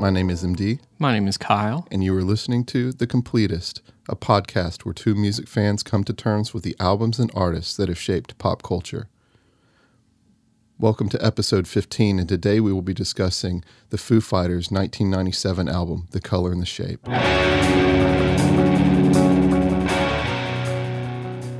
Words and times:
My 0.00 0.08
name 0.08 0.30
is 0.30 0.42
MD, 0.42 0.80
My 0.98 1.12
name 1.12 1.28
is 1.28 1.36
Kyle. 1.36 1.86
and 1.90 2.02
you 2.02 2.16
are 2.16 2.22
listening 2.22 2.64
to 2.64 2.90
The 2.90 3.06
Completist, 3.06 3.82
a 4.08 4.16
podcast 4.16 4.86
where 4.86 4.94
two 4.94 5.14
music 5.14 5.46
fans 5.46 5.82
come 5.82 6.04
to 6.04 6.14
terms 6.14 6.54
with 6.54 6.62
the 6.62 6.74
albums 6.80 7.18
and 7.18 7.30
artists 7.34 7.76
that 7.76 7.90
have 7.90 7.98
shaped 7.98 8.38
pop 8.38 8.62
culture. 8.62 9.08
Welcome 10.78 11.10
to 11.10 11.22
episode 11.22 11.68
15, 11.68 12.18
and 12.18 12.26
today 12.26 12.60
we 12.60 12.72
will 12.72 12.80
be 12.80 12.94
discussing 12.94 13.62
the 13.90 13.98
Foo 13.98 14.22
Fighters' 14.22 14.70
1997 14.70 15.68
album, 15.68 16.08
The 16.12 16.20
Color 16.22 16.52
and 16.52 16.62
the 16.62 16.66
Shape. 16.66 17.06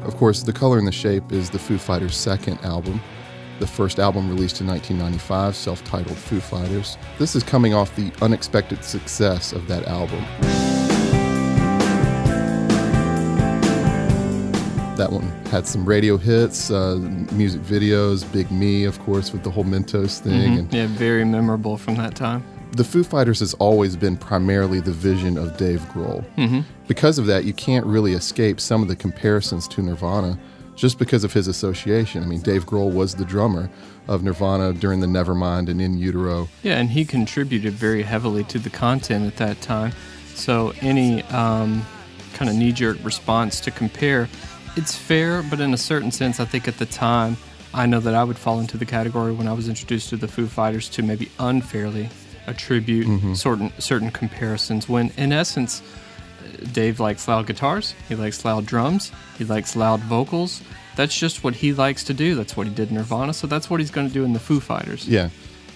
Of 0.06 0.16
course, 0.16 0.42
The 0.42 0.54
Color 0.54 0.78
and 0.78 0.86
the 0.88 0.92
Shape 0.92 1.30
is 1.30 1.50
the 1.50 1.58
Foo 1.58 1.76
Fighters' 1.76 2.16
second 2.16 2.58
album. 2.60 3.02
The 3.60 3.66
first 3.66 3.98
album 3.98 4.30
released 4.30 4.62
in 4.62 4.66
1995, 4.66 5.54
self 5.54 5.84
titled 5.84 6.16
Foo 6.16 6.40
Fighters. 6.40 6.96
This 7.18 7.36
is 7.36 7.42
coming 7.42 7.74
off 7.74 7.94
the 7.94 8.10
unexpected 8.22 8.82
success 8.82 9.52
of 9.52 9.68
that 9.68 9.86
album. 9.86 10.24
That 14.96 15.12
one 15.12 15.28
had 15.46 15.66
some 15.66 15.86
radio 15.86 16.16
hits, 16.16 16.70
uh, 16.70 16.96
music 17.32 17.60
videos, 17.62 18.30
Big 18.32 18.50
Me, 18.50 18.84
of 18.84 18.98
course, 19.00 19.32
with 19.32 19.42
the 19.42 19.50
whole 19.50 19.64
Mentos 19.64 20.20
thing. 20.20 20.58
And 20.58 20.72
Yeah, 20.74 20.86
very 20.88 21.24
memorable 21.24 21.76
from 21.76 21.96
that 21.96 22.14
time. 22.14 22.42
the 22.72 22.84
Foo 22.84 23.02
Fighters 23.02 23.40
has 23.40 23.52
always 23.54 23.96
been 23.96 24.16
primarily 24.16 24.78
the 24.80 24.92
vision 24.92 25.36
of 25.36 25.56
Dave 25.56 25.80
Grohl. 25.92 26.24
Mm-hmm. 26.36 26.60
Because 26.86 27.18
of 27.18 27.26
that, 27.26 27.44
you 27.44 27.52
can't 27.52 27.84
really 27.84 28.12
escape 28.12 28.60
some 28.60 28.80
of 28.80 28.88
the 28.88 28.96
comparisons 28.96 29.66
to 29.68 29.82
Nirvana 29.82 30.38
just 30.80 30.98
because 30.98 31.24
of 31.24 31.34
his 31.34 31.46
association. 31.46 32.22
I 32.22 32.26
mean, 32.26 32.40
Dave 32.40 32.64
Grohl 32.64 32.90
was 32.90 33.14
the 33.14 33.24
drummer 33.26 33.68
of 34.08 34.22
Nirvana 34.22 34.72
during 34.72 35.00
the 35.00 35.06
Nevermind 35.06 35.68
and 35.68 35.78
In 35.78 35.98
Utero. 35.98 36.48
Yeah, 36.62 36.78
and 36.78 36.88
he 36.88 37.04
contributed 37.04 37.74
very 37.74 38.02
heavily 38.02 38.44
to 38.44 38.58
the 38.58 38.70
content 38.70 39.26
at 39.26 39.36
that 39.36 39.60
time. 39.60 39.92
So 40.34 40.72
any 40.80 41.22
um, 41.24 41.84
kind 42.32 42.50
of 42.50 42.56
knee-jerk 42.56 42.96
response 43.04 43.60
to 43.60 43.70
compare, 43.70 44.26
it's 44.74 44.96
fair, 44.96 45.42
but 45.42 45.60
in 45.60 45.74
a 45.74 45.76
certain 45.76 46.10
sense, 46.10 46.40
I 46.40 46.46
think 46.46 46.66
at 46.66 46.78
the 46.78 46.86
time, 46.86 47.36
I 47.74 47.84
know 47.84 48.00
that 48.00 48.14
I 48.14 48.24
would 48.24 48.38
fall 48.38 48.58
into 48.58 48.78
the 48.78 48.86
category 48.86 49.32
when 49.32 49.48
I 49.48 49.52
was 49.52 49.68
introduced 49.68 50.08
to 50.10 50.16
the 50.16 50.28
Foo 50.28 50.46
Fighters 50.46 50.88
to 50.90 51.02
maybe 51.02 51.30
unfairly 51.38 52.08
attribute 52.46 53.36
certain 53.36 53.70
certain 53.78 54.10
comparisons. 54.10 54.88
When 54.88 55.10
in 55.18 55.30
essence, 55.30 55.82
Dave 56.72 57.00
likes 57.00 57.26
loud 57.28 57.46
guitars. 57.46 57.94
He 58.08 58.14
likes 58.14 58.44
loud 58.44 58.66
drums. 58.66 59.12
He 59.38 59.44
likes 59.44 59.76
loud 59.76 60.00
vocals. 60.00 60.62
That's 60.96 61.16
just 61.16 61.44
what 61.44 61.54
he 61.54 61.72
likes 61.72 62.04
to 62.04 62.14
do. 62.14 62.34
That's 62.34 62.56
what 62.56 62.66
he 62.66 62.74
did 62.74 62.90
in 62.90 62.96
Nirvana. 62.96 63.32
So 63.32 63.46
that's 63.46 63.70
what 63.70 63.80
he's 63.80 63.90
going 63.90 64.08
to 64.08 64.12
do 64.12 64.24
in 64.24 64.32
the 64.32 64.40
Foo 64.40 64.60
Fighters. 64.60 65.08
Yeah. 65.08 65.30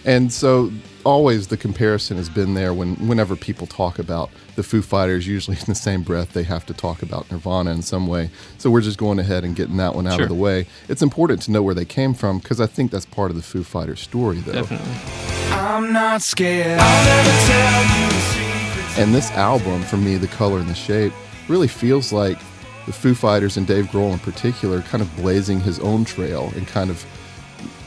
And 0.06 0.30
so 0.30 0.70
always 1.02 1.46
the 1.48 1.56
comparison 1.56 2.18
has 2.18 2.28
been 2.28 2.52
there 2.52 2.74
when 2.74 2.94
whenever 3.08 3.34
people 3.36 3.66
talk 3.66 3.98
about 3.98 4.28
the 4.54 4.62
Foo 4.62 4.82
Fighters, 4.82 5.26
usually 5.26 5.56
in 5.56 5.64
the 5.66 5.74
same 5.74 6.02
breath 6.02 6.34
they 6.34 6.42
have 6.42 6.66
to 6.66 6.74
talk 6.74 7.00
about 7.02 7.30
Nirvana 7.30 7.70
in 7.70 7.80
some 7.80 8.06
way. 8.06 8.28
So 8.58 8.70
we're 8.70 8.82
just 8.82 8.98
going 8.98 9.18
ahead 9.18 9.44
and 9.44 9.56
getting 9.56 9.78
that 9.78 9.94
one 9.94 10.06
out 10.06 10.14
Sure. 10.16 10.24
of 10.24 10.28
the 10.28 10.34
way. 10.34 10.66
It's 10.90 11.00
important 11.00 11.40
to 11.42 11.52
know 11.52 11.62
where 11.62 11.74
they 11.74 11.86
came 11.86 12.12
from 12.12 12.38
because 12.38 12.60
I 12.60 12.66
think 12.66 12.90
that's 12.90 13.06
part 13.06 13.30
of 13.30 13.36
the 13.38 13.42
Foo 13.42 13.62
Fighters 13.62 14.00
story 14.00 14.40
though. 14.40 14.52
Definitely. 14.52 14.92
I'm 15.52 15.90
not 15.90 16.20
scared. 16.20 16.80
And 18.96 19.12
this 19.12 19.32
album, 19.32 19.82
for 19.82 19.96
me, 19.96 20.16
The 20.16 20.28
Color 20.28 20.60
and 20.60 20.68
the 20.68 20.74
Shape, 20.74 21.12
really 21.48 21.66
feels 21.66 22.12
like 22.12 22.38
the 22.86 22.92
Foo 22.92 23.12
Fighters 23.12 23.56
and 23.56 23.66
Dave 23.66 23.86
Grohl 23.86 24.12
in 24.12 24.20
particular 24.20 24.82
kind 24.82 25.02
of 25.02 25.16
blazing 25.16 25.60
his 25.60 25.80
own 25.80 26.04
trail 26.04 26.52
and 26.54 26.64
kind 26.68 26.90
of, 26.90 27.04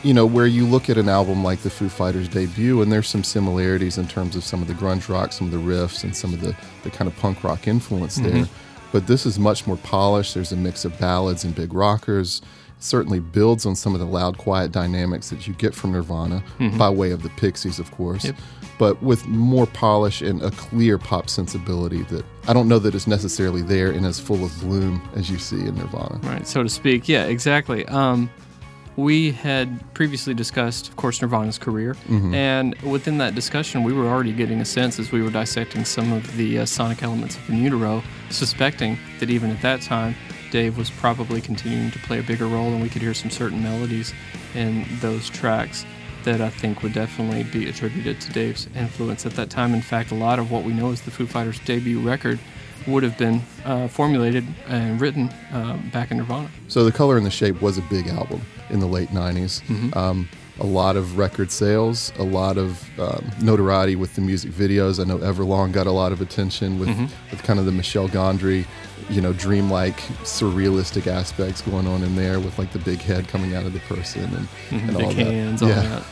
you 0.03 0.13
know, 0.13 0.25
where 0.25 0.47
you 0.47 0.65
look 0.65 0.89
at 0.89 0.97
an 0.97 1.07
album 1.07 1.45
like 1.45 1.59
the 1.59 1.69
Foo 1.69 1.87
Fighters 1.87 2.27
debut 2.27 2.81
and 2.81 2.91
there's 2.91 3.07
some 3.07 3.23
similarities 3.23 3.97
in 3.97 4.05
terms 4.05 4.35
of 4.35 4.43
some 4.43 4.61
of 4.61 4.67
the 4.67 4.73
grunge 4.73 5.07
rock, 5.07 5.31
some 5.31 5.47
of 5.47 5.53
the 5.53 5.59
riffs, 5.59 6.03
and 6.03 6.13
some 6.13 6.33
of 6.33 6.41
the, 6.41 6.53
the 6.83 6.89
kind 6.89 7.07
of 7.09 7.15
punk 7.15 7.41
rock 7.41 7.69
influence 7.69 8.17
mm-hmm. 8.17 8.39
there. 8.39 8.45
But 8.91 9.07
this 9.07 9.25
is 9.25 9.39
much 9.39 9.65
more 9.65 9.77
polished. 9.77 10.33
There's 10.33 10.51
a 10.51 10.57
mix 10.57 10.83
of 10.83 10.99
ballads 10.99 11.45
and 11.45 11.55
big 11.55 11.73
rockers. 11.73 12.41
It 12.77 12.83
certainly 12.83 13.21
builds 13.21 13.65
on 13.65 13.77
some 13.77 13.93
of 13.93 14.01
the 14.01 14.05
loud, 14.05 14.37
quiet 14.37 14.73
dynamics 14.73 15.29
that 15.29 15.47
you 15.47 15.53
get 15.53 15.73
from 15.73 15.93
Nirvana 15.93 16.43
mm-hmm. 16.59 16.77
by 16.77 16.89
way 16.89 17.11
of 17.11 17.23
the 17.23 17.29
Pixies, 17.29 17.79
of 17.79 17.91
course 17.91 18.25
Yep. 18.25 18.35
But 18.77 19.01
with 19.01 19.27
more 19.27 19.65
polish 19.65 20.21
and 20.21 20.41
a 20.41 20.51
clear 20.51 20.97
pop 20.97 21.29
sensibility 21.29 22.03
that 22.03 22.25
I 22.47 22.53
don't 22.53 22.67
know 22.67 22.79
that 22.79 22.95
is 22.95 23.07
necessarily 23.07 23.61
there 23.61 23.91
and 23.91 24.05
as 24.05 24.19
full 24.19 24.43
of 24.43 24.57
bloom 24.59 25.01
as 25.15 25.29
you 25.29 25.37
see 25.37 25.59
in 25.59 25.75
Nirvana. 25.75 26.19
Right, 26.23 26.47
so 26.47 26.63
to 26.63 26.69
speak. 26.69 27.09
Yeah, 27.09 27.25
exactly. 27.25 27.85
Um, 27.87 28.29
we 28.95 29.31
had 29.31 29.93
previously 29.93 30.33
discussed, 30.33 30.89
of 30.89 30.95
course, 30.95 31.21
Nirvana's 31.21 31.59
career, 31.59 31.95
and 32.33 32.73
within 32.81 33.19
that 33.19 33.35
discussion, 33.35 33.83
we 33.83 33.93
were 33.93 34.07
already 34.07 34.33
getting 34.33 34.59
a 34.59 34.65
sense 34.65 34.97
as 34.97 35.11
we 35.11 35.21
were 35.21 35.29
dissecting 35.29 35.85
some 35.85 36.11
of 36.11 36.35
the 36.35 36.59
uh, 36.59 36.65
sonic 36.65 37.03
elements 37.03 37.37
of 37.37 37.47
In 37.47 37.63
Utero, 37.63 38.01
suspecting 38.31 38.97
that 39.19 39.29
even 39.29 39.51
at 39.51 39.61
that 39.61 39.83
time, 39.83 40.15
Dave 40.49 40.79
was 40.79 40.89
probably 40.89 41.41
continuing 41.41 41.91
to 41.91 41.99
play 41.99 42.17
a 42.19 42.23
bigger 42.23 42.47
role, 42.47 42.69
and 42.69 42.81
we 42.81 42.89
could 42.89 43.03
hear 43.03 43.13
some 43.13 43.29
certain 43.29 43.61
melodies 43.61 44.15
in 44.55 44.83
those 44.99 45.29
tracks 45.29 45.85
that 46.23 46.41
I 46.41 46.49
think 46.49 46.83
would 46.83 46.93
definitely 46.93 47.43
be 47.43 47.69
attributed 47.69 48.19
to 48.21 48.33
Dave's 48.33 48.67
influence 48.75 49.25
at 49.25 49.33
that 49.33 49.49
time. 49.49 49.73
In 49.73 49.81
fact, 49.81 50.11
a 50.11 50.15
lot 50.15 50.39
of 50.39 50.51
what 50.51 50.63
we 50.63 50.73
know 50.73 50.91
as 50.91 51.01
the 51.01 51.11
Foo 51.11 51.25
Fighters' 51.27 51.59
debut 51.59 51.99
record 51.99 52.39
would 52.87 53.03
have 53.03 53.17
been 53.17 53.41
uh, 53.65 53.87
formulated 53.87 54.45
and 54.67 54.99
written 55.01 55.29
uh, 55.51 55.77
back 55.91 56.11
in 56.11 56.17
Nirvana. 56.17 56.49
So 56.67 56.85
The 56.85 56.91
Color 56.91 57.17
and 57.17 57.25
the 57.25 57.31
Shape 57.31 57.61
was 57.61 57.77
a 57.77 57.81
big 57.83 58.07
album 58.07 58.41
in 58.69 58.79
the 58.79 58.85
late 58.87 59.09
90s. 59.09 59.95
Um, 59.95 60.29
a 60.59 60.65
lot 60.65 60.95
of 60.95 61.17
record 61.17 61.51
sales, 61.51 62.11
a 62.17 62.23
lot 62.23 62.57
of 62.57 62.99
um, 62.99 63.29
notoriety 63.41 63.95
with 63.95 64.15
the 64.15 64.21
music 64.21 64.51
videos. 64.51 64.99
I 64.99 65.03
know 65.03 65.19
Everlong 65.19 65.71
got 65.71 65.85
a 65.85 65.91
lot 65.91 66.11
of 66.11 66.19
attention 66.21 66.79
with, 66.79 66.89
with 67.29 67.43
kind 67.43 67.59
of 67.59 67.65
the 67.65 67.71
Michel 67.71 68.07
Gondry, 68.09 68.65
you 69.09 69.21
know, 69.21 69.33
dreamlike, 69.33 69.97
surrealistic 70.23 71.07
aspects 71.07 71.61
going 71.61 71.87
on 71.87 72.03
in 72.03 72.15
there 72.15 72.39
with 72.39 72.57
like 72.59 72.71
the 72.73 72.79
big 72.79 73.01
head 73.01 73.27
coming 73.27 73.55
out 73.55 73.65
of 73.65 73.73
the 73.73 73.79
person 73.81 74.23
and, 74.23 74.47
and 74.89 74.95
all 74.95 75.11
that. 75.11 75.15
hands, 75.15 75.61
all 75.61 75.69
that. 75.69 76.03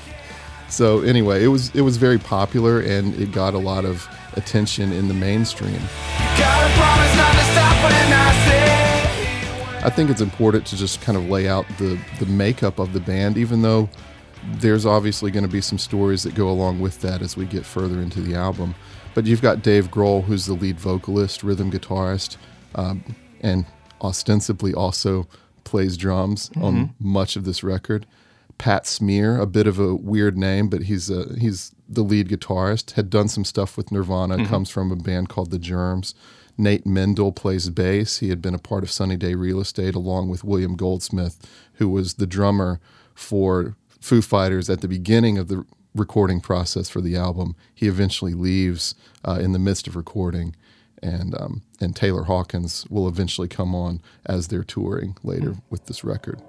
So 0.69 1.01
anyway, 1.01 1.43
it 1.43 1.47
was 1.47 1.73
it 1.75 1.81
was 1.81 1.97
very 1.97 2.17
popular 2.17 2.79
and 2.79 3.13
it 3.19 3.31
got 3.31 3.53
a 3.53 3.59
lot 3.59 3.85
of 3.85 4.07
attention 4.33 4.91
in 4.91 5.07
the 5.07 5.13
mainstream. 5.13 5.79
Gotta 6.37 6.73
promise 6.73 7.15
not 7.15 7.31
to 7.33 7.43
stop 7.51 7.83
when 7.83 8.13
I. 8.13 8.35
I 9.85 9.91
think 9.91 10.09
it's 10.09 10.21
important 10.21 10.65
to 10.65 10.75
just 10.75 10.99
kind 11.01 11.15
of 11.15 11.29
lay 11.29 11.47
out 11.47 11.67
the 11.77 11.99
the 12.19 12.25
makeup 12.25 12.79
of 12.79 12.91
the 12.93 12.99
band, 12.99 13.37
even 13.37 13.61
though 13.61 13.87
there's 14.53 14.83
obviously 14.83 15.29
going 15.29 15.45
to 15.45 15.51
be 15.51 15.61
some 15.61 15.77
stories 15.77 16.23
that 16.23 16.33
go 16.33 16.49
along 16.49 16.79
with 16.79 17.01
that 17.01 17.21
as 17.21 17.37
we 17.37 17.45
get 17.45 17.63
further 17.63 18.01
into 18.01 18.19
the 18.19 18.33
album. 18.33 18.73
But 19.13 19.27
you've 19.27 19.43
got 19.43 19.61
Dave 19.61 19.91
Grohl, 19.91 20.23
who's 20.23 20.47
the 20.47 20.53
lead 20.53 20.79
vocalist, 20.79 21.43
rhythm 21.43 21.71
guitarist, 21.71 22.37
um, 22.75 23.03
and 23.41 23.65
ostensibly 24.01 24.73
also 24.73 25.27
plays 25.63 25.97
drums 25.97 26.51
on 26.61 26.93
much 26.99 27.35
of 27.35 27.43
this 27.43 27.63
record. 27.63 28.05
Pat 28.57 28.87
Smear, 28.87 29.37
a 29.37 29.45
bit 29.47 29.67
of 29.67 29.79
a 29.79 29.95
weird 29.95 30.37
name, 30.37 30.69
but 30.69 30.83
he's 30.83 31.09
a, 31.09 31.35
he's 31.37 31.73
the 31.89 32.03
lead 32.03 32.29
guitarist. 32.29 32.91
Had 32.91 33.09
done 33.09 33.27
some 33.27 33.43
stuff 33.43 33.75
with 33.75 33.91
Nirvana. 33.91 34.37
Comes 34.47 34.69
from 34.69 34.91
a 34.91 34.95
band 34.95 35.27
called 35.29 35.51
the 35.51 35.59
Germs. 35.59 36.15
Nate 36.57 36.85
Mendel 36.85 37.31
plays 37.33 37.69
bass. 37.69 38.19
He 38.19 38.29
had 38.29 38.41
been 38.41 38.55
a 38.55 38.59
part 38.59 38.83
of 38.83 38.91
Sunny 38.91 39.17
Day 39.17 39.35
Real 39.35 39.59
Estate 39.59 39.95
along 39.95 40.29
with 40.29 40.43
William 40.43 40.75
Goldsmith, 40.75 41.45
who 41.73 41.89
was 41.89 42.13
the 42.13 42.27
drummer 42.27 42.79
for 43.13 43.75
Foo 43.99 44.21
Fighters 44.21 44.69
at 44.69 44.81
the 44.81 44.87
beginning 44.87 45.37
of 45.37 45.49
the 45.49 45.65
recording 45.93 46.39
process 46.39 46.89
for 46.89 47.01
the 47.01 47.15
album. 47.17 47.55
He 47.73 47.87
eventually 47.87 48.33
leaves 48.33 48.95
uh, 49.25 49.39
in 49.41 49.51
the 49.51 49.59
midst 49.59 49.87
of 49.87 49.95
recording, 49.95 50.55
and 51.01 51.35
um, 51.35 51.61
and 51.79 51.95
Taylor 51.95 52.23
Hawkins 52.23 52.85
will 52.89 53.07
eventually 53.07 53.47
come 53.47 53.75
on 53.75 54.01
as 54.25 54.47
they're 54.47 54.63
touring 54.63 55.17
later 55.23 55.55
with 55.69 55.85
this 55.85 56.03
record. 56.03 56.41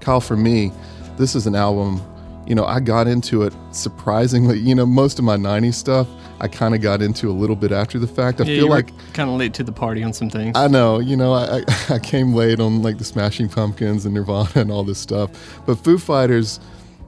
Kyle, 0.00 0.20
for 0.20 0.36
me, 0.36 0.72
this 1.16 1.34
is 1.34 1.46
an 1.46 1.54
album. 1.54 2.00
You 2.46 2.54
know, 2.54 2.64
I 2.64 2.80
got 2.80 3.08
into 3.08 3.42
it 3.42 3.52
surprisingly. 3.72 4.58
You 4.58 4.74
know, 4.74 4.86
most 4.86 5.18
of 5.18 5.24
my 5.24 5.36
'90s 5.36 5.74
stuff 5.74 6.08
I 6.40 6.48
kind 6.48 6.74
of 6.74 6.82
got 6.82 7.00
into 7.00 7.30
a 7.30 7.32
little 7.32 7.56
bit 7.56 7.72
after 7.72 7.98
the 7.98 8.06
fact. 8.06 8.40
I 8.40 8.44
Yeah, 8.44 8.60
feel 8.60 8.68
like 8.68 8.90
kind 9.14 9.30
of 9.30 9.36
late 9.36 9.54
to 9.54 9.62
the 9.64 9.72
party 9.72 10.02
on 10.02 10.12
some 10.12 10.28
things. 10.28 10.56
I 10.56 10.68
know, 10.68 10.98
you 10.98 11.16
know, 11.16 11.32
I, 11.32 11.58
I 11.58 11.64
I 11.94 11.98
came 11.98 12.34
late 12.34 12.60
on 12.60 12.82
like 12.82 12.98
the 12.98 13.04
Smashing 13.04 13.48
Pumpkins 13.48 14.04
and 14.04 14.14
Nirvana 14.14 14.50
and 14.54 14.70
all 14.70 14.84
this 14.84 14.98
stuff. 14.98 15.30
But 15.66 15.76
Foo 15.76 15.98
Fighters, 15.98 16.60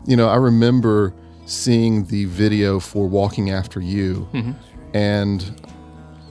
you 0.07 0.17
know, 0.17 0.29
I 0.29 0.37
remember 0.37 1.13
seeing 1.47 2.05
the 2.07 2.25
video 2.27 2.81
for 2.81 3.07
Walking 3.07 3.51
After 3.51 3.81
You. 3.81 4.29
And, 4.95 5.45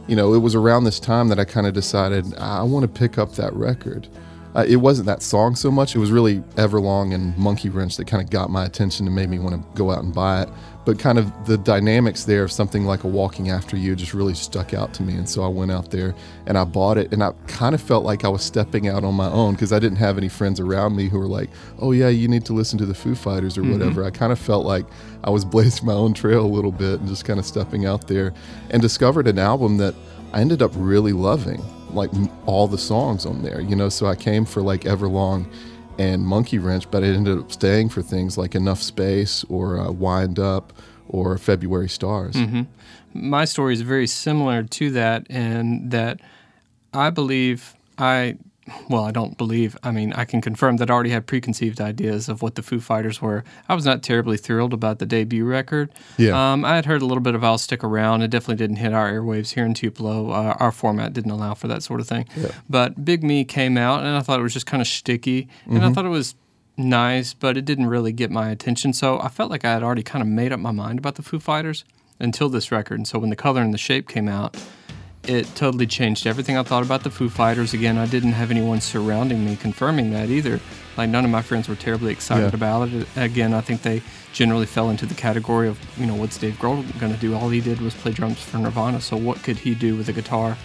you 0.08 0.16
know, 0.16 0.34
it 0.34 0.40
was 0.40 0.56
around 0.56 0.86
this 0.86 1.00
time 1.00 1.28
that 1.30 1.40
I 1.40 1.46
kind 1.46 1.68
of 1.68 1.74
decided 1.74 2.34
I 2.38 2.64
want 2.64 2.84
to 2.84 2.88
pick 2.88 3.18
up 3.18 3.34
that 3.34 3.54
record. 3.54 4.08
Uh, 4.56 4.66
it 4.68 4.78
wasn't 4.78 5.06
that 5.06 5.22
song 5.22 5.56
so 5.56 5.70
much. 5.70 5.96
It 5.96 6.00
was 6.00 6.12
really 6.12 6.40
Everlong 6.56 7.14
and 7.14 7.38
Monkey 7.38 7.70
Wrench 7.70 7.98
that 7.98 8.08
kind 8.08 8.24
of 8.24 8.30
got 8.30 8.50
my 8.50 8.66
attention 8.66 9.06
and 9.06 9.16
made 9.16 9.30
me 9.30 9.38
want 9.38 9.56
to 9.56 9.78
go 9.78 9.92
out 9.92 10.04
and 10.04 10.14
buy 10.14 10.44
it. 10.44 10.50
But 10.88 11.00
kind 11.00 11.20
of 11.20 11.46
the 11.46 11.58
dynamics 11.58 12.24
there 12.24 12.46
of 12.46 12.52
something 12.54 12.86
like 12.86 13.04
a 13.04 13.10
Walking 13.10 13.50
After 13.50 13.76
You 13.76 13.94
just 13.94 14.14
really 14.14 14.34
stuck 14.34 14.74
out 14.74 14.94
to 14.94 15.04
me. 15.04 15.16
And 15.16 15.28
so 15.28 15.44
I 15.44 15.50
went 15.50 15.70
out 15.70 15.92
there 15.92 16.16
and 16.46 16.58
I 16.58 16.64
bought 16.64 16.98
it. 16.98 17.12
And 17.12 17.22
I 17.22 17.34
kind 17.48 17.76
of 17.76 17.82
felt 17.82 18.06
like 18.06 18.24
I 18.24 18.30
was 18.30 18.42
stepping 18.42 18.88
out 18.88 19.04
on 19.04 19.14
my 19.14 19.28
own 19.28 19.56
because 19.56 19.74
I 19.74 19.80
didn't 19.80 19.98
have 19.98 20.18
any 20.18 20.30
friends 20.30 20.62
around 20.62 20.96
me 20.96 21.10
who 21.10 21.20
were 21.20 21.28
like, 21.28 21.50
oh, 21.80 21.92
yeah, 21.92 22.08
you 22.08 22.30
need 22.30 22.46
to 22.46 22.54
listen 22.54 22.80
to 22.80 22.86
the 22.86 22.94
Foo 22.94 23.16
Fighters 23.16 23.58
or 23.58 23.64
mm-hmm. 23.64 23.74
whatever. 23.74 24.06
I 24.06 24.12
kind 24.12 24.32
of 24.32 24.40
felt 24.40 24.66
like 24.66 24.86
I 25.26 25.30
was 25.30 25.44
blazing 25.58 25.86
my 25.86 25.92
own 25.92 26.14
trail 26.14 26.46
a 26.46 26.48
little 26.48 26.72
bit 26.72 27.02
and 27.02 27.10
just 27.10 27.26
kind 27.26 27.38
of 27.38 27.46
stepping 27.46 27.86
out 27.86 28.08
there 28.08 28.34
and 28.70 28.82
discovered 28.82 29.28
an 29.28 29.40
album 29.40 29.76
that 29.80 29.94
I 30.32 30.40
ended 30.40 30.62
up 30.62 30.72
really 30.74 31.12
loving 31.12 31.62
like 31.90 32.12
all 32.46 32.66
the 32.70 32.78
songs 32.78 33.26
on 33.26 33.42
there, 33.42 33.60
you 33.60 33.76
know. 33.76 33.90
So 33.90 34.06
I 34.06 34.16
came 34.16 34.46
for 34.46 34.62
like 34.62 34.84
Everlong 34.84 35.52
and 35.98 36.26
Monkey 36.26 36.60
Wrench, 36.60 36.90
but 36.92 37.04
I 37.04 37.08
ended 37.08 37.38
up 37.38 37.52
staying 37.52 37.90
for 37.90 38.02
things 38.02 38.38
like 38.38 38.56
Enough 38.56 38.82
Space 38.82 39.44
or 39.50 39.80
uh, 39.80 39.92
Wind 39.92 40.40
Up 40.40 40.74
or 41.08 41.38
February 41.38 41.90
Stars. 41.90 42.36
my 43.14 43.46
story 43.46 43.74
is 43.74 43.82
very 43.82 44.08
similar 44.08 44.64
to 44.64 44.92
that 44.92 45.26
and 45.30 45.90
that 45.92 46.20
I 46.94 47.10
believe 47.10 47.76
I 47.98 48.38
well, 48.90 49.04
I 49.04 49.12
don't 49.12 49.38
believe. 49.38 49.78
I 49.84 49.92
mean, 49.92 50.14
I 50.14 50.26
can 50.26 50.42
confirm 50.42 50.78
that 50.78 50.90
I 50.90 50.94
already 50.94 51.10
had 51.10 51.26
preconceived 51.26 51.80
ideas 51.80 52.30
of 52.30 52.42
what 52.42 52.56
the 52.56 52.62
Foo 52.62 52.80
Fighters 52.80 53.22
were. 53.22 53.44
I 53.70 53.76
was 53.76 53.86
not 53.86 54.04
terribly 54.04 54.38
thrilled 54.38 54.74
about 54.74 55.00
the 55.00 55.06
debut 55.06 55.46
record. 55.46 55.92
Yeah. 56.18 56.52
Um, 56.52 56.66
I 56.66 56.76
had 56.76 56.86
heard 56.86 57.02
a 57.02 57.06
little 57.06 57.22
bit 57.22 57.36
of 57.36 57.44
"I'll 57.44 57.58
Stick 57.58 57.84
Around." 57.84 58.22
It 58.24 58.30
definitely 58.30 58.56
didn't 58.56 58.78
hit 58.78 58.94
our 58.94 59.12
airwaves 59.12 59.54
here 59.54 59.66
in 59.66 59.74
Tupelo. 59.74 60.32
Uh, 60.32 60.56
our 60.60 60.72
format 60.72 61.14
didn't 61.14 61.32
allow 61.32 61.54
for 61.54 61.68
that 61.68 61.84
sort 61.84 62.00
of 62.00 62.08
thing. 62.08 62.28
Yeah. 62.36 62.52
But 62.70 63.06
Big 63.06 63.24
Me 63.24 63.44
came 63.46 63.78
out, 63.78 64.02
and 64.04 64.16
I 64.16 64.22
thought 64.22 64.40
it 64.40 64.44
was 64.44 64.54
just 64.54 64.66
kind 64.66 64.82
of 64.82 64.88
sticky, 64.88 65.48
and 65.66 65.84
I 65.84 65.92
thought 65.94 66.06
it 66.06 66.10
was 66.10 66.36
nice, 66.78 67.34
but 67.34 67.58
it 67.58 67.66
didn't 67.66 67.88
really 67.88 68.12
get 68.12 68.30
my 68.32 68.50
attention. 68.50 68.94
So 68.94 69.20
I 69.20 69.30
felt 69.30 69.50
like 69.50 69.66
I 69.66 69.74
had 69.74 69.84
already 69.84 70.04
kind 70.04 70.22
of 70.22 70.28
made 70.28 70.52
up 70.52 70.60
my 70.60 70.72
mind 70.72 71.00
about 71.00 71.16
the 71.16 71.24
Foo 71.24 71.40
Fighters 71.40 71.84
until 72.20 72.50
this 72.50 72.72
record. 72.72 73.00
And 73.00 73.08
so 73.08 73.20
when 73.20 73.30
the 73.30 73.36
color 73.36 73.62
and 73.62 73.74
the 73.74 73.78
shape 73.78 74.08
came 74.08 74.28
out, 74.28 74.58
it 75.28 75.46
totally 75.56 75.86
changed 75.88 76.26
everything 76.26 76.58
I 76.58 76.64
thought 76.64 76.84
about 76.84 77.04
the 77.04 77.10
Foo 77.10 77.30
Fighters. 77.30 77.74
Again, 77.74 77.98
I 77.98 78.06
didn't 78.06 78.32
have 78.34 78.52
anyone 78.52 78.82
surrounding 78.82 79.46
me 79.46 79.56
confirming 79.56 80.12
that 80.12 80.30
either. 80.30 80.60
Like 80.98 81.10
none 81.10 81.26
of 81.26 81.32
my 81.32 81.42
friends 81.42 81.68
were 81.68 81.76
terribly 81.76 82.12
excited 82.12 82.50
Yeah. 82.54 82.56
about 82.56 82.90
it. 82.90 83.08
Again, 83.16 83.54
I 83.54 83.62
think 83.62 83.82
they 83.82 84.02
generally 84.34 84.66
fell 84.66 84.90
into 84.90 85.06
the 85.06 85.14
category 85.14 85.68
of, 85.68 85.78
you 85.98 86.06
know, 86.06 86.16
what's 86.16 86.38
Dave 86.38 86.56
Grohl 86.60 86.84
going 87.00 87.14
to 87.14 87.20
do? 87.20 87.36
All 87.36 87.50
he 87.50 87.62
did 87.62 87.82
was 87.82 87.94
play 87.94 88.12
drums 88.12 88.40
for 88.42 88.58
Nirvana. 88.58 89.02
So 89.02 89.18
what 89.18 89.44
could 89.44 89.58
he 89.60 89.76
do 89.76 89.96
with 89.96 90.10
a 90.10 90.14
guitar 90.14 90.58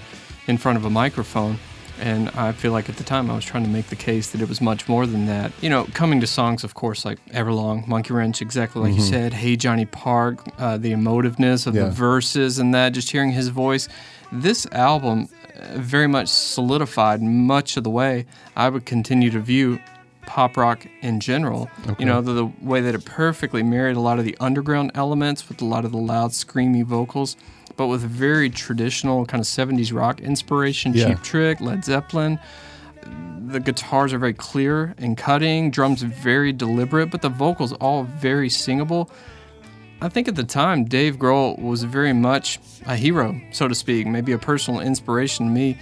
in 0.46 0.58
front 0.58 0.78
of 0.78 0.84
a 0.84 0.90
microphone? 0.90 1.58
And 2.02 2.30
I 2.30 2.50
feel 2.50 2.72
like 2.72 2.88
at 2.88 2.96
the 2.96 3.04
time 3.04 3.30
I 3.30 3.34
was 3.36 3.44
trying 3.44 3.62
to 3.62 3.70
make 3.70 3.86
the 3.86 3.94
case 3.96 4.32
that 4.32 4.40
it 4.40 4.48
was 4.48 4.60
much 4.60 4.88
more 4.88 5.06
than 5.06 5.26
that. 5.26 5.52
You 5.60 5.70
know, 5.70 5.84
coming 5.94 6.20
to 6.20 6.26
songs, 6.26 6.64
of 6.64 6.74
course, 6.74 7.04
like 7.04 7.24
Everlong, 7.26 7.86
Monkey 7.86 8.12
Wrench, 8.12 8.42
exactly 8.42 8.82
like 8.82 8.94
you 8.94 9.00
said, 9.00 9.32
Hey 9.32 9.54
Johnny 9.56 9.86
Park, 9.86 10.40
uh, 10.58 10.78
the 10.78 10.90
emotiveness 10.92 11.64
of 11.66 11.76
Yeah. 11.76 11.84
the 11.84 11.90
verses 11.92 12.58
and 12.58 12.74
that, 12.74 12.92
just 12.92 13.10
hearing 13.12 13.30
his 13.30 13.48
voice. 13.48 13.88
This 14.32 14.66
album 14.72 15.28
uh, 15.56 15.78
very 15.78 16.08
much 16.08 16.26
solidified 16.28 17.22
much 17.22 17.76
of 17.76 17.84
the 17.84 17.90
way 17.90 18.26
I 18.56 18.68
would 18.68 18.84
continue 18.84 19.30
to 19.30 19.38
view 19.38 19.78
pop 20.26 20.56
rock 20.56 20.86
in 21.02 21.20
general. 21.20 21.68
You 21.98 22.06
know, 22.06 22.20
the, 22.20 22.32
the 22.32 22.46
way 22.62 22.80
that 22.80 22.94
it 22.94 23.04
perfectly 23.04 23.62
married 23.62 23.96
a 23.96 24.00
lot 24.00 24.18
of 24.18 24.24
the 24.24 24.36
underground 24.40 24.90
elements 24.94 25.48
with 25.48 25.60
a 25.62 25.64
lot 25.64 25.84
of 25.84 25.92
the 25.92 25.98
loud, 25.98 26.30
screamy 26.30 26.84
vocals, 26.84 27.36
but 27.76 27.88
with 27.88 28.02
very 28.02 28.50
traditional 28.50 29.26
kind 29.26 29.40
of 29.40 29.46
70s 29.46 29.92
rock 29.92 30.20
inspiration, 30.20 30.92
Yeah. 30.94 31.08
Cheap 31.08 31.22
Trick, 31.22 31.60
Led 31.60 31.84
Zeppelin. 31.84 32.38
The 33.48 33.60
guitars 33.60 34.12
are 34.12 34.18
very 34.18 34.32
clear 34.32 34.94
and 34.98 35.16
cutting, 35.16 35.70
drums 35.70 36.02
very 36.02 36.52
deliberate, 36.52 37.10
but 37.10 37.22
the 37.22 37.28
vocals 37.28 37.72
all 37.74 38.04
very 38.04 38.48
singable. 38.48 39.10
I 40.00 40.08
think 40.08 40.26
at 40.26 40.34
the 40.34 40.44
time, 40.44 40.84
Dave 40.84 41.16
Grohl 41.16 41.60
was 41.60 41.84
very 41.84 42.12
much 42.12 42.58
a 42.86 42.96
hero, 42.96 43.40
so 43.52 43.68
to 43.68 43.74
speak, 43.74 44.06
maybe 44.06 44.32
a 44.32 44.38
personal 44.38 44.80
inspiration 44.80 45.46
to 45.46 45.52
me. 45.52 45.78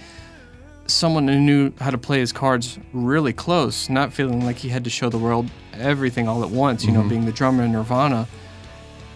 Someone 0.85 1.27
who 1.27 1.39
knew 1.39 1.71
how 1.79 1.89
to 1.89 1.97
play 1.97 2.19
his 2.19 2.31
cards 2.31 2.77
really 2.93 3.33
close, 3.33 3.89
not 3.89 4.13
feeling 4.13 4.45
like 4.45 4.57
he 4.57 4.69
had 4.69 4.83
to 4.83 4.89
show 4.89 5.09
the 5.09 5.17
world 5.17 5.49
everything 5.73 6.27
all 6.27 6.43
at 6.43 6.49
once, 6.49 6.85
you 6.85 6.91
know, 6.91 6.99
mm-hmm. 6.99 7.09
being 7.09 7.25
the 7.25 7.31
drummer 7.31 7.63
in 7.63 7.71
Nirvana. 7.71 8.27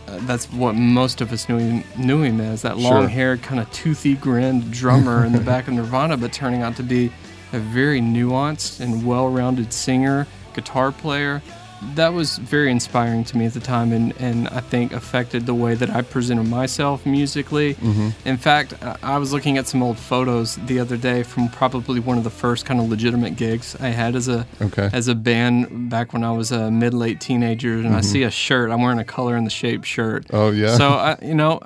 Uh, 0.08 0.20
that's 0.22 0.46
what 0.52 0.76
most 0.76 1.20
of 1.22 1.32
us 1.32 1.50
knew 1.50 1.58
him, 1.58 1.84
knew 1.98 2.22
him 2.22 2.40
as 2.40 2.62
that 2.62 2.78
Sure. 2.78 2.92
long 2.92 3.08
haired, 3.10 3.42
kind 3.42 3.60
of 3.60 3.72
toothy 3.72 4.14
grinned 4.16 4.72
drummer 4.72 5.26
in 5.26 5.32
the 5.32 5.40
back 5.52 5.68
of 5.68 5.74
Nirvana, 5.74 6.16
but 6.18 6.32
turning 6.32 6.62
out 6.62 6.76
to 6.78 6.84
be 6.84 7.12
a 7.54 7.60
very 7.60 8.00
nuanced 8.02 8.80
and 8.82 9.06
well 9.06 9.30
rounded 9.30 9.74
singer, 9.74 10.28
guitar 10.54 10.92
player. 10.92 11.42
That 11.94 12.14
was 12.14 12.38
very 12.38 12.72
inspiring 12.72 13.24
to 13.26 13.38
me 13.38 13.46
at 13.46 13.54
the 13.54 13.60
time, 13.60 13.94
and, 13.94 14.14
and 14.20 14.48
I 14.50 14.60
think 14.60 14.92
affected 14.92 15.46
the 15.46 15.54
way 15.54 15.76
that 15.76 15.90
I 15.90 16.02
presented 16.02 16.48
myself 16.48 17.06
musically. 17.06 17.76
Mm-hmm. 17.76 18.10
In 18.28 18.38
fact, 18.38 18.74
I- 19.04 19.18
was 19.18 19.32
looking 19.32 19.58
at 19.58 19.66
some 19.66 19.82
old 19.82 19.98
photos 19.98 20.58
the 20.68 20.80
other 20.80 20.98
day 20.98 21.24
from 21.24 21.48
probably 21.50 22.00
one 22.00 22.18
of 22.18 22.24
the 22.24 22.30
first 22.30 22.66
kind 22.66 22.80
of 22.80 22.90
legitimate 22.90 23.38
gigs 23.38 23.76
I 23.80 23.90
had 23.90 24.16
as 24.16 24.28
a 24.28 24.46
Okay. 24.62 24.90
as 24.92 25.08
a 25.08 25.16
band 25.16 25.90
back 25.90 26.12
when 26.12 26.24
I 26.24 26.32
was 26.32 26.52
a 26.52 26.70
mid 26.70 26.94
late 26.94 27.22
teenager, 27.22 27.76
and 27.76 27.88
I 27.88 28.00
mm-hmm. 28.00 28.02
see 28.02 28.24
a 28.24 28.32
shirt. 28.32 28.72
I'm 28.72 28.82
wearing 28.82 29.00
a 29.00 29.06
color 29.06 29.36
and 29.36 29.46
the 29.46 29.52
shape 29.52 29.84
shirt. 29.84 30.28
Oh, 30.32 30.52
yeah. 30.52 30.76
So 30.76 30.90
I, 30.90 31.18
you 31.22 31.36
know, 31.36 31.62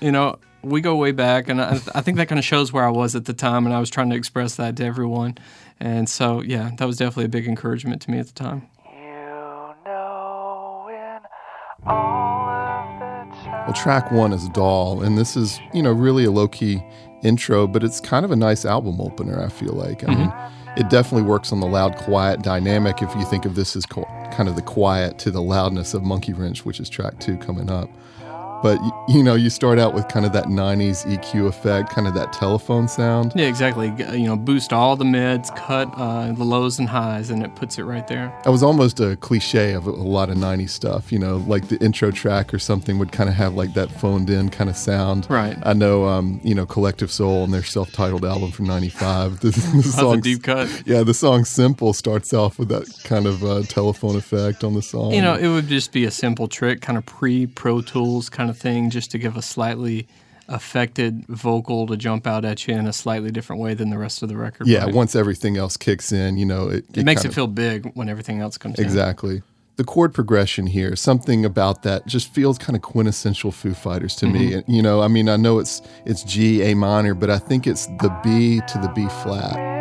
you 0.00 0.10
know, 0.12 0.38
we 0.62 0.80
go 0.80 0.96
way 0.96 1.12
back, 1.12 1.48
and 1.48 1.60
I, 1.60 1.78
I 1.94 2.00
think 2.00 2.16
that 2.18 2.28
kind 2.28 2.38
of 2.38 2.44
shows 2.44 2.72
where 2.72 2.84
I 2.84 2.90
was 2.90 3.14
at 3.14 3.24
the 3.24 3.32
time, 3.32 3.66
and 3.66 3.74
I 3.74 3.80
was 3.80 3.90
trying 3.90 4.10
to 4.10 4.16
express 4.16 4.56
that 4.56 4.76
to 4.76 4.84
everyone. 4.84 5.38
And 5.78 6.08
so, 6.08 6.42
yeah, 6.42 6.70
that 6.76 6.86
was 6.86 6.98
definitely 6.98 7.24
a 7.24 7.28
big 7.28 7.46
encouragement 7.46 8.02
to 8.02 8.10
me 8.10 8.18
at 8.18 8.26
the 8.26 8.32
time. 8.32 8.68
Well, 13.70 13.80
track 13.80 14.10
one 14.10 14.32
is 14.32 14.48
Doll, 14.48 15.00
and 15.00 15.16
this 15.16 15.36
is, 15.36 15.60
you 15.72 15.80
know, 15.80 15.92
really 15.92 16.24
a 16.24 16.32
low 16.32 16.48
key 16.48 16.82
intro, 17.22 17.68
but 17.68 17.84
it's 17.84 18.00
kind 18.00 18.24
of 18.24 18.32
a 18.32 18.36
nice 18.36 18.64
album 18.64 19.00
opener, 19.00 19.40
I 19.40 19.48
feel 19.48 19.74
like. 19.74 20.02
I 20.02 20.08
mm-hmm. 20.08 20.22
mean, 20.22 20.32
it 20.76 20.90
definitely 20.90 21.22
works 21.22 21.52
on 21.52 21.60
the 21.60 21.68
loud 21.68 21.94
quiet 21.94 22.42
dynamic 22.42 23.00
if 23.00 23.14
you 23.14 23.24
think 23.26 23.44
of 23.44 23.54
this 23.54 23.76
as 23.76 23.86
co- 23.86 24.08
kind 24.32 24.48
of 24.48 24.56
the 24.56 24.62
quiet 24.62 25.20
to 25.20 25.30
the 25.30 25.40
loudness 25.40 25.94
of 25.94 26.02
Monkey 26.02 26.32
Wrench, 26.32 26.64
which 26.64 26.80
is 26.80 26.88
track 26.88 27.20
two 27.20 27.36
coming 27.36 27.70
up. 27.70 27.88
But, 28.62 28.80
y- 28.80 29.04
you 29.08 29.22
know, 29.22 29.34
you 29.34 29.50
start 29.50 29.78
out 29.78 29.94
with 29.94 30.08
kind 30.08 30.26
of 30.26 30.32
that 30.32 30.46
90s 30.46 31.06
EQ 31.06 31.46
effect, 31.48 31.90
kind 31.90 32.06
of 32.06 32.14
that 32.14 32.32
telephone 32.32 32.88
sound. 32.88 33.32
Yeah, 33.34 33.46
exactly. 33.46 33.88
You 34.12 34.26
know, 34.26 34.36
boost 34.36 34.72
all 34.72 34.96
the 34.96 35.04
mids, 35.04 35.50
cut 35.56 35.90
uh, 35.96 36.32
the 36.32 36.44
lows 36.44 36.78
and 36.78 36.88
highs, 36.88 37.30
and 37.30 37.42
it 37.42 37.54
puts 37.56 37.78
it 37.78 37.84
right 37.84 38.06
there. 38.06 38.32
It 38.44 38.50
was 38.50 38.62
almost 38.62 39.00
a 39.00 39.16
cliche 39.16 39.72
of 39.72 39.86
a, 39.86 39.90
lot 39.90 40.28
of 40.30 40.36
90s 40.36 40.70
stuff, 40.70 41.12
you 41.12 41.18
know, 41.18 41.36
like 41.46 41.68
the 41.68 41.76
intro 41.82 42.10
track 42.10 42.52
or 42.52 42.58
something 42.58 42.98
would 42.98 43.12
kind 43.12 43.28
of 43.28 43.36
have 43.36 43.54
like 43.54 43.74
that 43.74 43.90
phoned 43.90 44.28
in 44.30 44.48
kind 44.48 44.68
of 44.68 44.76
sound. 44.76 45.26
Right. 45.30 45.56
I 45.62 45.72
know, 45.72 46.04
um, 46.06 46.40
you 46.42 46.54
know, 46.54 46.66
Collective 46.66 47.10
Soul 47.10 47.44
and 47.44 47.52
their 47.54 47.62
self 47.62 47.92
titled 47.92 48.24
album 48.24 48.50
from 48.50 48.66
95. 48.66 49.40
The, 49.40 49.50
the 49.50 49.60
That's 49.60 49.86
a 49.86 49.92
song, 49.92 50.20
deep 50.20 50.42
cut. 50.42 50.82
yeah, 50.86 51.02
the 51.02 51.14
song 51.14 51.44
Simple 51.44 51.92
starts 51.92 52.32
off 52.32 52.58
with 52.58 52.68
that 52.68 52.86
kind 53.04 53.26
of 53.26 53.44
uh, 53.44 53.62
telephone 53.62 54.16
effect 54.16 54.64
on 54.64 54.74
the 54.74 54.82
song. 54.82 55.12
You 55.12 55.22
know, 55.22 55.34
it 55.34 55.48
would 55.48 55.68
just 55.68 55.92
be 55.92 56.04
a 56.04 56.10
simple 56.10 56.48
trick, 56.48 56.80
kind 56.80 56.98
of 56.98 57.06
pre 57.06 57.46
Pro 57.46 57.80
Tools 57.80 58.28
kind 58.28 58.49
of 58.49 58.49
thing, 58.52 58.90
just 58.90 59.10
to 59.12 59.18
give 59.18 59.36
a 59.36 59.42
slightly 59.42 60.08
affected 60.48 61.24
vocal 61.28 61.86
to 61.86 61.96
jump 61.96 62.26
out 62.26 62.44
at 62.44 62.66
you 62.66 62.74
in 62.74 62.86
a 62.86 62.92
slightly 62.92 63.30
different 63.30 63.62
way 63.62 63.72
than 63.74 63.90
the 63.90 63.98
rest 63.98 64.22
of 64.22 64.28
the 64.28 64.36
record. 64.36 64.66
yeah, 64.66 64.84
right? 64.84 64.94
once 64.94 65.14
everything 65.14 65.56
else 65.56 65.76
kicks 65.76 66.10
in, 66.12 66.36
you 66.36 66.44
know, 66.44 66.68
it, 66.68 66.84
it 66.94 67.04
makes 67.04 67.20
kind 67.20 67.26
it 67.26 67.28
of- 67.28 67.34
feel 67.34 67.46
big 67.46 67.92
when 67.94 68.08
everything 68.08 68.40
else 68.40 68.58
comes 68.58 68.78
in. 68.78 68.84
Exactly. 68.84 69.42
The 69.76 69.84
chord 69.84 70.12
progression 70.12 70.66
here, 70.66 70.94
something 70.94 71.44
about 71.44 71.84
that 71.84 72.06
just 72.06 72.34
feels 72.34 72.58
kind 72.58 72.76
of 72.76 72.82
quintessential 72.82 73.50
Foo 73.50 73.72
Fighters 73.72 74.14
to 74.16 74.26
me. 74.26 74.52
And, 74.52 74.64
you 74.68 74.82
know, 74.82 75.00
I 75.00 75.08
mean, 75.08 75.26
I 75.26 75.36
know 75.36 75.58
it's 75.58 75.80
it's 76.04 76.22
G 76.24 76.60
A 76.62 76.74
minor, 76.74 77.14
but 77.14 77.30
I 77.30 77.38
think 77.38 77.66
it's 77.66 77.86
the 77.86 78.14
B 78.22 78.60
to 78.68 78.78
the 78.78 78.88
B 78.94 79.08
flat. 79.22 79.79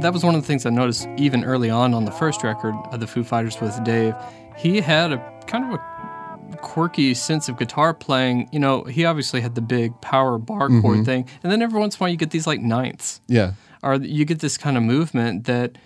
That 0.00 0.14
was 0.14 0.24
one 0.24 0.34
of 0.34 0.40
the 0.40 0.46
things 0.46 0.64
I 0.64 0.70
noticed 0.70 1.06
even 1.18 1.44
early 1.44 1.68
on 1.68 1.92
on 1.92 2.06
the 2.06 2.10
first 2.10 2.42
record 2.42 2.74
of 2.90 3.00
the 3.00 3.06
Foo 3.06 3.22
Fighters 3.22 3.60
with 3.60 3.84
Dave. 3.84 4.14
He 4.56 4.80
had 4.80 5.12
a 5.12 5.18
kind 5.46 5.64
of 5.64 5.78
a 5.78 6.56
quirky 6.56 7.12
sense 7.12 7.50
of 7.50 7.58
guitar 7.58 7.92
playing. 7.92 8.48
You 8.50 8.60
know, 8.60 8.84
he 8.84 9.04
obviously 9.04 9.42
had 9.42 9.54
the 9.54 9.60
big 9.60 9.98
power 10.00 10.38
bar 10.38 10.68
chord 10.68 10.82
mm-hmm. 10.82 11.04
thing, 11.04 11.28
and 11.42 11.52
then 11.52 11.60
every 11.60 11.78
once 11.78 11.96
in 11.96 11.98
a 11.98 12.00
while 12.00 12.10
you 12.10 12.16
get 12.16 12.30
these 12.30 12.46
like 12.46 12.60
ninths. 12.60 13.20
Yeah. 13.28 13.52
or 13.82 13.96
you 13.96 14.24
get 14.24 14.38
this 14.38 14.56
kind 14.56 14.78
of 14.78 14.82
movement 14.82 15.44
that 15.44 15.76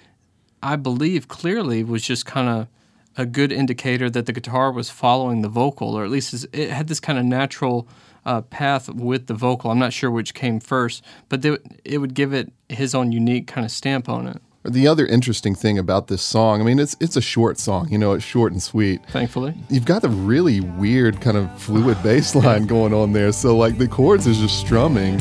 I 0.62 0.76
believe 0.76 1.26
clearly 1.26 1.82
was 1.82 2.02
just 2.02 2.24
kind 2.24 2.48
of 2.48 2.68
a 3.16 3.26
good 3.26 3.50
indicator 3.50 4.08
that 4.10 4.26
the 4.26 4.32
guitar 4.32 4.70
was 4.70 4.90
following 4.90 5.42
the 5.42 5.48
vocal, 5.48 5.94
or 5.94 6.04
at 6.04 6.10
least 6.10 6.46
it 6.52 6.70
had 6.70 6.86
this 6.86 7.00
kind 7.00 7.18
of 7.18 7.24
natural 7.24 7.88
uh, 8.26 8.42
path 8.42 8.88
with 8.88 9.26
the 9.26 9.34
vocal. 9.34 9.70
I'm 9.70 9.78
not 9.78 9.92
sure 9.92 10.10
which 10.10 10.34
came 10.34 10.60
first, 10.60 11.04
but 11.28 11.42
they, 11.42 11.58
it 11.84 11.98
would 11.98 12.14
give 12.14 12.32
it 12.32 12.52
his 12.68 12.94
own 12.94 13.12
unique 13.12 13.46
kind 13.46 13.64
of 13.64 13.70
stamp 13.70 14.08
on 14.08 14.26
it. 14.26 14.40
The 14.66 14.86
other 14.88 15.04
interesting 15.04 15.54
thing 15.54 15.78
about 15.78 16.06
this 16.06 16.22
song, 16.22 16.62
I 16.62 16.64
mean, 16.64 16.78
it's 16.78 16.96
it's 16.98 17.16
a 17.16 17.20
short 17.20 17.58
song, 17.58 17.90
you 17.90 17.98
know, 17.98 18.14
it's 18.14 18.24
short 18.24 18.50
and 18.50 18.62
sweet. 18.62 19.04
Thankfully, 19.10 19.54
You've 19.68 19.84
got 19.84 20.00
the 20.00 20.08
really 20.08 20.60
weird 20.60 21.20
kind 21.20 21.36
of 21.36 21.60
fluid 21.60 22.02
bass 22.02 22.34
line 22.34 22.66
going 22.66 22.94
on 22.94 23.12
there. 23.12 23.30
So 23.32 23.56
like 23.58 23.76
the 23.76 23.88
chords 23.88 24.26
is 24.26 24.38
just 24.38 24.58
strumming. 24.58 25.20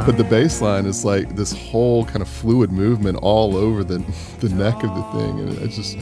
Yeah. 0.00 0.06
But 0.06 0.16
the 0.16 0.24
bass 0.24 0.62
line 0.62 0.86
is 0.86 1.04
like 1.04 1.36
this 1.36 1.52
whole 1.52 2.04
kind 2.06 2.22
of 2.22 2.28
fluid 2.28 2.72
movement 2.72 3.18
all 3.18 3.56
over 3.56 3.84
the 3.84 3.98
the 4.40 4.48
neck 4.48 4.82
of 4.82 4.94
the 4.94 5.02
thing, 5.18 5.40
and 5.40 5.58
it's 5.58 5.76
just 5.76 5.96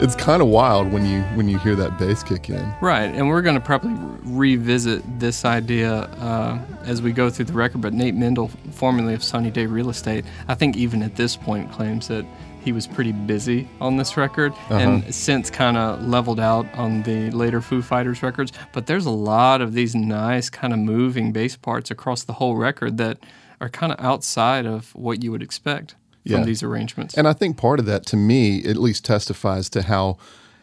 it's 0.00 0.16
kind 0.16 0.42
of 0.42 0.48
wild 0.48 0.92
when 0.92 1.06
you 1.06 1.22
when 1.36 1.48
you 1.48 1.58
hear 1.58 1.76
that 1.76 1.96
bass 1.98 2.22
kick 2.22 2.50
in. 2.50 2.74
Right, 2.80 3.14
and 3.14 3.28
we're 3.28 3.42
going 3.42 3.54
to 3.54 3.60
probably 3.60 3.94
re- 3.94 4.56
revisit 4.56 5.02
this 5.20 5.44
idea 5.44 5.92
uh, 6.18 6.58
as 6.82 7.00
we 7.00 7.12
go 7.12 7.30
through 7.30 7.44
the 7.46 7.52
record. 7.52 7.80
But 7.80 7.92
Nate 7.94 8.14
Mendel, 8.14 8.48
formerly 8.72 9.14
of 9.14 9.22
Sunny 9.22 9.50
Day 9.50 9.66
Real 9.66 9.88
Estate, 9.88 10.24
I 10.48 10.54
think 10.54 10.76
even 10.76 11.02
at 11.02 11.14
this 11.14 11.36
point 11.36 11.70
claims 11.70 12.08
that 12.08 12.26
he 12.64 12.72
was 12.72 12.86
pretty 12.86 13.12
busy 13.12 13.68
on 13.80 13.98
this 13.98 14.16
record 14.16 14.54
and 14.70 15.14
since 15.14 15.50
kind 15.50 15.76
of 15.76 16.02
leveled 16.02 16.40
out 16.40 16.66
on 16.74 17.02
the 17.02 17.30
later 17.30 17.60
Foo 17.60 17.82
Fighters 17.82 18.22
records. 18.22 18.52
But 18.72 18.86
there's 18.86 19.04
a 19.04 19.10
lot 19.10 19.60
of 19.60 19.74
these 19.74 19.94
nice 19.94 20.48
kind 20.48 20.72
of 20.72 20.78
moving 20.78 21.30
bass 21.30 21.56
parts 21.56 21.90
across 21.90 22.24
the 22.24 22.32
whole 22.32 22.56
record 22.56 22.96
that 22.96 23.18
are 23.64 23.68
kind 23.70 23.92
of 23.92 23.98
outside 24.04 24.66
of 24.66 24.94
what 24.94 25.22
you 25.22 25.30
would 25.32 25.42
expect 25.42 25.94
Yeah. 26.24 26.36
from 26.38 26.46
these 26.46 26.62
arrangements. 26.62 27.14
And 27.14 27.26
I 27.26 27.32
think 27.32 27.56
part 27.56 27.80
of 27.80 27.86
that, 27.86 28.04
to 28.06 28.16
me, 28.16 28.62
at 28.64 28.76
least 28.76 29.04
testifies 29.04 29.68
to 29.70 29.82
how 29.82 30.16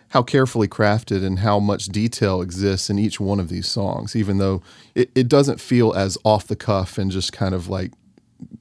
how 0.10 0.22
carefully 0.22 0.67
crafted 0.67 1.24
and 1.25 1.39
how 1.39 1.58
much 1.58 1.86
detail 1.86 2.41
exists 2.41 2.89
in 2.89 3.00
each 3.00 3.17
one 3.22 3.39
of 3.39 3.48
these 3.48 3.65
songs. 3.65 4.13
Even 4.13 4.39
though 4.39 4.62
it, 4.93 5.10
it 5.15 5.29
doesn't 5.29 5.62
feel 5.62 5.93
as 5.93 6.17
off 6.25 6.48
the 6.48 6.55
cuff 6.55 6.98
and 6.98 7.10
just 7.12 7.31
kind 7.31 7.55
of 7.55 7.70
like 7.70 7.91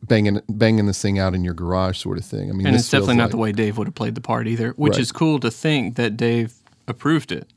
banging 0.07 0.41
banging 0.49 0.87
this 0.87 1.03
thing 1.03 1.19
out 1.19 1.35
in 1.35 1.43
your 1.43 1.55
garage 1.55 1.99
sort 1.99 2.19
of 2.19 2.25
thing. 2.25 2.51
I 2.51 2.53
mean, 2.53 2.67
and 2.69 2.77
it's 2.77 2.89
definitely 2.89 3.17
not 3.17 3.25
like- 3.25 3.31
the 3.33 3.37
way 3.39 3.53
Dave 3.53 3.79
would 3.79 3.89
have 3.89 3.95
played 3.97 4.15
the 4.15 4.21
part 4.21 4.47
either, 4.47 4.71
which 4.77 4.93
Right. 4.93 5.01
is 5.03 5.11
cool 5.13 5.41
to 5.41 5.51
think 5.51 5.97
that 5.97 6.17
Dave 6.17 6.55
approved 6.87 7.33
it. 7.33 7.49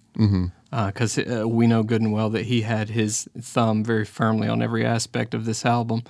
Because 0.72 1.18
uh, 1.20 1.48
we 1.48 1.68
know 1.68 1.84
good 1.84 2.02
and 2.02 2.12
well 2.12 2.30
that 2.32 2.46
he 2.46 2.62
had 2.62 2.90
his 2.90 3.28
thumb 3.40 3.84
very 3.84 4.06
firmly 4.06 4.48
on 4.48 4.62
every 4.62 4.84
aspect 4.86 5.34
of 5.36 5.46
this 5.46 5.66
album. 5.66 6.02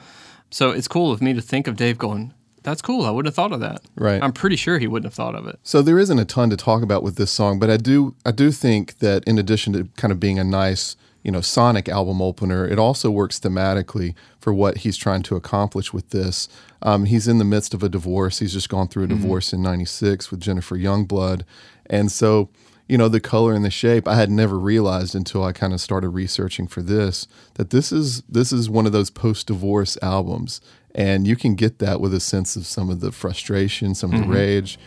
So 0.53 0.69
it's 0.69 0.87
cool 0.87 1.11
of 1.11 1.19
me 1.19 1.33
to 1.33 1.41
think 1.41 1.67
of 1.67 1.75
Dave 1.75 1.97
going, 1.97 2.31
that's 2.61 2.79
cool. 2.79 3.05
I 3.05 3.09
wouldn't 3.09 3.29
have 3.29 3.35
thought 3.35 3.51
of 3.53 3.59
that. 3.61 3.81
Right. 3.95 4.21
I'm 4.21 4.31
pretty 4.31 4.55
sure 4.55 4.77
he 4.77 4.85
wouldn't 4.85 5.07
have 5.07 5.15
thought 5.15 5.33
of 5.33 5.47
it. 5.47 5.59
So 5.63 5.81
there 5.81 5.97
isn't 5.97 6.19
a 6.19 6.25
ton 6.25 6.51
to 6.51 6.57
talk 6.57 6.83
about 6.83 7.01
with 7.01 7.15
this 7.15 7.31
song, 7.31 7.57
but 7.57 7.71
I 7.71 7.77
do 7.77 8.15
I 8.23 8.31
do 8.31 8.51
think 8.51 8.99
that 8.99 9.23
in 9.25 9.39
addition 9.39 9.73
to 9.73 9.85
kind 9.97 10.11
of 10.11 10.19
being 10.19 10.37
a 10.37 10.43
nice, 10.43 10.95
you 11.23 11.31
know, 11.31 11.41
sonic 11.41 11.89
album 11.89 12.21
opener, 12.21 12.67
it 12.67 12.77
also 12.77 13.09
works 13.09 13.39
thematically 13.39 14.13
for 14.39 14.53
what 14.53 14.77
he's 14.77 14.95
trying 14.95 15.23
to 15.23 15.35
accomplish 15.35 15.91
with 15.91 16.11
this. 16.11 16.47
Um, 16.83 17.05
he's 17.05 17.27
in 17.27 17.39
the 17.39 17.45
midst 17.45 17.73
of 17.73 17.81
a 17.81 17.89
divorce. 17.89 18.37
He's 18.37 18.53
just 18.53 18.69
gone 18.69 18.87
through 18.87 19.05
a 19.05 19.07
divorce 19.07 19.53
in 19.53 19.63
'96 19.63 20.29
with 20.29 20.39
Jennifer 20.39 20.77
Youngblood, 20.77 21.41
and 21.87 22.11
so 22.11 22.49
you 22.87 22.97
know 22.97 23.07
the 23.07 23.19
color 23.19 23.53
and 23.53 23.63
the 23.63 23.71
shape. 23.71 24.07
I 24.07 24.15
had 24.15 24.29
never 24.29 24.57
realized 24.59 25.15
until 25.15 25.43
I 25.43 25.51
kind 25.51 25.73
of 25.73 25.81
started 25.81 26.09
researching 26.09 26.67
for 26.67 26.81
this 26.81 27.27
that 27.55 27.69
this 27.69 27.91
is 27.91 28.21
this 28.23 28.51
is 28.51 28.69
one 28.69 28.85
of 28.85 28.91
those 28.91 29.09
post-divorce 29.09 29.97
albums, 30.01 30.61
and 30.93 31.27
you 31.27 31.35
can 31.35 31.55
get 31.55 31.79
that 31.79 32.01
with 32.01 32.13
a 32.13 32.19
sense 32.19 32.55
of 32.55 32.65
some 32.65 32.89
of 32.89 32.99
the 32.99 33.11
frustration, 33.11 33.95
some 33.95 34.13
of 34.13 34.19
the 34.19 34.25
mm-hmm. 34.25 34.33
rage 34.33 34.79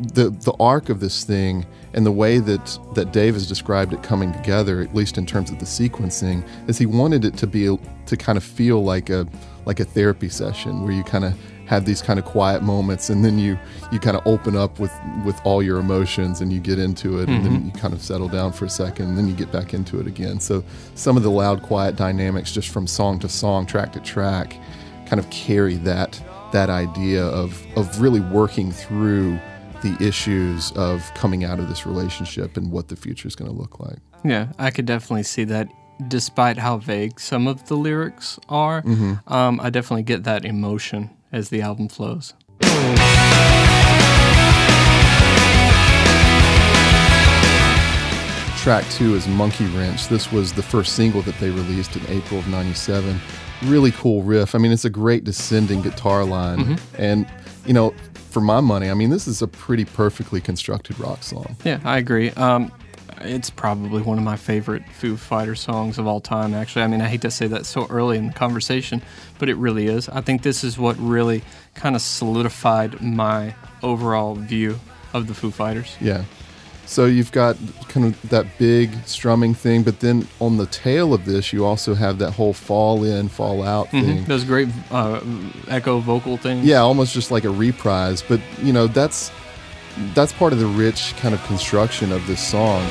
the 0.00 0.30
the 0.30 0.54
arc 0.58 0.88
of 0.88 1.00
this 1.00 1.24
thing 1.24 1.66
and 1.92 2.06
the 2.06 2.12
way 2.12 2.38
that 2.38 2.78
that 2.94 3.12
Dave 3.12 3.34
has 3.34 3.46
described 3.46 3.92
it 3.92 4.02
coming 4.02 4.32
together, 4.32 4.80
at 4.80 4.94
least 4.94 5.18
in 5.18 5.26
terms 5.26 5.50
of 5.50 5.58
the 5.58 5.64
sequencing, 5.64 6.46
is 6.68 6.78
he 6.78 6.86
wanted 6.86 7.24
it 7.24 7.36
to 7.38 7.46
be 7.46 7.76
to 8.06 8.16
kind 8.16 8.38
of 8.38 8.44
feel 8.44 8.82
like 8.82 9.10
a 9.10 9.26
like 9.66 9.80
a 9.80 9.84
therapy 9.84 10.28
session 10.28 10.82
where 10.82 10.92
you 10.92 11.04
kind 11.04 11.24
of 11.24 11.34
have 11.70 11.84
these 11.84 12.02
kind 12.02 12.18
of 12.18 12.24
quiet 12.24 12.64
moments 12.64 13.10
and 13.10 13.24
then 13.24 13.38
you 13.38 13.56
you 13.92 14.00
kind 14.00 14.16
of 14.16 14.26
open 14.26 14.56
up 14.56 14.80
with 14.80 14.92
with 15.24 15.40
all 15.44 15.62
your 15.62 15.78
emotions 15.78 16.40
and 16.40 16.52
you 16.52 16.58
get 16.58 16.80
into 16.80 17.20
it 17.20 17.28
and 17.28 17.44
then 17.46 17.64
you 17.64 17.70
kind 17.70 17.94
of 17.94 18.02
settle 18.02 18.26
down 18.26 18.50
for 18.50 18.64
a 18.64 18.68
second 18.68 19.06
and 19.06 19.16
then 19.16 19.28
you 19.28 19.34
get 19.34 19.52
back 19.52 19.72
into 19.72 20.00
it 20.00 20.06
again. 20.08 20.40
So 20.40 20.64
some 20.96 21.16
of 21.16 21.22
the 21.22 21.30
loud 21.30 21.62
quiet 21.62 21.94
dynamics 21.94 22.50
just 22.50 22.70
from 22.70 22.88
song 22.88 23.20
to 23.20 23.28
song, 23.28 23.66
track 23.66 23.92
to 23.92 24.00
track 24.00 24.56
kind 25.06 25.20
of 25.20 25.30
carry 25.30 25.76
that 25.76 26.20
that 26.50 26.70
idea 26.70 27.24
of 27.24 27.64
of 27.76 28.00
really 28.00 28.18
working 28.18 28.72
through 28.72 29.38
the 29.82 29.96
issues 30.00 30.72
of 30.72 31.08
coming 31.14 31.44
out 31.44 31.60
of 31.60 31.68
this 31.68 31.86
relationship 31.86 32.56
and 32.56 32.72
what 32.72 32.88
the 32.88 32.96
future 32.96 33.28
is 33.28 33.36
going 33.36 33.48
to 33.48 33.56
look 33.56 33.78
like. 33.78 33.98
Yeah, 34.24 34.48
I 34.58 34.72
could 34.72 34.86
definitely 34.86 35.22
see 35.22 35.44
that. 35.44 35.68
Despite 36.08 36.56
how 36.56 36.78
vague 36.78 37.20
some 37.20 37.46
of 37.46 37.68
the 37.68 37.76
lyrics 37.76 38.40
are, 38.48 38.82
um, 39.26 39.60
I 39.60 39.68
definitely 39.68 40.02
get 40.04 40.24
that 40.24 40.46
emotion 40.46 41.10
as 41.32 41.48
the 41.48 41.60
album 41.62 41.88
flows. 41.88 42.34
Track 48.58 48.84
two 48.90 49.14
is 49.14 49.26
Monkey 49.26 49.64
Wrench. 49.68 50.08
This 50.08 50.30
was 50.30 50.52
the 50.52 50.62
first 50.62 50.94
single 50.94 51.22
that 51.22 51.34
they 51.38 51.48
released 51.48 51.96
in 51.96 52.06
April 52.08 52.38
of 52.40 52.46
97. 52.48 53.18
Really 53.64 53.90
cool 53.92 54.22
riff. 54.22 54.54
I 54.54 54.58
mean, 54.58 54.70
it's 54.70 54.84
a 54.84 54.90
great 54.90 55.24
descending 55.24 55.80
guitar 55.80 56.26
line. 56.26 56.78
And, 56.98 57.26
you 57.64 57.72
know, 57.72 57.94
for 58.30 58.42
my 58.42 58.60
money, 58.60 58.90
I 58.90 58.94
mean, 58.94 59.08
this 59.08 59.26
is 59.26 59.40
a 59.40 59.48
pretty 59.48 59.86
perfectly 59.86 60.42
constructed 60.42 60.98
rock 61.00 61.22
song. 61.22 61.56
Yeah, 61.64 61.80
I 61.84 61.96
agree. 61.96 62.32
Um, 62.32 62.70
it's 63.22 63.50
probably 63.50 64.02
one 64.02 64.18
of 64.18 64.24
my 64.24 64.36
favorite 64.36 64.82
Foo 64.92 65.16
Fighter 65.16 65.54
songs 65.54 65.98
of 65.98 66.06
all 66.06 66.20
time, 66.20 66.54
actually. 66.54 66.82
I 66.82 66.86
mean, 66.86 67.00
I 67.00 67.08
hate 67.08 67.22
to 67.22 67.30
say 67.30 67.46
that 67.48 67.66
so 67.66 67.86
early 67.88 68.18
in 68.18 68.28
the 68.28 68.32
conversation, 68.32 69.02
but 69.38 69.48
it 69.48 69.56
really 69.56 69.86
is. 69.86 70.08
I 70.08 70.20
think 70.20 70.42
this 70.42 70.64
is 70.64 70.78
what 70.78 70.96
really 70.98 71.42
kind 71.74 71.96
of 71.96 72.02
solidified 72.02 73.00
my 73.00 73.54
overall 73.82 74.34
view 74.34 74.80
of 75.12 75.26
the 75.26 75.34
Foo 75.34 75.50
Fighters. 75.50 75.96
Yeah. 76.00 76.24
So 76.86 77.06
you've 77.06 77.30
got 77.30 77.56
kind 77.88 78.06
of 78.06 78.30
that 78.30 78.46
big 78.58 78.92
strumming 79.06 79.54
thing, 79.54 79.84
but 79.84 80.00
then 80.00 80.26
on 80.40 80.56
the 80.56 80.66
tail 80.66 81.14
of 81.14 81.24
this, 81.24 81.52
you 81.52 81.64
also 81.64 81.94
have 81.94 82.18
that 82.18 82.32
whole 82.32 82.52
fall 82.52 83.04
in, 83.04 83.28
fall 83.28 83.62
out 83.62 83.90
thing. 83.90 84.24
Those 84.24 84.42
great 84.42 84.68
uh, 84.90 85.20
echo 85.68 86.00
vocal 86.00 86.36
things. 86.36 86.66
Yeah, 86.66 86.78
almost 86.78 87.14
just 87.14 87.30
like 87.30 87.44
a 87.44 87.50
reprise. 87.50 88.22
But 88.22 88.40
you 88.60 88.72
know, 88.72 88.88
that's 88.88 89.30
that's 90.14 90.32
part 90.32 90.52
of 90.52 90.58
the 90.58 90.66
rich 90.66 91.14
kind 91.16 91.34
of 91.34 91.42
construction 91.44 92.12
of 92.12 92.26
this 92.26 92.40
song. 92.40 92.82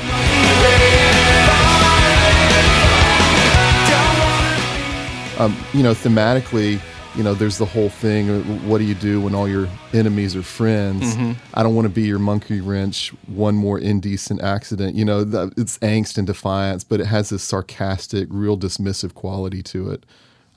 Um, 5.40 5.56
you 5.74 5.84
know, 5.84 5.94
thematically, 5.94 6.82
you 7.16 7.24
know, 7.24 7.34
there's 7.34 7.58
the 7.58 7.66
whole 7.66 7.90
thing. 7.90 8.28
What 8.68 8.78
do 8.80 8.84
you 8.84 8.94
do 8.94 9.22
when 9.22 9.34
all 9.34 9.48
your 9.48 9.70
enemies 9.94 10.36
are 10.36 10.44
friends? 10.44 11.16
I 11.54 11.64
don't 11.64 11.74
want 11.76 11.86
to 11.86 11.94
be 11.94 12.04
your 12.04 12.20
monkey 12.20 12.60
wrench. 12.62 13.14
One 13.28 13.56
more 13.56 13.80
indecent 13.80 14.42
accident. 14.42 14.96
You 14.96 15.06
know, 15.06 15.22
it's 15.58 15.78
angst 15.80 16.18
and 16.18 16.28
defiance, 16.28 16.84
but 16.84 17.00
it 17.00 17.06
has 17.08 17.30
this 17.30 17.42
sarcastic, 17.42 18.28
real 18.30 18.58
dismissive 18.58 19.14
quality 19.14 19.64
to 19.64 19.92
it. 19.92 20.06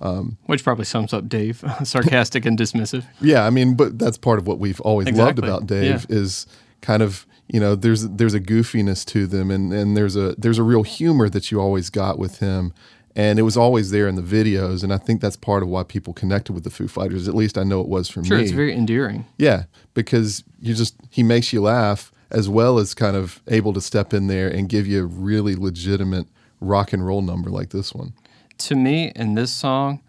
Um, 0.03 0.37
Which 0.47 0.65
probably 0.65 0.85
sums 0.85 1.13
up 1.13 1.29
Dave, 1.29 1.65
sarcastic 1.85 2.45
and 2.45 2.59
dismissive. 2.59 3.05
Yeah, 3.21 3.47
I 3.47 3.51
mean, 3.51 3.75
but 3.75 3.99
that's 3.99 4.19
part 4.19 4.39
of 4.39 4.47
what 4.47 4.59
we've 4.59 4.81
always 4.81 5.09
loved 5.13 5.39
about 5.39 5.67
Dave 5.67 6.07
Yeah. 6.09 6.17
is 6.17 6.47
kind 6.81 7.03
of 7.03 7.27
you 7.49 7.61
know 7.61 7.75
there's 7.77 8.09
there's 8.09 8.35
a 8.35 8.41
goofiness 8.41 9.05
to 9.07 9.27
them 9.27 9.51
and 9.51 9.73
and 9.73 9.97
there's 9.97 10.17
a 10.17 10.35
there's 10.39 10.59
a 10.59 10.63
real 10.65 10.83
humor 10.83 11.29
that 11.29 11.51
you 11.53 11.61
always 11.61 11.91
got 11.91 12.19
with 12.19 12.39
him 12.41 12.73
and 13.15 13.39
it 13.39 13.43
was 13.43 13.57
always 13.57 13.91
there 13.93 14.09
in 14.09 14.15
the 14.17 14.23
videos 14.23 14.83
and 14.83 14.93
I 14.93 14.97
think 14.99 15.21
that's 15.21 15.37
part 15.37 15.63
of 15.63 15.69
why 15.69 15.83
people 15.85 16.13
connected 16.13 16.55
with 16.55 16.65
the 16.65 16.71
Foo 16.71 16.89
Fighters 16.89 17.29
at 17.29 17.35
least 17.35 17.57
I 17.59 17.63
know 17.63 17.81
it 17.81 17.89
was 17.89 18.09
for 18.09 18.25
Sure, 18.25 18.39
me. 18.39 18.43
it's 18.45 18.53
very 18.53 18.75
endearing. 18.75 19.27
yeah, 19.39 19.65
because 19.95 20.43
you 20.61 20.75
just 20.75 20.97
he 21.11 21.23
makes 21.23 21.53
you 21.53 21.61
laugh 21.63 22.11
as 22.31 22.49
well 22.49 22.79
as 22.79 22.95
kind 22.95 23.17
of 23.17 23.41
able 23.49 23.73
to 23.75 23.81
step 23.81 24.13
in 24.15 24.27
there 24.27 24.49
and 24.49 24.69
give 24.69 24.87
you 24.87 25.03
a 25.03 25.07
really 25.07 25.55
legitimate 25.55 26.27
rock 26.61 26.93
and 26.93 27.07
roll 27.07 27.23
number 27.23 27.51
like 27.51 27.69
this 27.71 27.93
one. 27.95 28.13
To 28.67 28.75
me 28.75 29.13
in 29.17 29.35
this 29.35 29.53
song 29.53 30.01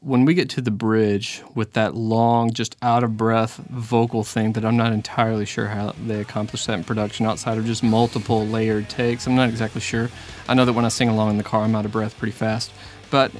when 0.00 0.24
we 0.24 0.34
get 0.34 0.50
to 0.50 0.60
the 0.60 0.70
bridge 0.70 1.42
with 1.54 1.74
that 1.74 1.94
long 1.94 2.52
just 2.52 2.76
out 2.82 3.04
of 3.04 3.16
breath 3.16 3.56
vocal 3.70 4.24
thing 4.24 4.52
that 4.52 4.64
i'm 4.64 4.76
not 4.76 4.92
entirely 4.92 5.44
sure 5.44 5.68
how 5.68 5.92
they 6.06 6.20
accomplished 6.20 6.66
that 6.66 6.74
in 6.74 6.84
production 6.84 7.24
outside 7.26 7.56
of 7.56 7.64
just 7.64 7.82
multiple 7.82 8.44
layered 8.46 8.88
takes 8.88 9.26
i'm 9.26 9.36
not 9.36 9.48
exactly 9.48 9.80
sure. 9.80 10.10
I 10.48 10.54
know 10.54 10.64
that 10.64 10.72
when 10.72 10.84
i 10.84 10.88
sing 10.88 11.08
along 11.08 11.30
in 11.30 11.36
the 11.36 11.44
car 11.44 11.62
i'm 11.62 11.74
out 11.74 11.84
of 11.84 11.92
breath 11.92 12.18
pretty 12.18 12.32
fast. 12.32 12.72
But 13.10 13.30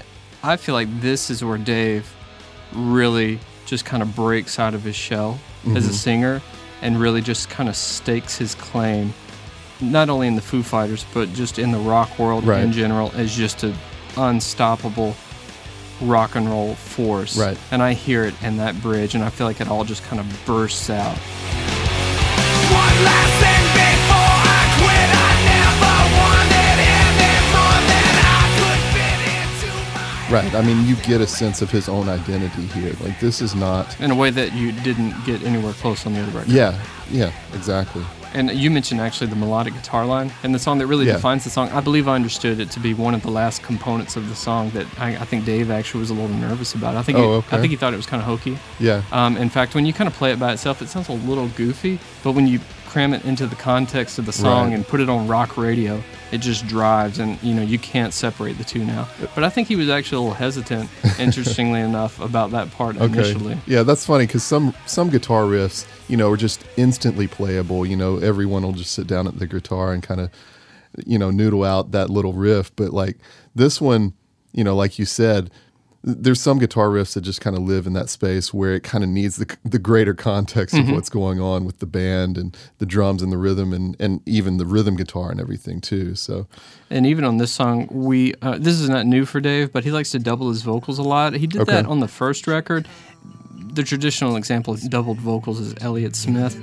i 0.43 0.57
feel 0.57 0.75
like 0.75 0.89
this 1.01 1.31
is 1.31 1.45
where 1.45 1.59
dave 1.59 2.13
really 2.73 3.41
just 3.67 3.85
kind 3.85 4.03
of 4.03 4.15
breaks 4.15 4.59
out 4.59 4.75
of 4.75 4.83
his 4.83 4.97
shell 4.97 5.39
as 5.65 5.87
a 5.87 5.89
mm-hmm. 5.89 5.91
singer 5.91 6.43
and 6.83 7.01
really 7.01 7.21
just 7.21 7.49
kind 7.49 7.69
of 7.69 7.77
stakes 7.77 8.37
his 8.37 8.55
claim 8.55 9.13
not 9.81 10.09
only 10.09 10.29
in 10.29 10.37
the 10.37 10.43
Foo 10.43 10.63
Fighters, 10.63 11.05
but 11.13 11.33
just 11.33 11.59
in 11.59 11.73
the 11.73 11.79
rock 11.79 12.19
world 12.19 12.45
Right. 12.45 12.63
in 12.63 12.73
general, 12.73 13.11
as 13.15 13.35
just 13.35 13.65
an 13.65 13.75
unstoppable 14.17 15.15
rock 16.01 16.35
and 16.35 16.49
roll 16.49 16.75
force. 16.75 17.39
Right. 17.39 17.59
And 17.71 17.83
I 17.83 17.93
hear 17.93 18.25
it 18.25 18.35
in 18.43 18.57
that 18.59 18.81
bridge, 18.83 19.15
and 19.15 19.23
I 19.25 19.31
feel 19.31 19.47
like 19.47 19.61
it 19.61 19.69
all 19.69 19.85
just 19.85 20.03
kind 20.05 20.21
of 20.21 20.27
bursts 20.47 20.91
out. 20.91 21.17
One 21.17 23.05
last 23.05 23.35
thing 23.43 23.65
before 23.77 24.37
I 24.49 24.63
quit. 24.81 25.09
I 25.13 25.33
never 25.47 25.97
wanted 26.19 26.79
any 26.89 27.37
more 27.53 27.81
than 27.91 28.15
I 28.25 28.43
could 28.59 28.83
fit 28.97 29.21
into 29.37 29.71
my. 29.95 30.43
Right. 30.43 30.55
I 30.55 30.63
mean, 30.67 30.87
you 30.87 30.97
get 30.97 31.21
a 31.21 31.27
sense 31.27 31.63
of 31.63 31.71
his 31.71 31.89
own 31.89 32.09
identity 32.09 32.67
here. 32.67 32.95
Like 33.01 33.21
this 33.21 33.41
is 33.41 33.55
not 33.55 33.99
In 34.01 34.11
a 34.11 34.15
way 34.15 34.31
that 34.31 34.55
you 34.55 34.73
didn't 34.73 35.15
get 35.25 35.43
anywhere 35.43 35.73
close 35.75 36.07
on 36.07 36.15
the 36.15 36.21
other 36.23 36.33
record. 36.33 36.51
Yeah, 36.51 36.81
yeah, 37.11 37.33
exactly. 37.55 38.05
And 38.35 38.51
you 38.53 38.71
mentioned 38.71 39.01
actually 39.01 39.27
the 39.29 39.37
melodic 39.37 39.75
guitar 39.75 40.07
line 40.07 40.33
and 40.43 40.55
the 40.55 40.59
song 40.59 40.79
that 40.79 40.87
really 40.87 41.07
Yeah. 41.07 41.15
defines 41.15 41.45
the 41.45 41.51
song. 41.51 41.69
I 41.71 41.81
believe 41.81 42.09
I 42.09 42.15
understood 42.15 42.61
it 42.61 42.71
to 42.71 42.81
be 42.81 42.95
one 42.95 43.15
of 43.15 43.23
the 43.23 43.31
last 43.31 43.63
components 43.63 44.17
of 44.17 44.29
the 44.29 44.35
song 44.35 44.71
that 44.71 44.87
I, 44.99 45.11
I 45.17 45.25
think 45.25 45.45
Dave 45.45 45.71
actually 45.71 46.01
was 46.01 46.11
a 46.11 46.15
little 46.15 46.35
nervous 46.37 46.75
about. 46.75 46.97
I 46.97 47.03
think 47.03 47.19
Oh, 47.19 47.23
he, 47.23 47.29
okay. 47.39 47.57
I 47.57 47.61
think 47.61 47.71
he 47.71 47.77
thought 47.77 47.93
it 47.93 47.97
was 47.99 48.07
kind 48.07 48.23
of 48.23 48.27
hokey. 48.27 48.59
Yeah. 48.81 49.03
Um, 49.13 49.37
in 49.37 49.51
fact, 49.51 49.75
when 49.75 49.85
you 49.87 49.93
kind 49.93 50.09
of 50.09 50.15
play 50.15 50.33
it 50.33 50.39
by 50.41 50.53
itself, 50.53 50.81
it 50.83 50.89
sounds 50.89 51.09
a 51.09 51.13
little 51.13 51.49
goofy, 51.49 51.99
but 52.23 52.33
when 52.33 52.47
you 52.47 52.61
cram 52.93 53.15
it 53.15 53.25
into 53.25 53.47
the 53.47 53.57
context 53.57 54.19
of 54.19 54.27
the 54.27 54.33
song 54.33 54.69
Right. 54.69 54.75
and 54.75 54.87
put 54.87 55.01
it 55.01 55.09
on 55.09 55.27
rock 55.27 55.57
radio, 55.57 56.03
it 56.31 56.39
just 56.43 56.67
drives, 56.67 57.19
and 57.19 57.43
you 57.43 57.55
know 57.55 57.63
you 57.63 57.79
can't 57.79 58.13
separate 58.13 58.59
the 58.59 58.65
two 58.65 58.85
now. 58.85 59.09
But 59.35 59.45
I 59.45 59.49
think 59.49 59.67
he 59.69 59.77
was 59.77 59.89
actually 59.89 60.19
a 60.19 60.21
little 60.21 60.35
hesitant, 60.35 60.91
interestingly 61.19 61.81
enough, 61.81 62.21
about 62.21 62.51
that 62.51 62.71
part 62.73 62.97
initially. 62.97 63.57
Yeah, 63.67 63.83
that's 63.83 64.05
funny 64.05 64.27
because 64.27 64.43
some 64.45 64.75
some 64.87 65.09
guitar 65.09 65.45
riffs, 65.45 65.87
you 66.09 66.17
know, 66.19 66.31
are 66.31 66.37
just 66.37 66.65
instantly 66.77 67.27
playable. 67.27 67.87
You 67.87 67.97
know, 67.97 68.19
everyone 68.19 68.63
will 68.63 68.73
just 68.73 68.93
sit 68.93 69.07
down 69.07 69.27
at 69.27 69.39
the 69.39 69.47
guitar 69.47 69.93
and 69.95 70.03
kind 70.03 70.21
of, 70.21 70.31
you 71.07 71.19
know, 71.19 71.31
noodle 71.31 71.65
out 71.65 71.93
that 71.93 72.11
little 72.11 72.35
riff. 72.35 72.75
But 72.77 72.93
like 72.93 73.17
this 73.55 73.81
one, 73.81 74.13
you 74.53 74.65
know, 74.65 74.77
like 74.77 74.99
you 74.99 75.07
said, 75.07 75.51
there's 76.05 76.41
some 76.41 76.59
guitar 76.59 76.89
riffs 76.89 77.15
that 77.15 77.21
just 77.21 77.41
kind 77.41 77.57
of 77.57 77.63
live 77.63 77.87
in 77.87 77.93
that 77.93 78.09
space 78.09 78.53
where 78.53 78.75
it 78.75 78.83
kind 78.83 79.05
of 79.05 79.11
needs 79.11 79.37
the 79.37 79.57
the 79.65 79.79
greater 79.79 80.15
context 80.15 80.75
of 80.77 80.91
what's 80.91 81.09
going 81.09 81.41
on 81.41 81.65
with 81.65 81.79
the 81.79 81.87
band 81.87 82.37
and 82.37 82.57
the 82.79 82.87
drums 82.87 83.23
and 83.23 83.31
the 83.33 83.39
rhythm 83.39 83.73
and 83.73 83.97
and 84.01 84.21
even 84.27 84.57
the 84.57 84.67
rhythm 84.67 84.97
guitar 84.97 85.31
and 85.31 85.41
everything 85.41 85.81
too. 85.81 86.15
So 86.15 86.47
And 86.91 87.07
even 87.07 87.25
on 87.25 87.37
this 87.37 87.53
song, 87.53 87.87
we 87.91 88.35
uh, 88.43 88.59
this 88.59 88.81
is 88.81 88.89
not 88.89 89.07
new 89.07 89.25
for 89.25 89.41
Dave, 89.41 89.73
but 89.73 89.85
he 89.85 89.93
likes 89.93 90.11
to 90.11 90.19
double 90.19 90.49
his 90.49 90.63
vocals 90.63 90.99
a 90.99 91.03
lot. 91.05 91.35
He 91.35 91.47
did 91.47 91.61
Okay. 91.63 91.73
that 91.73 91.87
on 91.87 92.01
the 92.01 92.09
first 92.09 92.47
record. 92.47 92.89
The 93.75 93.83
traditional 93.85 94.37
example 94.37 94.75
of 94.75 94.91
doubled 94.91 95.19
vocals 95.19 95.59
is 95.61 95.75
Elliott 95.81 96.15
Smith. 96.17 96.59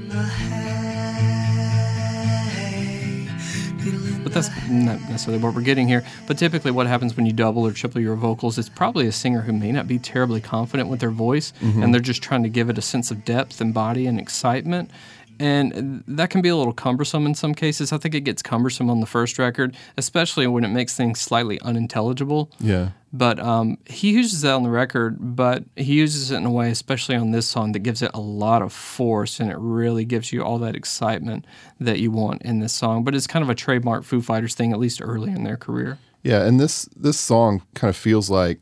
But 4.30 4.44
that's 4.44 4.70
not 4.70 5.00
necessarily 5.02 5.42
what 5.44 5.56
we're 5.56 5.62
getting 5.62 5.88
here. 5.88 6.04
But 6.28 6.38
typically, 6.38 6.72
what 6.72 6.88
happens 6.88 7.16
when 7.16 7.26
you 7.26 7.34
double 7.34 7.66
or 7.66 7.72
triple 7.72 8.02
your 8.02 8.16
vocals 8.16 8.58
is 8.58 8.70
probably 8.70 9.08
a 9.08 9.12
singer 9.12 9.42
who 9.42 9.54
may 9.54 9.72
not 9.72 9.88
be 9.88 10.00
terribly 10.00 10.42
confident 10.42 10.90
with 10.90 11.00
their 11.00 11.12
voice, 11.12 11.54
and 11.62 11.74
mm-hmm. 11.74 11.92
they're 11.92 12.02
just 12.02 12.22
trying 12.22 12.44
to 12.44 12.50
give 12.50 12.70
it 12.70 12.78
a 12.78 12.82
sense 12.82 13.12
of 13.12 13.26
depth 13.26 13.60
and 13.62 13.74
body 13.74 14.06
and 14.06 14.20
excitement. 14.20 14.92
And 15.40 16.04
that 16.06 16.30
can 16.30 16.42
be 16.42 16.50
a 16.50 16.56
little 16.56 16.74
cumbersome 16.74 17.26
in 17.26 17.34
some 17.34 17.56
cases. 17.56 17.94
I 17.94 17.98
think 17.98 18.14
it 18.14 18.22
gets 18.22 18.42
cumbersome 18.42 18.90
on 18.90 19.00
the 19.00 19.06
first 19.06 19.40
record, 19.40 19.76
especially 19.96 20.48
when 20.48 20.66
it 20.66 20.68
makes 20.68 20.98
things 20.98 21.22
slightly 21.22 21.62
unintelligible. 21.62 22.52
yeah, 22.60 22.90
But 23.14 23.40
um, 23.40 23.78
he 23.86 24.12
uses 24.12 24.42
that 24.42 24.54
on 24.54 24.64
the 24.64 24.70
record, 24.70 25.16
but 25.20 25.64
he 25.78 25.94
uses 25.94 26.32
it 26.32 26.36
in 26.38 26.46
a 26.46 26.52
way, 26.52 26.70
especially 26.72 27.16
on 27.16 27.32
this 27.32 27.48
song, 27.48 27.72
that 27.72 27.80
gives 27.80 28.02
it 28.02 28.12
a 28.14 28.20
lot 28.20 28.62
of 28.62 28.74
force 28.74 29.40
and 29.40 29.50
it 29.50 29.58
really 29.58 30.04
gives 30.04 30.34
you 30.34 30.44
all 30.44 30.58
that 30.60 30.76
excitement 30.76 31.46
that 31.80 32.00
you 32.00 32.12
want 32.12 32.42
in 32.42 32.60
this 32.60 32.74
song. 32.74 33.06
But 33.06 33.16
it's 33.16 33.28
kind 33.28 33.42
of 33.42 33.50
a 33.50 33.56
trademark 33.56 34.04
Foo 34.04 34.22
Fighters 34.22 34.56
thing, 34.56 34.74
at 34.74 34.80
least 34.80 35.02
early 35.02 35.32
in 35.32 35.46
their 35.46 35.58
career. 35.58 35.98
Yeah, 36.22 36.44
and 36.46 36.60
this 36.60 36.90
this 36.98 37.18
song 37.18 37.62
kind 37.76 37.90
of 37.90 37.96
feels 37.96 38.30
like 38.30 38.60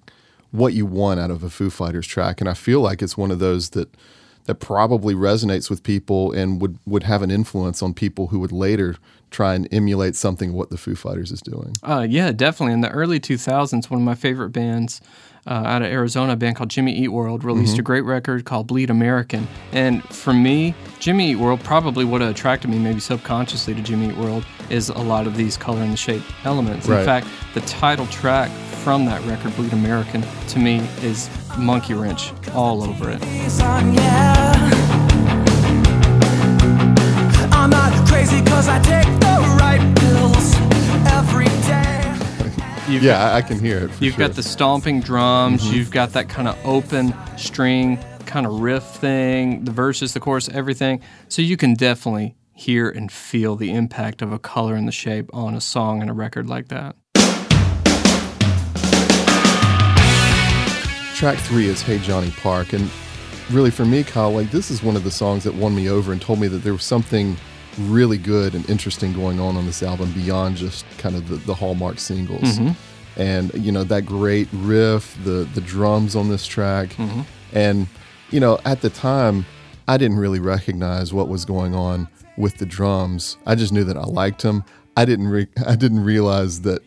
what 0.51 0.73
you 0.73 0.85
want 0.85 1.19
out 1.19 1.31
of 1.31 1.41
a 1.43 1.49
Foo 1.49 1.71
Fighters 1.71 2.05
track, 2.05 2.39
and 2.39 2.47
I 2.47 2.53
feel 2.53 2.81
like 2.81 3.01
it's 3.01 3.17
one 3.17 3.31
of 3.31 3.39
those 3.39 3.71
that 3.71 3.89
that 4.47 4.55
probably 4.55 5.13
resonates 5.13 5.69
with 5.69 5.83
people 5.83 6.31
and 6.31 6.59
would 6.61 6.79
would 6.85 7.03
have 7.03 7.21
an 7.21 7.29
influence 7.29 7.83
on 7.83 7.93
people 7.93 8.27
who 8.27 8.39
would 8.39 8.51
later 8.51 8.95
try 9.29 9.53
and 9.53 9.67
emulate 9.71 10.15
something 10.15 10.53
what 10.53 10.69
the 10.69 10.77
Foo 10.77 10.95
Fighters 10.95 11.31
is 11.31 11.41
doing. 11.41 11.73
Uh, 11.83 12.07
yeah, 12.09 12.31
definitely. 12.31 12.73
In 12.73 12.79
the 12.81 12.89
early 12.89 13.19
2000s, 13.19 13.89
one 13.89 13.99
of 13.99 14.05
my 14.05 14.15
favorite 14.15 14.51
bands 14.51 15.01
uh, 15.45 15.63
out 15.65 15.81
of 15.81 15.89
Arizona, 15.89 16.33
a 16.33 16.35
band 16.35 16.55
called 16.55 16.69
Jimmy 16.69 16.93
Eat 16.93 17.09
World, 17.09 17.43
released 17.43 17.77
a 17.77 17.81
great 17.81 18.01
record 18.01 18.45
called 18.45 18.67
Bleed 18.67 18.89
American. 18.89 19.47
And 19.71 20.03
for 20.03 20.33
me, 20.33 20.75
Jimmy 20.99 21.31
Eat 21.31 21.35
World, 21.37 21.61
probably 21.61 22.05
what 22.05 22.21
attracted 22.21 22.69
me, 22.69 22.79
maybe 22.79 22.99
subconsciously, 22.99 23.73
to 23.75 23.81
Jimmy 23.81 24.09
Eat 24.09 24.17
World 24.17 24.45
is 24.69 24.89
a 24.89 24.97
lot 24.97 25.27
of 25.27 25.37
these 25.37 25.55
color 25.57 25.81
and 25.81 25.93
the 25.93 25.97
shape 25.97 26.23
elements. 26.45 26.87
In 26.87 27.05
fact, 27.05 27.27
the 27.53 27.61
title 27.61 28.07
track 28.07 28.51
from 28.87 29.03
that 29.03 29.21
record, 29.25 29.53
Bleed 29.57 29.73
American, 29.73 30.23
to 30.47 30.59
me 30.59 30.77
is 31.01 31.29
Monkey 31.57 31.93
Wrench 31.93 32.31
all 32.53 32.81
over 32.81 33.09
it. 33.09 33.21
yeah. 33.21 34.53
I'm 37.51 37.69
not 37.69 38.07
crazy 38.07 38.41
cause 38.45 38.69
I 38.69 38.79
take 38.79 39.03
the 39.19 39.57
right 39.59 39.81
pills 39.97 40.55
every 41.11 41.47
day. 41.67 42.13
You've 42.89 43.03
Yeah, 43.03 43.21
I, 43.21 43.39
I 43.39 43.41
can 43.41 43.59
hear 43.59 43.79
it. 43.79 43.91
For 43.91 44.05
You've 44.05 44.13
sure. 44.13 44.25
got 44.25 44.37
the 44.37 44.43
stomping 44.43 45.01
drums. 45.01 45.63
Mm-hmm. 45.63 45.75
You've 45.75 45.91
got 45.91 46.13
that 46.13 46.29
kind 46.29 46.47
of 46.47 46.57
open 46.65 47.13
string 47.37 47.99
kind 48.25 48.45
of 48.45 48.61
riff 48.61 48.85
thing, 48.85 49.65
the 49.65 49.71
verses, 49.71 50.13
the 50.13 50.21
chorus, 50.21 50.47
everything. 50.47 51.01
So 51.27 51.41
you 51.41 51.57
can 51.57 51.73
definitely 51.73 52.37
hear 52.53 52.89
and 52.89 53.11
feel 53.11 53.57
the 53.57 53.71
impact 53.73 54.21
of 54.21 54.31
a 54.31 54.39
color 54.39 54.75
and 54.75 54.87
the 54.87 54.93
shape 54.93 55.29
on 55.33 55.55
a 55.55 55.61
song 55.61 55.99
and 55.99 56.09
a 56.09 56.13
record 56.13 56.47
like 56.47 56.69
that. 56.69 56.95
Track 61.17 61.39
three 61.39 61.65
is 61.65 61.81
"Hey 61.81 61.97
Johnny 61.97 62.29
Park," 62.29 62.73
and 62.73 62.91
really 63.49 63.71
for 63.71 63.85
me, 63.85 64.03
Kyle, 64.03 64.31
like 64.31 64.51
this 64.51 64.69
is 64.69 64.83
one 64.83 64.95
of 64.95 65.03
the 65.03 65.09
songs 65.09 65.43
that 65.45 65.55
won 65.55 65.73
me 65.73 65.89
over 65.89 66.11
and 66.11 66.21
told 66.21 66.39
me 66.39 66.47
that 66.47 66.59
there 66.59 66.73
was 66.73 66.83
something 66.83 67.35
really 67.81 68.19
good 68.19 68.53
and 68.53 68.69
interesting 68.69 69.13
going 69.13 69.39
on 69.39 69.57
on 69.57 69.65
this 69.65 69.81
album 69.81 70.11
beyond 70.11 70.57
just 70.57 70.85
kind 70.99 71.15
of 71.15 71.27
the, 71.27 71.37
the 71.37 71.55
hallmark 71.55 71.97
singles. 71.99 72.59
Mm-hmm. 72.59 73.19
And 73.19 73.51
you 73.55 73.71
know 73.71 73.83
that 73.85 74.03
great 74.03 74.47
riff, 74.53 75.17
the 75.23 75.49
the 75.55 75.61
drums 75.61 76.15
on 76.15 76.29
this 76.29 76.45
track, 76.45 76.89
mm-hmm. 76.89 77.21
and 77.51 77.87
you 78.29 78.39
know 78.39 78.59
at 78.63 78.81
the 78.81 78.91
time 78.91 79.43
I 79.87 79.97
didn't 79.97 80.17
really 80.17 80.39
recognize 80.39 81.13
what 81.13 81.29
was 81.29 81.45
going 81.45 81.73
on 81.73 82.07
with 82.37 82.57
the 82.59 82.65
drums. 82.67 83.37
I 83.47 83.55
just 83.55 83.73
knew 83.73 83.83
that 83.85 83.97
I 83.97 84.03
liked 84.03 84.43
them. 84.43 84.63
I 84.95 85.05
didn't 85.05 85.29
re- 85.29 85.47
I 85.65 85.75
didn't 85.75 86.03
realize 86.03 86.61
that 86.61 86.83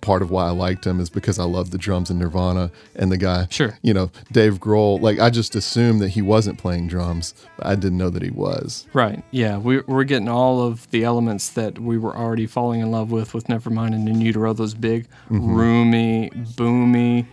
part 0.00 0.22
of 0.22 0.30
why 0.30 0.46
I 0.46 0.50
liked 0.50 0.86
him 0.86 1.00
is 1.00 1.10
because 1.10 1.38
I 1.38 1.44
love 1.44 1.70
the 1.70 1.78
drums 1.78 2.10
in 2.10 2.18
Nirvana 2.18 2.70
and 2.96 3.10
the 3.12 3.16
guy. 3.16 3.46
Sure. 3.50 3.78
You 3.82 3.92
know, 3.94 4.10
Dave 4.32 4.54
Grohl. 4.60 5.00
Like 5.00 5.18
I 5.18 5.30
just 5.30 5.54
assumed 5.54 6.00
that 6.00 6.08
he 6.10 6.22
wasn't 6.22 6.58
playing 6.58 6.88
drums. 6.88 7.34
But 7.56 7.66
I 7.66 7.74
didn't 7.74 7.98
know 7.98 8.10
that 8.10 8.22
he 8.22 8.30
was. 8.30 8.86
Right. 8.92 9.22
Yeah. 9.30 9.58
We, 9.58 9.80
we're 9.80 10.04
getting 10.04 10.28
all 10.28 10.62
of 10.62 10.90
the 10.90 11.04
elements 11.04 11.50
that 11.50 11.78
we 11.78 11.98
were 11.98 12.16
already 12.16 12.46
falling 12.46 12.80
in 12.80 12.90
love 12.90 13.10
with 13.10 13.34
with 13.34 13.46
Nevermind 13.48 13.94
and 13.94 14.08
In 14.08 14.20
Utero, 14.20 14.52
those 14.52 14.74
big, 14.74 15.06
mm-hmm. 15.30 15.54
roomy, 15.54 16.30
boomy, 16.54 17.26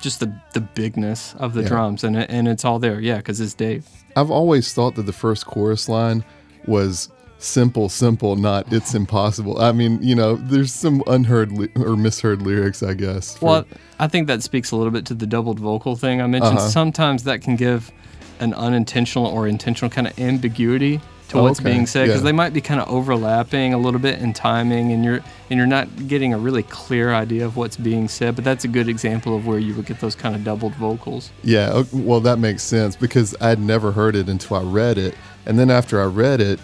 just 0.00 0.20
the, 0.20 0.32
the 0.54 0.60
bigness 0.60 1.34
of 1.36 1.54
the 1.54 1.62
Yeah. 1.62 1.68
drums. 1.68 2.04
And, 2.04 2.16
and 2.16 2.48
it's 2.48 2.64
all 2.64 2.78
there. 2.78 3.00
Yeah, 3.00 3.16
because 3.18 3.40
it's 3.40 3.54
Dave. 3.54 3.86
I've 4.16 4.30
always 4.30 4.72
thought 4.72 4.94
that 4.96 5.02
the 5.06 5.12
first 5.12 5.46
chorus 5.46 5.88
line 5.88 6.24
was 6.66 7.08
simple, 7.42 7.88
simple, 7.88 8.36
not 8.36 8.72
it's 8.72 8.94
impossible. 8.94 9.60
I 9.60 9.72
mean, 9.72 9.98
you 10.02 10.14
know, 10.14 10.36
there's 10.36 10.72
some 10.72 11.02
unheard 11.06 11.52
li- 11.52 11.68
or 11.76 11.96
misheard 11.96 12.42
lyrics, 12.42 12.82
I 12.82 12.94
guess. 12.94 13.36
for- 13.36 13.44
Well, 13.46 13.64
I 13.98 14.08
think 14.08 14.26
that 14.28 14.42
speaks 14.42 14.70
a 14.70 14.76
little 14.76 14.90
bit 14.92 15.06
to 15.06 15.14
the 15.14 15.26
doubled 15.26 15.58
vocal 15.58 15.96
thing 15.96 16.20
I 16.20 16.26
mentioned. 16.26 16.58
Uh-huh. 16.58 16.68
Sometimes 16.68 17.24
that 17.24 17.40
can 17.42 17.56
give 17.56 17.90
an 18.40 18.54
unintentional 18.54 19.26
or 19.26 19.46
intentional 19.46 19.90
kind 19.90 20.06
of 20.06 20.18
ambiguity 20.18 21.00
to 21.28 21.38
Oh, 21.38 21.42
what's 21.44 21.60
okay. 21.60 21.70
being 21.72 21.86
said 21.86 22.06
because 22.06 22.22
Yeah. 22.22 22.24
they 22.24 22.32
might 22.32 22.52
be 22.52 22.60
kind 22.60 22.80
of 22.80 22.88
overlapping 22.88 23.72
a 23.74 23.78
little 23.78 24.00
bit 24.00 24.18
in 24.18 24.32
timing, 24.32 24.92
and 24.92 25.04
you're 25.04 25.20
and 25.50 25.58
you're 25.58 25.66
not 25.66 26.08
getting 26.08 26.32
a 26.34 26.38
really 26.38 26.62
clear 26.64 27.12
idea 27.12 27.44
of 27.44 27.56
what's 27.56 27.76
being 27.76 28.08
said. 28.08 28.34
But 28.36 28.44
that's 28.44 28.64
a 28.64 28.68
good 28.68 28.88
example 28.88 29.36
of 29.36 29.46
where 29.46 29.58
you 29.58 29.74
would 29.74 29.86
get 29.86 30.00
those 30.00 30.14
kind 30.14 30.34
of 30.34 30.42
doubled 30.44 30.74
vocals. 30.74 31.30
Yeah, 31.44 31.82
well, 31.92 32.20
that 32.20 32.38
makes 32.38 32.62
sense 32.62 32.96
because 32.96 33.36
I'd 33.40 33.60
never 33.60 33.92
heard 33.92 34.16
it 34.16 34.28
until 34.28 34.56
I 34.56 34.62
read 34.62 34.96
it, 34.98 35.14
and 35.46 35.58
then 35.58 35.70
after 35.70 36.00
I 36.00 36.06
read 36.06 36.40
it, 36.40 36.58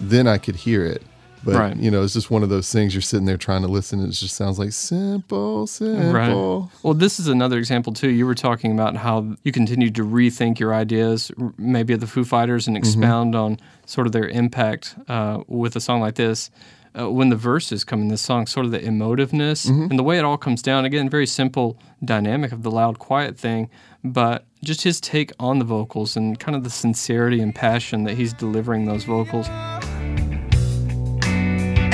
then 0.00 0.26
I 0.26 0.38
could 0.38 0.56
hear 0.56 0.84
it. 0.84 1.02
But 1.44 1.54
Right. 1.54 1.76
you 1.76 1.92
know, 1.92 2.02
it's 2.02 2.14
just 2.14 2.28
one 2.28 2.42
of 2.42 2.48
those 2.48 2.72
things. 2.72 2.92
You're 2.92 3.02
sitting 3.02 3.24
there 3.24 3.36
trying 3.36 3.62
to 3.62 3.68
listen, 3.68 4.00
and 4.00 4.08
it 4.08 4.16
just 4.16 4.34
sounds 4.34 4.58
like 4.58 4.72
simple, 4.72 5.68
simple. 5.68 6.72
Well, 6.82 6.94
this 6.94 7.20
is 7.20 7.28
another 7.28 7.56
example 7.58 7.92
too. 7.92 8.10
You 8.10 8.26
were 8.26 8.34
talking 8.34 8.72
about 8.72 8.96
how 8.96 9.36
you 9.44 9.52
continue 9.52 9.90
to 9.92 10.02
rethink 10.04 10.58
your 10.58 10.74
ideas, 10.74 11.30
maybe 11.56 11.92
of 11.94 12.00
the 12.00 12.06
Foo 12.08 12.24
Fighters, 12.24 12.66
and 12.66 12.76
expound 12.76 13.36
on 13.36 13.58
sort 13.84 14.08
of 14.08 14.12
their 14.12 14.28
impact 14.28 14.96
uh, 15.08 15.42
with 15.46 15.76
a 15.76 15.80
song 15.80 16.00
like 16.00 16.16
this. 16.16 16.50
Uh, 16.98 17.10
when 17.12 17.28
the 17.28 17.36
verses 17.36 17.84
come 17.84 18.00
in 18.00 18.08
this 18.08 18.22
song, 18.22 18.46
sort 18.46 18.64
of 18.66 18.72
the 18.72 18.78
emotiveness 18.80 19.68
and 19.68 19.98
the 19.98 20.02
way 20.02 20.18
it 20.18 20.24
all 20.24 20.38
comes 20.38 20.62
down. 20.62 20.84
Again, 20.86 21.10
very 21.10 21.26
simple 21.26 21.78
dynamic 22.02 22.52
of 22.52 22.62
the 22.62 22.70
loud, 22.70 22.98
quiet 22.98 23.38
thing, 23.38 23.68
but 24.02 24.46
just 24.66 24.82
his 24.82 25.00
take 25.00 25.30
on 25.38 25.60
the 25.60 25.64
vocals 25.64 26.16
and 26.16 26.40
kind 26.40 26.56
of 26.56 26.64
the 26.64 26.70
sincerity 26.70 27.40
and 27.40 27.54
passion 27.54 28.02
that 28.02 28.16
he's 28.16 28.32
delivering 28.32 28.84
those 28.84 29.04
vocals. 29.04 29.48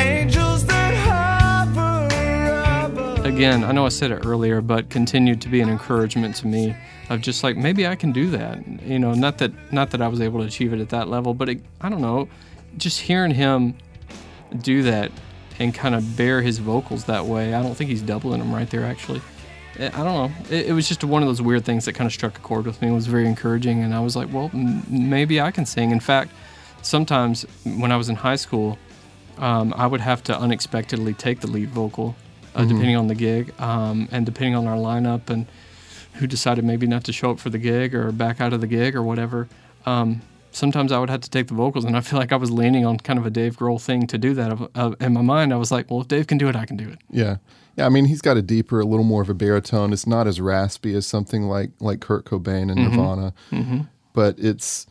Angels 0.00 0.64
that 0.64 0.94
hover 0.94 2.06
above. 2.86 3.26
again, 3.26 3.62
I 3.62 3.72
know 3.72 3.84
I 3.84 3.90
said 3.90 4.10
it 4.10 4.24
earlier, 4.24 4.62
but 4.62 4.88
continued 4.88 5.42
to 5.42 5.50
be 5.50 5.60
an 5.60 5.68
encouragement 5.68 6.34
to 6.36 6.46
me 6.46 6.74
of 7.10 7.20
just 7.20 7.44
like 7.44 7.58
maybe 7.58 7.86
I 7.86 7.94
can 7.94 8.10
do 8.10 8.30
that. 8.30 8.66
You 8.82 8.98
know, 8.98 9.12
not 9.12 9.36
that 9.38 9.52
not 9.70 9.90
that 9.90 10.00
I 10.00 10.08
was 10.08 10.22
able 10.22 10.40
to 10.40 10.46
achieve 10.46 10.72
it 10.72 10.80
at 10.80 10.88
that 10.88 11.08
level, 11.08 11.34
but 11.34 11.50
it, 11.50 11.60
I 11.82 11.90
don't 11.90 12.00
know, 12.00 12.26
just 12.78 13.02
hearing 13.02 13.32
him 13.32 13.74
do 14.62 14.82
that 14.84 15.12
and 15.58 15.74
kind 15.74 15.94
of 15.94 16.16
bear 16.16 16.40
his 16.40 16.58
vocals 16.58 17.04
that 17.04 17.26
way. 17.26 17.52
I 17.52 17.62
don't 17.62 17.74
think 17.74 17.90
he's 17.90 18.00
doubling 18.00 18.38
them 18.38 18.54
right 18.54 18.70
there 18.70 18.84
actually. 18.84 19.20
I 19.78 19.86
I 19.86 19.90
don't 19.90 20.04
know. 20.04 20.30
It, 20.50 20.66
it 20.66 20.72
was 20.72 20.88
just 20.88 21.02
one 21.04 21.22
of 21.22 21.28
those 21.28 21.42
weird 21.42 21.64
things 21.64 21.84
that 21.86 21.94
kind 21.94 22.06
of 22.06 22.12
struck 22.12 22.36
a 22.36 22.40
chord 22.40 22.66
with 22.66 22.80
me. 22.82 22.88
It 22.88 22.92
was 22.92 23.06
very 23.06 23.26
encouraging, 23.26 23.82
and 23.82 23.94
I 23.94 24.00
was 24.00 24.14
like, 24.16 24.32
well, 24.32 24.50
m- 24.54 24.84
maybe 24.88 25.40
I 25.40 25.50
can 25.50 25.66
sing. 25.66 25.90
In 25.90 26.00
fact, 26.00 26.30
sometimes 26.82 27.46
when 27.64 27.92
I 27.92 27.96
was 27.96 28.08
in 28.08 28.16
high 28.16 28.36
school, 28.36 28.78
um, 29.38 29.72
I 29.76 29.86
would 29.86 30.00
have 30.00 30.22
to 30.24 30.38
unexpectedly 30.38 31.14
take 31.14 31.40
the 31.40 31.46
lead 31.46 31.70
vocal, 31.70 32.14
uh, 32.54 32.60
Mm-hmm. 32.60 32.68
depending 32.68 32.96
on 32.96 33.06
the 33.06 33.14
gig 33.14 33.52
um, 33.60 34.08
and 34.12 34.26
depending 34.26 34.54
on 34.54 34.66
our 34.66 34.76
lineup 34.76 35.30
and 35.30 35.46
who 36.14 36.26
decided 36.26 36.64
maybe 36.64 36.86
not 36.86 37.04
to 37.04 37.12
show 37.12 37.30
up 37.30 37.38
for 37.40 37.48
the 37.48 37.58
gig 37.58 37.94
or 37.94 38.12
back 38.12 38.40
out 38.40 38.52
of 38.52 38.60
the 38.60 38.66
gig 38.66 38.94
or 38.94 39.02
whatever. 39.02 39.48
Um, 39.86 40.20
sometimes 40.50 40.92
I 40.92 40.98
would 40.98 41.08
have 41.08 41.22
to 41.22 41.30
take 41.30 41.46
the 41.46 41.54
vocals, 41.54 41.84
and 41.86 41.96
I 41.96 42.00
feel 42.02 42.18
like 42.18 42.30
I 42.30 42.36
was 42.36 42.50
leaning 42.50 42.84
on 42.84 42.98
kind 42.98 43.18
of 43.18 43.24
a 43.24 43.30
Dave 43.30 43.56
Grohl 43.56 43.80
thing 43.80 44.06
to 44.08 44.18
do 44.18 44.34
that. 44.34 44.68
Uh, 44.74 44.94
in 45.00 45.14
my 45.14 45.22
mind, 45.22 45.52
I 45.54 45.56
was 45.56 45.72
like, 45.72 45.90
well, 45.90 46.02
if 46.02 46.08
Dave 46.08 46.26
can 46.26 46.36
do 46.36 46.48
it, 46.48 46.54
I 46.56 46.66
can 46.66 46.76
do 46.76 46.88
it. 46.90 46.98
Yeah. 47.10 47.36
Yeah, 47.76 47.86
I 47.86 47.88
mean, 47.88 48.04
he's 48.04 48.20
got 48.20 48.36
a 48.36 48.42
deeper, 48.42 48.80
a 48.80 48.84
little 48.84 49.04
more 49.04 49.22
of 49.22 49.30
a 49.30 49.34
baritone. 49.34 49.92
It's 49.92 50.06
not 50.06 50.26
as 50.26 50.40
raspy 50.40 50.94
as 50.94 51.06
something 51.06 51.44
like 51.44 51.70
like 51.80 52.00
Kurt 52.00 52.24
Cobain 52.24 52.70
and 52.70 52.78
mm-hmm. 52.78 52.96
Nirvana, 52.96 53.34
mm-hmm. 53.50 53.80
but 54.12 54.38
it's 54.38 54.86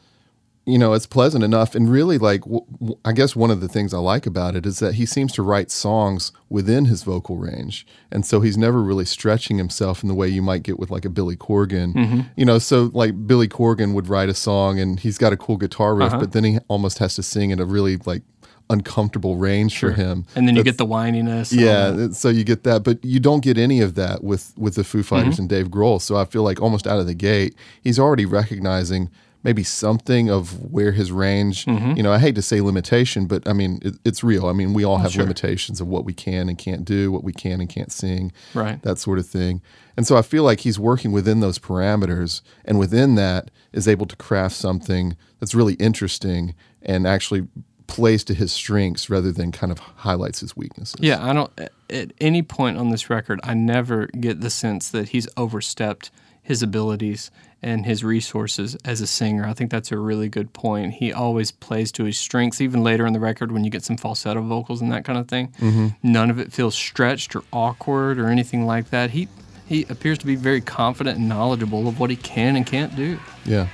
you 0.66 0.80
know 0.80 0.94
it's 0.94 1.06
pleasant 1.06 1.44
enough. 1.44 1.76
And 1.76 1.92
really, 1.92 2.18
like 2.18 2.42
w- 2.42 2.66
w- 2.80 2.98
I 3.06 3.12
guess 3.12 3.36
one 3.36 3.52
of 3.52 3.62
the 3.62 3.68
things 3.68 3.94
I 3.94 4.00
like 4.00 4.26
about 4.26 4.56
it 4.56 4.66
is 4.66 4.80
that 4.80 4.96
he 4.96 5.06
seems 5.06 5.32
to 5.34 5.44
write 5.44 5.70
songs 5.70 6.32
within 6.50 6.86
his 6.86 7.04
vocal 7.04 7.38
range, 7.38 7.86
and 8.12 8.26
so 8.26 8.42
he's 8.42 8.58
never 8.58 8.82
really 8.82 9.06
stretching 9.06 9.60
himself 9.60 10.02
in 10.02 10.10
the 10.10 10.16
way 10.16 10.28
you 10.28 10.42
might 10.42 10.64
get 10.64 10.80
with 10.80 10.90
like 10.90 11.06
a 11.06 11.10
Billy 11.10 11.36
Corgan. 11.36 11.94
Mm-hmm. 11.94 12.22
You 12.36 12.46
know, 12.46 12.58
so 12.58 12.90
like 12.94 13.28
Billy 13.28 13.48
Corgan 13.48 13.94
would 13.94 14.08
write 14.08 14.30
a 14.30 14.34
song 14.34 14.80
and 14.80 15.00
he's 15.00 15.20
got 15.20 15.34
a 15.34 15.38
cool 15.38 15.58
guitar 15.58 15.94
riff, 15.94 16.14
uh-huh. 16.14 16.20
but 16.20 16.32
then 16.32 16.44
he 16.44 16.58
almost 16.68 16.98
has 16.98 17.16
to 17.16 17.24
sing 17.24 17.52
in 17.52 17.60
a 17.60 17.66
really 17.66 17.98
like 17.98 18.24
uncomfortable 18.72 19.36
range 19.36 19.78
for 19.80 19.92
him. 19.92 20.26
And 20.36 20.48
then 20.48 20.56
you 20.56 20.64
get 20.64 20.78
the 20.78 20.86
whininess. 20.86 21.52
yeah, 21.54 22.10
so 22.12 22.30
you 22.30 22.44
get 22.44 22.64
that, 22.64 22.84
but 22.84 23.04
you 23.04 23.20
don't 23.20 23.44
get 23.44 23.58
any 23.58 23.82
of 23.82 23.96
that 23.96 24.24
with 24.24 24.54
with 24.58 24.76
the 24.76 24.84
Foo 24.84 25.04
Fighters 25.04 25.34
Mm-hmm. 25.36 25.42
and 25.42 25.50
Dave 25.50 25.68
Grohl. 25.70 26.02
So 26.02 26.16
I 26.16 26.26
feel 26.26 26.44
like 26.44 26.62
almost 26.62 26.88
out 26.88 27.00
of 27.00 27.06
the 27.08 27.14
gate, 27.14 27.56
he's 27.82 28.00
already 28.00 28.26
recognizing 28.26 29.10
maybe 29.44 29.64
something 29.64 30.30
of 30.30 30.72
where 30.72 30.92
his 30.92 31.12
range. 31.12 31.66
Mm-hmm. 31.66 31.98
You 31.98 32.04
know, 32.04 32.12
I 32.12 32.20
hate 32.20 32.36
to 32.36 32.44
say 32.44 32.62
limitation, 32.62 33.26
but 33.26 33.48
I 33.48 33.54
mean 33.54 33.80
it, 33.84 33.96
it's 34.06 34.24
real. 34.24 34.46
I 34.46 34.54
mean, 34.54 34.74
we 34.74 34.84
all 34.84 34.98
have 35.00 35.14
Sure. 35.14 35.24
limitations 35.24 35.82
of 35.82 35.88
what 35.88 36.06
we 36.06 36.14
can 36.14 36.48
and 36.48 36.58
can't 36.60 36.86
do, 36.86 37.12
what 37.12 37.24
we 37.24 37.34
can 37.34 37.60
and 37.60 37.68
can't 37.68 37.92
sing, 37.92 38.32
Right. 38.54 38.80
that 38.84 39.00
sort 39.00 39.18
of 39.18 39.26
thing. 39.26 39.62
And 39.98 40.06
so 40.08 40.16
I 40.16 40.22
feel 40.22 40.44
like 40.44 40.60
he's 40.62 40.78
working 40.80 41.12
within 41.12 41.40
those 41.40 41.58
parameters, 41.60 42.42
and 42.66 42.78
within 42.80 43.16
that 43.16 43.50
is 43.74 43.88
able 43.88 44.06
to 44.06 44.16
craft 44.16 44.56
something 44.56 45.16
that's 45.40 45.56
really 45.56 45.74
interesting 45.74 46.54
and 46.84 47.06
actually 47.08 47.48
plays 47.92 48.24
to 48.24 48.34
his 48.34 48.52
strengths 48.54 49.10
rather 49.10 49.32
than 49.32 49.52
kind 49.52 49.72
of 49.72 49.80
highlights 49.80 50.40
his 50.40 50.56
weaknesses. 50.56 50.96
Yeah, 51.00 51.24
I 51.24 51.34
don't. 51.34 51.52
At 51.90 52.14
any 52.22 52.42
point 52.42 52.78
on 52.78 52.90
this 52.90 53.10
record, 53.10 53.40
I 53.44 53.54
never 53.54 54.08
get 54.08 54.40
the 54.40 54.50
sense 54.50 54.90
that 54.90 55.10
he's 55.10 55.28
overstepped 55.36 56.10
his 56.42 56.64
abilities 56.64 57.30
and 57.62 57.86
his 57.86 58.04
resources 58.04 58.76
as 58.86 59.02
a 59.02 59.08
singer. 59.08 59.46
I 59.46 59.54
think 59.54 59.70
that's 59.70 59.92
a 59.92 59.98
really 59.98 60.30
good 60.30 60.54
point. 60.54 60.94
He 60.94 61.12
always 61.12 61.52
plays 61.52 61.92
to 61.94 62.06
his 62.06 62.18
strengths, 62.18 62.62
even 62.62 62.82
later 62.82 63.06
in 63.06 63.14
the 63.14 63.20
record 63.20 63.52
when 63.52 63.64
you 63.64 63.70
get 63.70 63.84
some 63.84 63.98
falsetto 63.98 64.42
vocals 64.42 64.82
and 64.82 64.92
that 64.92 65.06
kind 65.06 65.20
of 65.20 65.28
thing. 65.28 65.50
Mm-hmm. 65.60 65.88
None 66.02 66.32
of 66.32 66.40
it 66.40 66.52
feels 66.52 66.74
stretched 66.74 67.36
or 67.36 67.44
awkward 67.52 68.18
or 68.18 68.28
anything 68.30 68.66
like 68.66 68.90
that. 68.90 69.12
He 69.12 69.28
he 69.72 69.86
appears 69.90 70.18
to 70.18 70.26
be 70.26 70.36
very 70.36 70.60
confident 70.60 71.18
and 71.18 71.30
knowledgeable 71.30 71.88
of 71.88 71.98
what 71.98 72.10
he 72.10 72.18
can 72.18 72.58
and 72.58 72.66
can't 72.66 72.94
do. 72.94 73.18
Yeah. 73.46 73.68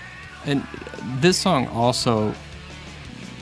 And 0.45 0.65
this 1.19 1.39
song 1.39 1.67
also, 1.69 2.35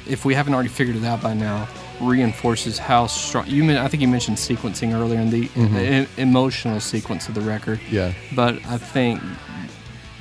if 0.08 0.26
we 0.26 0.34
haven't 0.34 0.54
already 0.54 0.70
figured 0.70 0.96
it 0.96 1.04
out 1.04 1.22
by 1.22 1.34
now, 1.34 1.68
reinforces 2.02 2.78
how 2.78 3.08
strong. 3.08 3.48
You, 3.48 3.64
men- 3.64 3.78
I 3.78 3.88
think 3.88 4.02
you 4.02 4.08
mentioned 4.08 4.38
sequencing 4.38 4.94
earlier 4.94 5.20
in 5.20 5.30
the 5.30 5.50
e- 5.56 6.08
emotional 6.22 6.80
sequence 6.80 7.28
of 7.30 7.36
the 7.36 7.42
record. 7.42 7.80
Yeah. 7.90 8.14
But 8.36 8.56
I 8.66 8.78
think, 8.78 9.22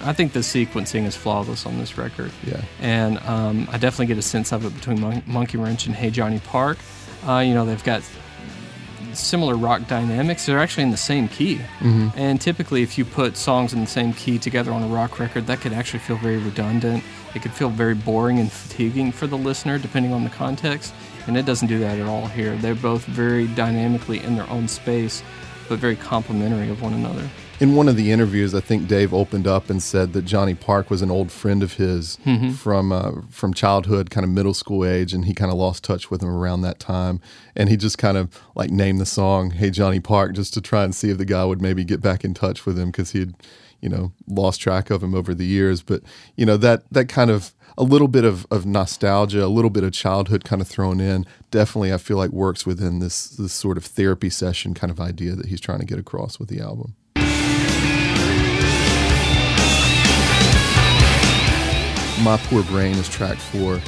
I 0.02 0.12
think 0.12 0.32
the 0.32 0.40
sequencing 0.40 1.04
is 1.06 1.16
flawless 1.16 1.66
on 1.66 1.78
this 1.78 1.98
record. 1.98 2.30
Yeah. 2.44 2.62
And 2.80 3.18
um, 3.20 3.68
I 3.72 3.78
definitely 3.78 4.06
get 4.06 4.18
a 4.18 4.22
sense 4.22 4.52
of 4.52 4.64
it 4.64 4.74
between 4.74 5.00
Mon- 5.00 5.22
Monkey 5.26 5.58
Wrench 5.58 5.86
and 5.86 5.94
Hey 5.94 6.10
Johnny 6.10 6.38
Park. 6.40 6.78
Uh, 7.26 7.38
you 7.38 7.54
know, 7.54 7.64
they've 7.66 7.82
got 7.84 8.02
similar 9.16 9.56
rock 9.56 9.86
dynamics. 9.86 10.46
They're 10.46 10.58
actually 10.58 10.84
in 10.84 10.90
the 10.90 10.96
same 10.96 11.28
key. 11.28 11.56
Mm-hmm. 11.80 12.08
And 12.16 12.40
typically, 12.40 12.82
if 12.82 12.96
you 12.98 13.04
put 13.04 13.36
songs 13.36 13.72
in 13.72 13.80
the 13.80 13.86
same 13.86 14.12
key 14.12 14.38
together 14.38 14.72
on 14.72 14.82
a 14.82 14.86
rock 14.86 15.18
record, 15.18 15.46
that 15.46 15.60
could 15.60 15.72
actually 15.72 16.00
feel 16.00 16.16
very 16.16 16.38
redundant. 16.38 17.02
It 17.34 17.42
could 17.42 17.52
feel 17.52 17.68
very 17.68 17.94
boring 17.94 18.38
and 18.38 18.50
fatiguing 18.50 19.12
for 19.12 19.26
the 19.26 19.36
listener, 19.36 19.78
depending 19.78 20.12
on 20.12 20.24
the 20.24 20.30
context. 20.30 20.94
And 21.26 21.36
it 21.36 21.46
doesn't 21.46 21.68
do 21.68 21.78
that 21.80 21.98
at 21.98 22.06
all 22.06 22.26
here. 22.26 22.56
They're 22.56 22.74
both 22.74 23.04
very 23.04 23.46
dynamically 23.48 24.22
in 24.22 24.36
their 24.36 24.48
own 24.50 24.68
space, 24.68 25.22
but 25.68 25.78
very 25.78 25.96
complementary 25.96 26.68
of 26.68 26.82
one 26.82 26.92
another. 26.92 27.28
In 27.60 27.76
one 27.76 27.88
of 27.88 27.96
the 27.96 28.10
interviews, 28.10 28.52
I 28.52 28.60
think 28.60 28.88
Dave 28.88 29.14
opened 29.14 29.46
up 29.46 29.70
and 29.70 29.80
said 29.80 30.12
that 30.12 30.24
Johnny 30.24 30.54
Park 30.54 30.90
was 30.90 31.02
an 31.02 31.10
old 31.10 31.30
friend 31.30 31.62
of 31.62 31.74
his 31.74 32.18
from 32.56 32.90
uh, 32.90 33.12
from 33.30 33.54
childhood, 33.54 34.10
kind 34.10 34.24
of 34.24 34.30
middle 34.30 34.54
school 34.54 34.84
age, 34.84 35.12
and 35.12 35.24
he 35.24 35.34
kind 35.34 35.52
of 35.52 35.56
lost 35.56 35.84
touch 35.84 36.10
with 36.10 36.20
him 36.20 36.28
around 36.28 36.62
that 36.62 36.80
time. 36.80 37.20
And 37.54 37.68
he 37.68 37.76
just 37.76 37.96
kind 37.96 38.16
of 38.16 38.28
like 38.56 38.70
named 38.70 39.00
the 39.00 39.06
song 39.06 39.52
"Hey 39.52 39.70
Johnny 39.70 40.00
Park" 40.00 40.34
just 40.34 40.52
to 40.54 40.60
try 40.60 40.82
and 40.82 40.92
see 40.92 41.10
if 41.10 41.18
the 41.18 41.24
guy 41.24 41.44
would 41.44 41.62
maybe 41.62 41.84
get 41.84 42.00
back 42.00 42.24
in 42.24 42.34
touch 42.34 42.66
with 42.66 42.76
him 42.76 42.90
because 42.90 43.12
he 43.12 43.20
had, 43.20 43.34
you 43.80 43.88
know, 43.88 44.12
lost 44.26 44.60
track 44.60 44.90
of 44.90 45.02
him 45.02 45.14
over 45.14 45.32
the 45.32 45.46
years. 45.46 45.80
But 45.80 46.02
you 46.36 46.44
know 46.44 46.56
that 46.56 46.82
that 46.90 47.08
kind 47.08 47.30
of 47.30 47.54
a 47.78 47.84
little 47.84 48.08
bit 48.08 48.24
of, 48.24 48.46
of 48.50 48.64
nostalgia, 48.66 49.44
a 49.44 49.46
little 49.46 49.70
bit 49.70 49.82
of 49.84 49.92
childhood 49.92 50.44
kind 50.44 50.62
of 50.62 50.68
thrown 50.68 51.00
in, 51.00 51.26
definitely 51.50 51.92
I 51.92 51.98
feel 51.98 52.16
like 52.16 52.30
works 52.30 52.66
within 52.66 52.98
this 52.98 53.28
this 53.28 53.52
sort 53.52 53.76
of 53.76 53.84
therapy 53.84 54.30
session 54.30 54.74
kind 54.74 54.90
of 54.90 55.00
idea 55.00 55.36
that 55.36 55.46
he's 55.46 55.60
trying 55.60 55.78
to 55.80 55.86
get 55.86 56.00
across 56.00 56.40
with 56.40 56.48
the 56.48 56.60
album. 56.60 56.96
My 62.22 62.36
Poor 62.44 62.62
Brain 62.64 62.94
is 62.94 63.08
track 63.08 63.36
four. 63.38 63.80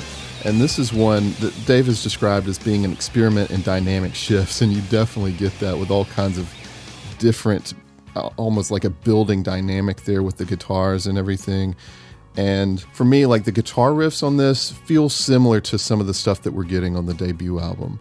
And 0.44 0.60
this 0.60 0.78
is 0.78 0.92
one 0.92 1.32
that 1.40 1.54
Dave 1.66 1.86
has 1.86 2.02
described 2.02 2.48
as 2.48 2.58
being 2.58 2.84
an 2.84 2.92
experiment 2.92 3.50
in 3.50 3.62
dynamic 3.62 4.14
shifts. 4.14 4.60
And 4.60 4.72
you 4.72 4.80
definitely 4.82 5.32
get 5.32 5.58
that 5.60 5.78
with 5.78 5.90
all 5.90 6.04
kinds 6.06 6.36
of 6.38 6.52
different, 7.18 7.74
uh, 8.14 8.30
almost 8.36 8.70
like 8.70 8.84
a 8.84 8.90
building 8.90 9.42
dynamic 9.42 10.02
there 10.02 10.22
with 10.22 10.36
the 10.36 10.44
guitars 10.44 11.06
and 11.06 11.16
everything. 11.16 11.74
And 12.36 12.80
for 12.92 13.04
me, 13.04 13.26
like 13.26 13.44
the 13.44 13.52
guitar 13.52 13.90
riffs 13.90 14.22
on 14.22 14.36
this 14.36 14.72
feel 14.72 15.08
similar 15.08 15.60
to 15.62 15.78
some 15.78 16.00
of 16.00 16.06
the 16.06 16.14
stuff 16.14 16.42
that 16.42 16.52
we're 16.52 16.64
getting 16.64 16.96
on 16.96 17.06
the 17.06 17.14
debut 17.14 17.58
album. 17.58 17.98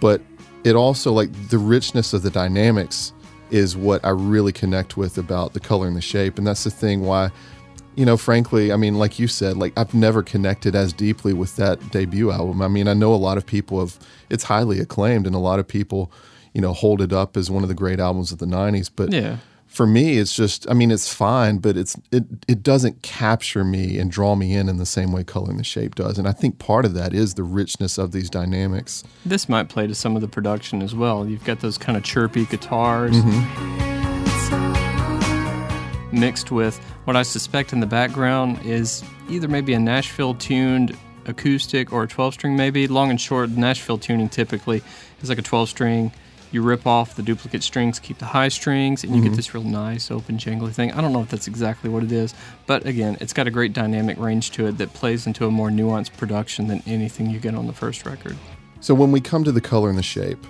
But 0.00 0.22
it 0.62 0.76
also, 0.76 1.12
like 1.12 1.48
the 1.48 1.58
richness 1.58 2.12
of 2.12 2.22
the 2.22 2.30
dynamics 2.30 3.12
is 3.50 3.76
what 3.76 4.04
I 4.04 4.10
really 4.10 4.52
connect 4.52 4.96
with 4.96 5.18
about 5.18 5.52
the 5.52 5.60
color 5.60 5.86
and 5.86 5.96
the 5.96 6.00
shape. 6.00 6.38
And 6.38 6.46
that's 6.46 6.64
the 6.64 6.70
thing 6.70 7.02
why 7.02 7.30
you 7.96 8.04
know, 8.04 8.16
frankly, 8.16 8.72
I 8.72 8.76
mean, 8.76 8.94
like 8.96 9.18
you 9.18 9.28
said, 9.28 9.56
like 9.56 9.72
I've 9.76 9.94
never 9.94 10.22
connected 10.22 10.74
as 10.74 10.92
deeply 10.92 11.32
with 11.32 11.56
that 11.56 11.90
debut 11.90 12.30
album. 12.30 12.62
I 12.62 12.68
mean, 12.68 12.88
I 12.88 12.94
know 12.94 13.14
a 13.14 13.16
lot 13.16 13.38
of 13.38 13.46
people 13.46 13.80
have, 13.80 13.98
it's 14.30 14.44
highly 14.44 14.80
acclaimed, 14.80 15.26
and 15.26 15.34
a 15.34 15.38
lot 15.38 15.58
of 15.58 15.68
people, 15.68 16.10
you 16.52 16.60
know, 16.60 16.72
hold 16.72 17.00
it 17.00 17.12
up 17.12 17.36
as 17.36 17.50
one 17.50 17.62
of 17.62 17.68
the 17.68 17.74
great 17.74 18.00
albums 18.00 18.32
of 18.32 18.38
the 18.38 18.46
90s. 18.46 18.90
But 18.94 19.12
Yeah. 19.12 19.38
for 19.66 19.86
me, 19.86 20.18
it's 20.18 20.34
just, 20.36 20.70
I 20.70 20.74
mean, 20.74 20.90
it's 20.90 21.12
fine, 21.12 21.58
but 21.58 21.76
it's, 21.76 21.96
it, 22.12 22.24
it 22.46 22.62
doesn't 22.62 23.02
capture 23.02 23.64
me 23.64 23.98
and 23.98 24.10
draw 24.10 24.36
me 24.36 24.54
in 24.54 24.68
in 24.68 24.76
the 24.76 24.86
same 24.86 25.10
way 25.10 25.24
Color 25.24 25.50
and 25.50 25.58
the 25.58 25.64
Shape 25.64 25.94
does. 25.96 26.16
And 26.18 26.28
I 26.28 26.32
think 26.32 26.58
part 26.58 26.84
of 26.84 26.94
that 26.94 27.12
is 27.12 27.34
the 27.34 27.42
richness 27.42 27.98
of 27.98 28.12
these 28.12 28.30
dynamics. 28.30 29.02
This 29.26 29.48
might 29.48 29.68
play 29.68 29.86
to 29.88 29.94
some 29.94 30.14
of 30.14 30.22
the 30.22 30.28
production 30.28 30.80
as 30.82 30.94
well. 30.94 31.26
You've 31.26 31.44
got 31.44 31.60
those 31.60 31.76
kind 31.76 31.96
of 31.98 32.04
chirpy 32.04 32.44
guitars 32.46 33.16
mm-hmm. 33.16 33.93
Mixed 36.14 36.50
with 36.50 36.78
what 37.04 37.16
I 37.16 37.22
suspect 37.22 37.72
in 37.72 37.80
the 37.80 37.86
background 37.86 38.60
is 38.64 39.04
either 39.28 39.48
maybe 39.48 39.74
a 39.74 39.78
Nashville 39.78 40.34
tuned 40.34 40.96
acoustic 41.26 41.92
or 41.92 42.04
a 42.04 42.08
12 42.08 42.34
string, 42.34 42.56
maybe. 42.56 42.86
Long 42.86 43.10
and 43.10 43.20
short, 43.20 43.50
Nashville 43.50 43.98
tuning 43.98 44.28
typically 44.28 44.82
is 45.22 45.28
like 45.28 45.38
a 45.38 45.42
12 45.42 45.68
string. 45.68 46.12
You 46.52 46.62
rip 46.62 46.86
off 46.86 47.16
the 47.16 47.22
duplicate 47.22 47.64
strings, 47.64 47.98
keep 47.98 48.18
the 48.18 48.26
high 48.26 48.46
strings, 48.46 49.02
and 49.02 49.14
you 49.14 49.20
get 49.20 49.28
mm-hmm. 49.28 49.36
this 49.36 49.54
real 49.54 49.64
nice 49.64 50.10
open 50.12 50.38
jangly 50.38 50.72
thing. 50.72 50.92
I 50.92 51.00
don't 51.00 51.12
know 51.12 51.20
if 51.20 51.28
that's 51.28 51.48
exactly 51.48 51.90
what 51.90 52.04
it 52.04 52.12
is, 52.12 52.32
but 52.66 52.86
again, 52.86 53.16
it's 53.20 53.32
got 53.32 53.48
a 53.48 53.50
great 53.50 53.72
dynamic 53.72 54.18
range 54.18 54.52
to 54.52 54.68
it 54.68 54.78
that 54.78 54.92
plays 54.94 55.26
into 55.26 55.46
a 55.46 55.50
more 55.50 55.70
nuanced 55.70 56.16
production 56.16 56.68
than 56.68 56.80
anything 56.86 57.28
you 57.28 57.40
get 57.40 57.56
on 57.56 57.66
the 57.66 57.72
first 57.72 58.06
record. 58.06 58.36
So 58.80 58.94
when 58.94 59.10
we 59.10 59.20
come 59.20 59.42
to 59.44 59.50
the 59.50 59.60
color 59.60 59.88
and 59.88 59.98
the 59.98 60.04
shape, 60.04 60.46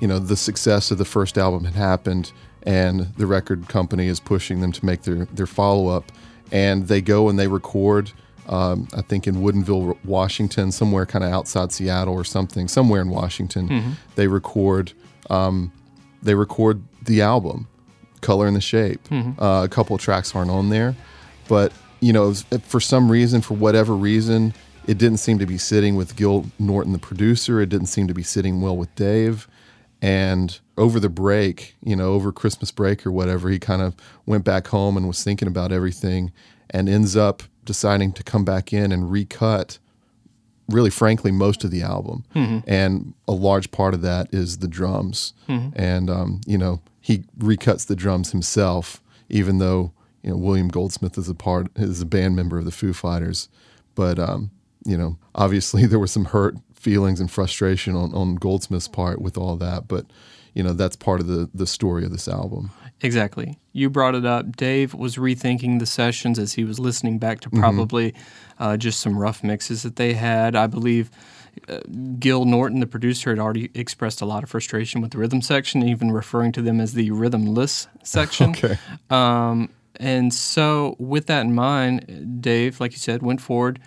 you 0.00 0.08
know, 0.08 0.18
the 0.18 0.36
success 0.36 0.90
of 0.90 0.98
the 0.98 1.04
first 1.04 1.38
album 1.38 1.64
had 1.64 1.74
happened 1.74 2.32
and 2.66 3.14
the 3.16 3.26
record 3.26 3.68
company 3.68 4.08
is 4.08 4.20
pushing 4.20 4.60
them 4.60 4.72
to 4.72 4.84
make 4.84 5.02
their, 5.02 5.24
their 5.26 5.46
follow 5.46 5.88
up. 5.88 6.10
And 6.52 6.88
they 6.88 7.00
go 7.00 7.28
and 7.28 7.38
they 7.38 7.48
record, 7.48 8.12
um, 8.48 8.88
I 8.94 9.02
think 9.02 9.26
in 9.26 9.36
Woodinville, 9.36 9.96
Washington, 10.04 10.70
somewhere 10.72 11.06
kind 11.06 11.24
of 11.24 11.32
outside 11.32 11.72
Seattle 11.72 12.14
or 12.14 12.24
something, 12.24 12.68
somewhere 12.68 13.00
in 13.00 13.08
Washington. 13.08 13.96
They 14.16 14.26
record 14.28 14.92
um, 15.30 15.72
they 16.22 16.34
record 16.34 16.82
the 17.02 17.22
album, 17.22 17.66
Color 18.20 18.46
and 18.46 18.56
the 18.56 18.60
Shape. 18.60 19.00
Uh, 19.10 19.62
a 19.64 19.68
couple 19.68 19.94
of 19.96 20.02
tracks 20.02 20.34
aren't 20.34 20.50
on 20.50 20.68
there, 20.70 20.94
but 21.48 21.72
you 22.00 22.12
know, 22.12 22.34
for 22.62 22.78
some 22.80 23.10
reason, 23.10 23.40
for 23.40 23.54
whatever 23.54 23.94
reason, 23.94 24.54
it 24.86 24.98
didn't 24.98 25.18
seem 25.18 25.38
to 25.38 25.46
be 25.46 25.58
sitting 25.58 25.96
with 25.96 26.14
Gil 26.14 26.46
Norton, 26.58 26.92
the 26.92 26.98
producer. 26.98 27.60
It 27.60 27.68
didn't 27.70 27.86
seem 27.86 28.06
to 28.06 28.14
be 28.14 28.22
sitting 28.22 28.60
well 28.60 28.76
with 28.76 28.94
Dave. 28.94 29.48
And 30.02 30.58
over 30.76 31.00
the 31.00 31.08
break, 31.08 31.74
you 31.82 31.96
know, 31.96 32.12
over 32.12 32.32
Christmas 32.32 32.70
break 32.70 33.06
or 33.06 33.10
whatever, 33.10 33.48
he 33.48 33.58
kind 33.58 33.82
of 33.82 33.94
went 34.26 34.44
back 34.44 34.68
home 34.68 34.96
and 34.96 35.06
was 35.06 35.24
thinking 35.24 35.48
about 35.48 35.72
everything 35.72 36.32
and 36.70 36.88
ends 36.88 37.16
up 37.16 37.42
deciding 37.64 38.12
to 38.12 38.22
come 38.22 38.44
back 38.44 38.72
in 38.72 38.92
and 38.92 39.10
recut 39.10 39.78
really, 40.68 40.90
frankly, 40.90 41.30
most 41.30 41.64
of 41.64 41.70
the 41.70 41.82
album, 41.82 42.24
and 42.66 43.14
a 43.28 43.32
large 43.32 43.70
part 43.70 43.94
of 43.94 44.02
that 44.02 44.32
is 44.32 44.58
the 44.58 44.68
drums. 44.68 45.32
And 45.76 46.10
um, 46.10 46.40
you 46.46 46.58
know, 46.58 46.80
he 47.00 47.24
recuts 47.38 47.86
the 47.86 47.96
drums 47.96 48.32
himself, 48.32 49.02
even 49.28 49.58
though 49.58 49.92
you 50.22 50.30
know 50.30 50.36
William 50.36 50.68
Goldsmith 50.68 51.16
is 51.18 51.28
a 51.28 51.34
part 51.34 51.68
is 51.76 52.00
a 52.00 52.06
band 52.06 52.36
member 52.36 52.58
of 52.58 52.64
the 52.64 52.72
Foo 52.72 52.92
Fighters. 52.92 53.48
But 53.94 54.18
um, 54.18 54.50
you 54.84 54.96
know, 54.96 55.18
obviously 55.34 55.86
there 55.86 55.98
was 55.98 56.12
some 56.12 56.26
hurt 56.26 56.56
feelings 56.86 57.18
and 57.18 57.28
frustration 57.28 57.96
on, 57.96 58.14
on 58.14 58.36
Goldsmith's 58.36 58.86
part 58.86 59.20
with 59.20 59.36
all 59.36 59.56
that. 59.56 59.88
But 59.88 60.06
you 60.54 60.62
know, 60.62 60.72
that's 60.72 60.94
part 60.94 61.20
of 61.20 61.26
the 61.26 61.50
the 61.52 61.66
story 61.66 62.04
of 62.04 62.12
this 62.12 62.28
album. 62.28 62.70
Exactly. 63.02 63.58
You 63.72 63.90
brought 63.90 64.14
it 64.14 64.24
up. 64.24 64.56
Dave 64.56 64.94
was 64.94 65.16
rethinking 65.16 65.80
the 65.80 65.86
sessions 65.86 66.38
as 66.38 66.52
he 66.52 66.62
was 66.64 66.78
listening 66.78 67.18
back 67.18 67.40
to 67.40 67.50
probably 67.50 68.14
uh, 68.60 68.76
just 68.76 69.00
some 69.00 69.18
rough 69.18 69.42
mixes 69.42 69.82
that 69.82 69.96
they 69.96 70.14
had. 70.14 70.54
I 70.54 70.68
believe 70.68 71.10
uh, 71.68 71.80
Gil 72.20 72.44
Norton, 72.44 72.78
the 72.78 72.86
producer, 72.86 73.30
had 73.30 73.40
already 73.40 73.68
expressed 73.74 74.20
a 74.22 74.26
lot 74.26 74.44
of 74.44 74.48
frustration 74.48 75.00
with 75.00 75.10
the 75.10 75.18
rhythm 75.18 75.42
section, 75.42 75.82
even 75.82 76.12
referring 76.12 76.52
to 76.52 76.62
them 76.62 76.80
as 76.80 76.92
the 76.94 77.10
rhythmless 77.10 77.88
section. 78.04 78.50
Okay. 78.50 78.78
Um, 79.10 79.70
and 79.96 80.32
so, 80.32 80.94
with 81.00 81.26
that 81.26 81.40
in 81.40 81.52
mind, 81.52 82.40
Dave, 82.40 82.80
like 82.80 82.92
you 82.92 82.98
said, 82.98 83.22
went 83.22 83.40
forward, 83.40 83.80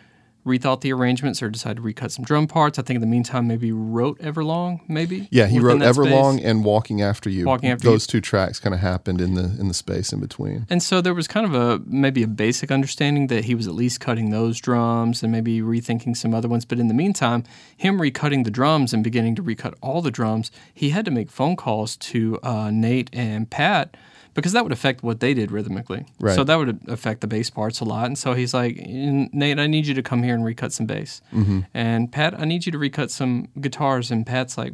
rethought 0.50 0.82
the 0.82 0.92
arrangements, 0.92 1.42
or 1.42 1.50
decided 1.50 1.78
to 1.78 1.82
recut 1.82 2.12
some 2.12 2.26
drum 2.26 2.48
parts. 2.48 2.80
I 2.80 2.82
think 2.82 2.96
in 2.96 3.02
the 3.02 3.08
meantime, 3.08 3.48
maybe 3.48 3.72
wrote 3.72 4.20
Everlong, 4.20 4.82
maybe. 4.88 5.28
Yeah, 5.32 5.46
he 5.46 5.60
wrote 5.60 5.80
that 5.80 5.96
space. 5.96 6.08
Everlong 6.08 6.44
and 6.44 6.66
Walking 6.66 7.02
After 7.02 7.30
You. 7.30 7.46
Walking 7.46 7.70
After 7.70 7.88
You. 7.88 7.94
Those 7.94 8.08
two 8.08 8.22
tracks 8.22 8.60
kind 8.60 8.74
of 8.74 8.82
happened 8.82 9.22
in 9.22 9.36
the 9.36 9.44
in 9.60 9.68
the 9.68 9.74
space 9.74 10.12
in 10.12 10.20
between. 10.20 10.66
And 10.70 10.82
so 10.82 11.02
there 11.02 11.14
was 11.14 11.28
kind 11.28 11.46
of 11.46 11.54
a 11.54 11.82
maybe 11.86 12.24
a 12.24 12.28
basic 12.28 12.72
understanding 12.72 13.28
that 13.28 13.46
he 13.46 13.56
was 13.56 13.68
at 13.68 13.74
least 13.74 14.00
cutting 14.00 14.32
those 14.32 14.60
drums 14.60 15.24
and 15.24 15.32
maybe 15.32 15.62
rethinking 15.62 16.18
some 16.18 16.34
other 16.34 16.48
ones. 16.48 16.66
But 16.66 16.80
in 16.80 16.88
the 16.88 16.94
meantime, 16.94 17.44
him 17.78 18.00
recutting 18.00 18.44
the 18.44 18.52
drums 18.52 18.94
and 18.94 19.04
beginning 19.04 19.36
to 19.36 19.42
recut 19.42 19.76
all 19.82 20.02
the 20.02 20.12
drums, 20.12 20.52
he 20.74 20.90
had 20.90 21.06
to 21.06 21.12
make 21.12 21.30
phone 21.30 21.56
calls 21.56 21.96
to 21.98 22.40
uh, 22.44 22.72
Nate 22.72 23.10
and 23.14 23.50
Pat 23.50 23.96
because 24.34 24.52
that 24.54 24.64
would 24.64 24.72
affect 24.72 25.04
what 25.04 25.20
they 25.20 25.34
did 25.34 25.52
rhythmically. 25.52 26.06
Right. 26.20 26.36
So 26.36 26.44
that 26.44 26.56
would 26.56 26.80
affect 26.88 27.22
the 27.22 27.28
bass 27.28 27.50
parts 27.50 27.80
a 27.80 27.86
lot. 27.86 28.06
And 28.06 28.18
so 28.18 28.34
he's 28.34 28.54
like, 28.54 28.78
Nate, 28.78 29.60
I 29.60 29.68
need 29.68 29.88
you 29.88 29.94
to 29.96 30.04
come 30.04 30.24
here 30.24 30.34
and 30.36 30.46
recut 30.46 30.72
some 30.74 30.86
bass. 30.86 31.22
Mm-hmm. 31.34 31.62
And 31.74 32.12
Pat, 32.12 32.40
I 32.40 32.46
need 32.46 32.66
you 32.66 32.72
to 32.72 32.78
recut 32.78 33.12
some 33.12 33.48
guitars. 33.60 34.12
And 34.12 34.26
Pat's 34.26 34.58
like, 34.58 34.74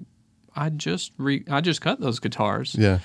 I 0.56 0.70
just 0.70 1.12
re- 1.18 1.46
I 1.50 1.62
just 1.62 1.82
cut 1.82 2.00
those 2.00 2.20
guitars. 2.20 2.76
Yeah. 2.78 3.00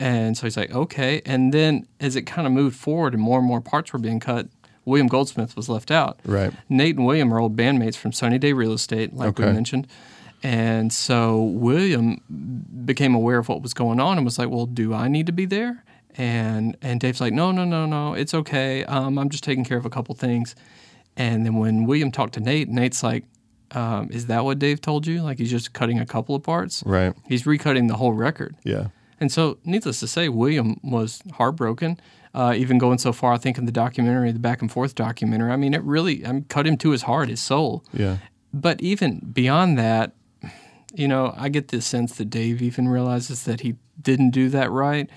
And 0.00 0.36
so 0.36 0.46
he's 0.46 0.56
like, 0.56 0.70
okay. 0.72 1.22
And 1.26 1.52
then 1.52 1.86
as 2.00 2.14
it 2.16 2.22
kind 2.22 2.46
of 2.46 2.52
moved 2.52 2.76
forward 2.76 3.14
and 3.14 3.22
more 3.22 3.38
and 3.38 3.46
more 3.48 3.60
parts 3.60 3.92
were 3.92 3.98
being 3.98 4.20
cut, 4.20 4.46
William 4.84 5.06
Goldsmith 5.08 5.56
was 5.56 5.68
left 5.68 5.90
out. 5.90 6.20
Right. 6.24 6.52
Nate 6.68 6.96
and 6.96 7.04
William 7.06 7.34
are 7.34 7.38
old 7.40 7.56
bandmates 7.56 7.96
from 7.96 8.12
Sunny 8.12 8.38
Day 8.38 8.52
Real 8.52 8.72
Estate, 8.72 9.12
like 9.14 9.36
we 9.38 9.44
Okay. 9.44 9.52
mentioned. 9.52 9.86
And 10.42 10.92
so 10.92 11.42
William 11.42 12.20
became 12.84 13.14
aware 13.14 13.38
of 13.38 13.48
what 13.48 13.62
was 13.62 13.74
going 13.74 13.98
on 13.98 14.18
and 14.18 14.24
was 14.24 14.38
like, 14.38 14.48
well, 14.48 14.66
do 14.66 14.94
I 14.94 15.08
need 15.08 15.26
to 15.26 15.32
be 15.32 15.46
there? 15.46 15.84
And 16.16 16.76
and 16.80 17.00
Dave's 17.00 17.20
like, 17.20 17.32
no, 17.32 17.52
no, 17.52 17.64
no, 17.64 17.86
no, 17.86 18.14
it's 18.14 18.34
okay. 18.34 18.84
Um, 18.84 19.18
I'm 19.18 19.28
just 19.28 19.44
taking 19.44 19.64
care 19.64 19.78
of 19.78 19.84
a 19.86 19.90
couple 19.90 20.14
things. 20.14 20.54
And 21.16 21.44
then 21.44 21.56
when 21.56 21.84
William 21.84 22.12
talked 22.12 22.34
to 22.34 22.40
Nate, 22.40 22.68
Nate's 22.68 23.02
like, 23.02 23.24
um, 23.72 24.08
is 24.10 24.26
that 24.26 24.44
what 24.44 24.58
Dave 24.58 24.80
told 24.80 25.06
you? 25.06 25.22
Like 25.22 25.38
he's 25.38 25.50
just 25.50 25.72
cutting 25.72 25.98
a 25.98 26.06
couple 26.06 26.34
of 26.34 26.42
parts? 26.42 26.82
Right. 26.86 27.14
He's 27.26 27.44
recutting 27.44 27.88
the 27.88 27.96
whole 27.96 28.12
record. 28.12 28.56
Yeah. 28.64 28.88
And 29.20 29.32
so, 29.32 29.58
needless 29.64 29.98
to 30.00 30.06
say, 30.06 30.28
William 30.28 30.78
was 30.82 31.22
heartbroken. 31.34 31.98
Uh, 32.34 32.54
even 32.56 32.78
going 32.78 32.98
so 32.98 33.12
far, 33.12 33.32
I 33.32 33.38
think 33.38 33.58
in 33.58 33.64
the 33.64 33.72
documentary, 33.72 34.30
the 34.30 34.38
back 34.38 34.62
and 34.62 34.70
forth 34.70 34.94
documentary. 34.94 35.50
I 35.50 35.56
mean, 35.56 35.74
it 35.74 35.82
really 35.82 36.24
I 36.24 36.32
mean, 36.32 36.44
cut 36.44 36.66
him 36.66 36.76
to 36.78 36.90
his 36.90 37.02
heart, 37.02 37.28
his 37.28 37.40
soul. 37.40 37.84
Yeah. 37.92 38.18
But 38.54 38.80
even 38.80 39.30
beyond 39.32 39.76
that, 39.78 40.12
you 40.94 41.06
know, 41.08 41.34
I 41.36 41.48
get 41.48 41.68
the 41.68 41.80
sense 41.80 42.16
that 42.16 42.30
Dave 42.30 42.62
even 42.62 42.88
realizes 42.88 43.44
that 43.44 43.60
he 43.60 43.76
didn't 44.00 44.30
do 44.30 44.48
that 44.50 44.70
right. 44.70 45.08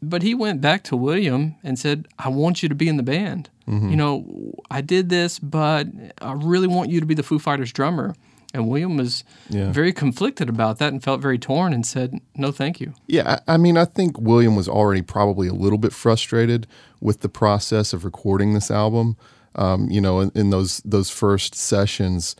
But 0.00 0.22
he 0.22 0.32
went 0.34 0.60
back 0.60 0.84
to 0.84 0.96
William 0.96 1.56
and 1.64 1.76
said, 1.78 2.06
I 2.18 2.28
want 2.28 2.62
you 2.62 2.68
to 2.68 2.74
be 2.74 2.88
in 2.88 2.96
the 2.96 3.02
band. 3.02 3.50
You 3.66 3.96
know, 3.96 4.54
I 4.70 4.80
did 4.80 5.10
this, 5.10 5.38
but 5.38 5.86
I 6.22 6.32
really 6.32 6.68
want 6.68 6.88
you 6.88 7.00
to 7.00 7.06
be 7.06 7.14
the 7.14 7.22
Foo 7.22 7.38
Fighters 7.38 7.70
drummer. 7.70 8.14
And 8.54 8.66
William 8.66 8.96
was 8.96 9.24
Yeah. 9.50 9.70
very 9.72 9.92
conflicted 9.92 10.48
about 10.48 10.78
that 10.78 10.90
and 10.90 11.02
felt 11.02 11.20
very 11.20 11.36
torn 11.38 11.74
and 11.74 11.84
said, 11.84 12.18
No, 12.34 12.50
thank 12.50 12.80
you. 12.80 12.94
Yeah, 13.08 13.40
I 13.46 13.54
I 13.54 13.56
mean, 13.58 13.76
I 13.76 13.84
think 13.84 14.18
William 14.18 14.56
was 14.56 14.68
already 14.70 15.02
probably 15.02 15.48
a 15.48 15.52
little 15.52 15.76
bit 15.76 15.92
frustrated 15.92 16.66
with 17.02 17.20
the 17.20 17.28
process 17.28 17.92
of 17.92 18.06
recording 18.06 18.54
this 18.54 18.70
album. 18.70 19.16
Um, 19.54 19.90
you 19.90 20.00
know, 20.00 20.20
in, 20.20 20.30
in 20.34 20.48
those 20.48 20.80
those 20.82 21.10
first 21.10 21.54
sessions, 21.54 22.36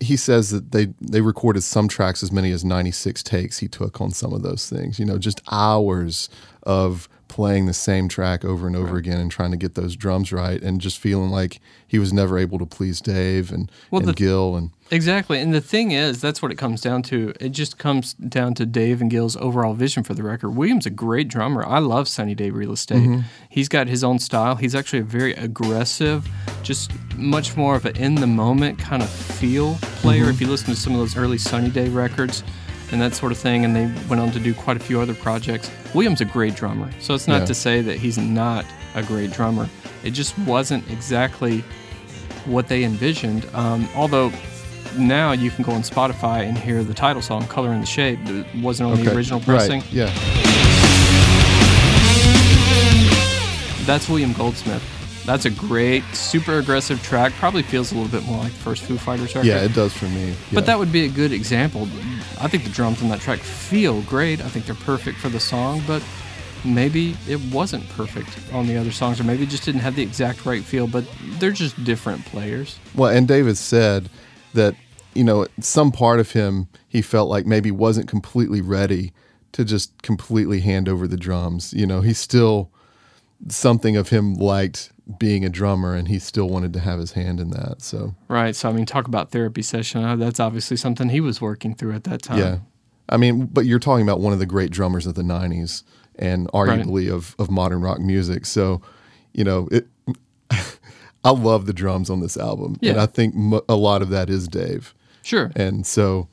he 0.00 0.16
says 0.16 0.50
that 0.50 0.72
they 0.72 0.86
they 1.00 1.20
recorded 1.20 1.62
some 1.62 1.86
tracks 1.86 2.22
as 2.22 2.32
many 2.32 2.50
as 2.52 2.64
96 2.64 3.22
takes 3.22 3.58
he 3.58 3.68
took 3.68 4.00
on 4.00 4.10
some 4.12 4.32
of 4.32 4.42
those 4.42 4.68
things. 4.68 4.98
You 4.98 5.04
know, 5.04 5.18
just 5.18 5.42
hours 5.50 6.28
of 6.62 7.08
playing 7.28 7.66
the 7.66 7.72
same 7.74 8.08
track 8.08 8.44
over 8.44 8.66
and 8.66 8.74
over 8.74 8.96
again 8.96 9.20
and 9.20 9.30
trying 9.30 9.50
to 9.52 9.56
get 9.56 9.74
those 9.76 9.94
drums 9.94 10.32
right 10.32 10.60
and 10.62 10.80
just 10.80 10.98
feeling 10.98 11.30
like 11.30 11.60
he 11.86 11.98
was 11.98 12.12
never 12.12 12.38
able 12.38 12.58
to 12.58 12.66
please 12.66 13.00
Dave 13.00 13.52
and, 13.52 13.70
Well, 13.90 14.00
and 14.00 14.08
the- 14.08 14.14
Gil 14.14 14.56
and 14.56 14.70
Exactly. 14.92 15.40
And 15.40 15.54
the 15.54 15.60
thing 15.60 15.92
is, 15.92 16.20
that's 16.20 16.42
what 16.42 16.50
it 16.50 16.56
comes 16.56 16.80
down 16.80 17.02
to. 17.04 17.32
It 17.38 17.50
just 17.50 17.78
comes 17.78 18.14
down 18.14 18.54
to 18.54 18.66
Dave 18.66 19.00
and 19.00 19.10
Gil's 19.10 19.36
overall 19.36 19.74
vision 19.74 20.02
for 20.02 20.14
the 20.14 20.22
record. 20.24 20.50
William's 20.50 20.84
a 20.86 20.90
great 20.90 21.28
drummer. 21.28 21.64
I 21.64 21.78
love 21.78 22.08
Sunny 22.08 22.34
Day 22.34 22.50
Real 22.50 22.72
Estate. 22.72 23.20
He's 23.48 23.68
got 23.68 23.86
his 23.86 24.02
own 24.02 24.18
style. 24.18 24.56
He's 24.56 24.74
actually 24.74 24.98
a 25.00 25.04
very 25.04 25.32
aggressive, 25.34 26.28
just 26.62 26.90
much 27.16 27.56
more 27.56 27.76
of 27.76 27.86
an 27.86 27.96
in 27.96 28.16
the 28.16 28.26
moment 28.26 28.78
kind 28.78 29.02
of 29.02 29.08
feel 29.08 29.76
player. 30.02 30.28
If 30.28 30.40
you 30.40 30.48
listen 30.48 30.74
to 30.74 30.80
some 30.80 30.92
of 30.94 30.98
those 30.98 31.16
early 31.16 31.38
Sunny 31.38 31.70
Day 31.70 31.88
records 31.88 32.42
and 32.90 33.00
that 33.00 33.14
sort 33.14 33.30
of 33.30 33.38
thing, 33.38 33.64
and 33.64 33.76
they 33.76 33.86
went 34.08 34.20
on 34.20 34.32
to 34.32 34.40
do 34.40 34.52
quite 34.54 34.76
a 34.76 34.80
few 34.80 35.00
other 35.00 35.14
projects, 35.14 35.70
William's 35.94 36.20
a 36.20 36.24
great 36.24 36.56
drummer. 36.56 36.90
So 36.98 37.14
it's 37.14 37.28
not 37.28 37.42
Yeah. 37.42 37.46
to 37.46 37.54
say 37.54 37.80
that 37.82 37.98
he's 37.98 38.18
not 38.18 38.64
a 38.96 39.02
great 39.04 39.30
drummer. 39.32 39.68
It 40.02 40.10
just 40.10 40.36
wasn't 40.40 40.90
exactly 40.90 41.62
what 42.46 42.66
they 42.66 42.82
envisioned. 42.82 43.46
Um, 43.54 43.88
although 43.94 44.32
now 44.96 45.32
you 45.32 45.50
can 45.50 45.64
go 45.64 45.72
on 45.72 45.82
Spotify 45.82 46.48
and 46.48 46.56
hear 46.56 46.82
the 46.82 46.94
title 46.94 47.22
song 47.22 47.46
"Color 47.46 47.72
and 47.72 47.82
the 47.82 47.86
Shape." 47.86 48.18
It 48.24 48.46
wasn't 48.62 48.90
on 48.90 49.02
the 49.02 49.14
original 49.14 49.40
pressing. 49.40 49.80
Right. 49.80 49.92
Yeah. 49.92 50.10
That's 53.86 54.08
William 54.08 54.32
Goldsmith. 54.32 54.82
That's 55.26 55.44
a 55.44 55.50
great, 55.50 56.02
super 56.12 56.58
aggressive 56.58 57.02
track. 57.02 57.32
Probably 57.34 57.62
feels 57.62 57.92
a 57.92 57.94
little 57.94 58.10
bit 58.10 58.26
more 58.26 58.38
like 58.38 58.52
the 58.52 58.58
first 58.58 58.82
Foo 58.82 58.96
Fighters 58.96 59.34
record. 59.34 59.46
Yeah, 59.46 59.62
it 59.62 59.74
does 59.74 59.92
for 59.92 60.06
me. 60.06 60.34
But 60.52 60.66
that 60.66 60.78
would 60.78 60.92
be 60.92 61.04
a 61.04 61.08
good 61.08 61.32
example. 61.32 61.82
I 62.40 62.48
think 62.48 62.64
the 62.64 62.70
drums 62.70 63.02
on 63.02 63.08
that 63.10 63.20
track 63.20 63.38
feel 63.38 64.00
great. 64.02 64.40
I 64.40 64.48
think 64.48 64.64
they're 64.64 64.74
perfect 64.74 65.18
for 65.18 65.28
the 65.28 65.40
song, 65.40 65.82
but 65.86 66.02
maybe 66.64 67.16
it 67.28 67.40
wasn't 67.52 67.88
perfect 67.90 68.38
on 68.52 68.66
the 68.66 68.76
other 68.76 68.90
songs, 68.90 69.20
or 69.20 69.24
maybe 69.24 69.42
it 69.42 69.50
just 69.50 69.64
didn't 69.64 69.82
have 69.82 69.94
the 69.94 70.02
exact 70.02 70.46
right 70.46 70.62
feel. 70.62 70.86
But 70.86 71.04
they're 71.38 71.52
just 71.52 71.82
different 71.84 72.24
players. 72.24 72.78
Well, 72.94 73.10
and 73.10 73.28
David 73.28 73.58
said 73.58 74.08
that, 74.54 74.74
you 75.14 75.24
know, 75.24 75.46
some 75.60 75.92
part 75.92 76.20
of 76.20 76.32
him 76.32 76.68
he 76.88 77.02
felt 77.02 77.28
like 77.28 77.46
maybe 77.46 77.70
wasn't 77.70 78.08
completely 78.08 78.60
ready 78.60 79.12
to 79.52 79.64
just 79.64 80.00
completely 80.02 80.60
hand 80.60 80.88
over 80.88 81.06
the 81.06 81.16
drums. 81.16 81.72
You 81.72 81.86
know, 81.86 82.00
he 82.00 82.12
still 82.12 82.70
something 83.48 83.96
of 83.96 84.10
him 84.10 84.34
liked 84.34 84.92
being 85.18 85.44
a 85.44 85.48
drummer 85.48 85.94
and 85.94 86.08
he 86.08 86.18
still 86.18 86.48
wanted 86.48 86.72
to 86.74 86.80
have 86.80 86.98
his 86.98 87.12
hand 87.12 87.40
in 87.40 87.50
that. 87.50 87.82
So, 87.82 88.14
Right. 88.28 88.54
So, 88.54 88.68
I 88.68 88.72
mean, 88.72 88.86
talk 88.86 89.08
about 89.08 89.32
therapy 89.32 89.62
session. 89.62 90.04
Uh, 90.04 90.16
that's 90.16 90.38
obviously 90.38 90.76
something 90.76 91.08
he 91.08 91.20
was 91.20 91.40
working 91.40 91.74
through 91.74 91.94
at 91.94 92.04
that 92.04 92.22
time. 92.22 92.38
yeah. 92.38 92.58
I 93.08 93.16
mean, 93.16 93.46
but 93.46 93.66
you're 93.66 93.80
talking 93.80 94.04
about 94.04 94.20
one 94.20 94.32
of 94.32 94.38
the 94.38 94.46
great 94.46 94.70
drummers 94.70 95.04
of 95.04 95.14
the 95.14 95.22
90s 95.22 95.82
and 96.16 96.46
arguably 96.48 97.12
of, 97.12 97.34
of 97.40 97.50
modern 97.50 97.80
rock 97.80 97.98
music. 97.98 98.46
So, 98.46 98.82
you 99.32 99.42
know, 99.42 99.68
it 99.72 99.88
I 101.24 101.30
love 101.30 101.66
the 101.66 101.72
drums 101.72 102.08
on 102.10 102.20
this 102.20 102.36
album. 102.36 102.78
And 102.82 102.98
I 102.98 103.06
think 103.06 103.34
mo- 103.34 103.64
a 103.68 103.76
lot 103.76 104.02
of 104.02 104.08
that 104.10 104.30
is 104.30 104.48
Dave. 104.48 104.94
Sure. 105.22 105.50
And 105.54 105.86
so, 105.86 106.28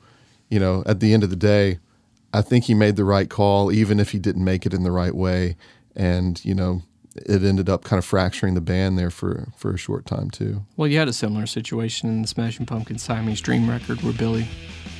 you 0.48 0.58
know, 0.58 0.82
at 0.86 1.00
the 1.00 1.12
end 1.12 1.22
of 1.24 1.30
the 1.30 1.36
day, 1.36 1.78
I 2.32 2.42
think 2.42 2.64
he 2.64 2.74
made 2.74 2.96
the 2.96 3.04
right 3.04 3.28
call, 3.28 3.70
even 3.72 4.00
if 4.00 4.10
he 4.12 4.18
didn't 4.18 4.44
make 4.44 4.66
it 4.66 4.74
in 4.74 4.82
the 4.82 4.90
right 4.90 5.14
way. 5.14 5.56
And, 5.94 6.42
you 6.44 6.54
know, 6.54 6.82
it 7.16 7.42
ended 7.42 7.68
up 7.68 7.84
kind 7.84 7.98
of 7.98 8.04
fracturing 8.04 8.54
the 8.54 8.60
band 8.60 8.98
there 8.98 9.10
for, 9.10 9.48
for 9.56 9.72
a 9.72 9.78
short 9.78 10.06
time, 10.06 10.30
too. 10.30 10.64
Well, 10.76 10.88
you 10.88 10.98
had 10.98 11.08
a 11.08 11.12
similar 11.12 11.46
situation 11.46 12.08
in 12.08 12.22
the 12.22 12.28
Smashing 12.28 12.66
Pumpkins 12.66 13.02
Siamese 13.02 13.40
Dream 13.40 13.68
record 13.68 14.02
where 14.02 14.12
Billy 14.12 14.46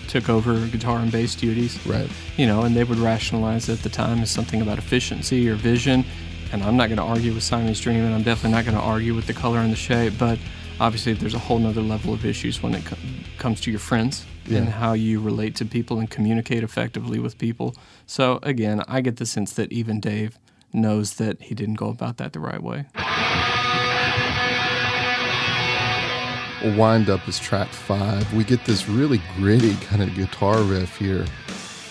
took 0.09 0.29
over 0.29 0.67
guitar 0.69 0.99
and 0.99 1.13
bass 1.13 1.35
duties. 1.35 1.79
Right. 1.87 2.11
You 2.37 2.47
know, 2.47 2.63
and 2.63 2.75
they 2.75 2.85
would 2.85 2.99
rationalize 2.99 3.69
it 3.69 3.75
at 3.75 3.83
the 3.83 3.91
time 3.91 4.21
as 4.21 4.31
something 4.31 4.61
about 4.61 4.79
efficiency 4.79 5.49
or 5.49 5.55
vision. 5.55 6.05
And 6.53 6.63
I'm 6.63 6.77
not 6.77 6.89
going 6.89 6.99
to 6.99 7.05
argue 7.05 7.35
with 7.35 7.43
Siamese 7.43 7.81
Dream, 7.81 8.05
and 8.05 8.15
I'm 8.15 8.23
definitely 8.23 8.53
not 8.53 8.65
going 8.65 8.77
to 8.77 8.83
argue 8.83 9.15
with 9.15 9.27
the 9.27 9.35
color 9.35 9.59
and 9.59 9.71
the 9.71 9.77
shape. 9.77 10.15
But 10.19 10.39
obviously, 10.81 11.13
there's 11.13 11.35
a 11.35 11.39
whole 11.39 11.59
nother 11.59 11.83
level 11.83 12.15
of 12.15 12.25
issues 12.25 12.63
when 12.63 12.75
it 12.75 12.85
co- 12.87 12.97
comes 13.39 13.61
to 13.63 13.71
your 13.71 13.81
friends 13.81 14.25
and 14.51 14.69
how 14.69 14.95
you 14.95 15.21
relate 15.21 15.55
to 15.57 15.65
people 15.65 15.99
and 15.99 16.09
communicate 16.11 16.63
effectively 16.63 17.19
with 17.19 17.37
people. 17.37 17.77
So 18.07 18.39
again, 18.43 18.83
I 18.89 19.03
get 19.03 19.19
the 19.19 19.27
sense 19.27 19.53
that 19.53 19.71
even 19.73 20.01
Dave 20.01 20.39
knows 20.73 21.15
that 21.15 21.43
he 21.43 21.55
didn't 21.55 21.75
go 21.75 21.89
about 21.89 22.17
that 22.17 22.33
the 22.33 22.41
right 22.41 22.63
way. 22.63 22.87
Wind 26.77 27.09
Up 27.09 27.27
is 27.29 27.39
track 27.39 27.69
five. 27.69 28.33
We 28.35 28.43
get 28.43 28.65
this 28.65 28.89
really 28.89 29.21
gritty 29.37 29.75
kind 29.77 30.03
of 30.03 30.15
guitar 30.15 30.61
riff 30.63 30.97
here. 30.97 31.25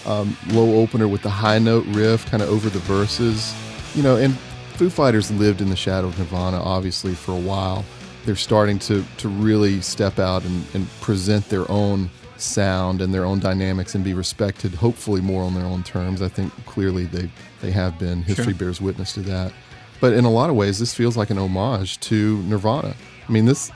Um, 0.06 0.36
low 0.48 0.82
opener 0.82 1.08
with 1.08 1.22
the 1.22 1.30
high 1.30 1.60
note 1.60 1.86
riff 1.88 2.26
kind 2.26 2.42
of 2.44 2.50
over 2.50 2.70
the 2.70 2.80
verses. 2.80 3.54
You 3.96 4.04
know, 4.04 4.18
and 4.18 4.36
Foo 4.78 4.90
Fighters 4.92 5.32
lived 5.32 5.62
in 5.62 5.70
the 5.70 5.76
shadow 5.76 6.08
of 6.08 6.18
Nirvana 6.20 6.62
obviously 6.62 7.16
for 7.16 7.32
a 7.32 7.40
while. 7.40 7.84
They're 8.26 8.36
starting 8.36 8.78
to, 8.80 9.04
to 9.18 9.28
really 9.30 9.82
step 9.82 10.20
out 10.20 10.44
and, 10.44 10.64
and 10.76 10.88
present 11.02 11.50
their 11.50 11.70
own 11.72 12.10
sound 12.38 13.02
and 13.02 13.12
their 13.14 13.26
own 13.26 13.40
dynamics 13.40 13.96
and 13.96 14.04
be 14.04 14.14
respected, 14.14 14.76
hopefully 14.76 15.22
more 15.22 15.44
on 15.44 15.56
their 15.56 15.66
own 15.66 15.82
terms. 15.82 16.22
I 16.22 16.28
think 16.28 16.54
clearly 16.66 17.06
they, 17.06 17.30
they 17.62 17.72
have 17.72 17.98
been. 17.98 18.22
History 18.22 18.46
Sure. 18.46 18.54
bears 18.54 18.80
witness 18.82 19.14
to 19.14 19.22
that. 19.22 19.52
But 20.00 20.14
in 20.14 20.26
a 20.26 20.30
lot 20.32 20.50
of 20.52 20.56
ways, 20.56 20.78
this 20.78 20.94
feels 20.94 21.18
like 21.18 21.32
an 21.32 21.40
homage 21.40 22.00
to 22.02 22.38
Nirvana. 22.44 22.96
I 23.28 23.32
mean, 23.32 23.46
this, 23.46 23.72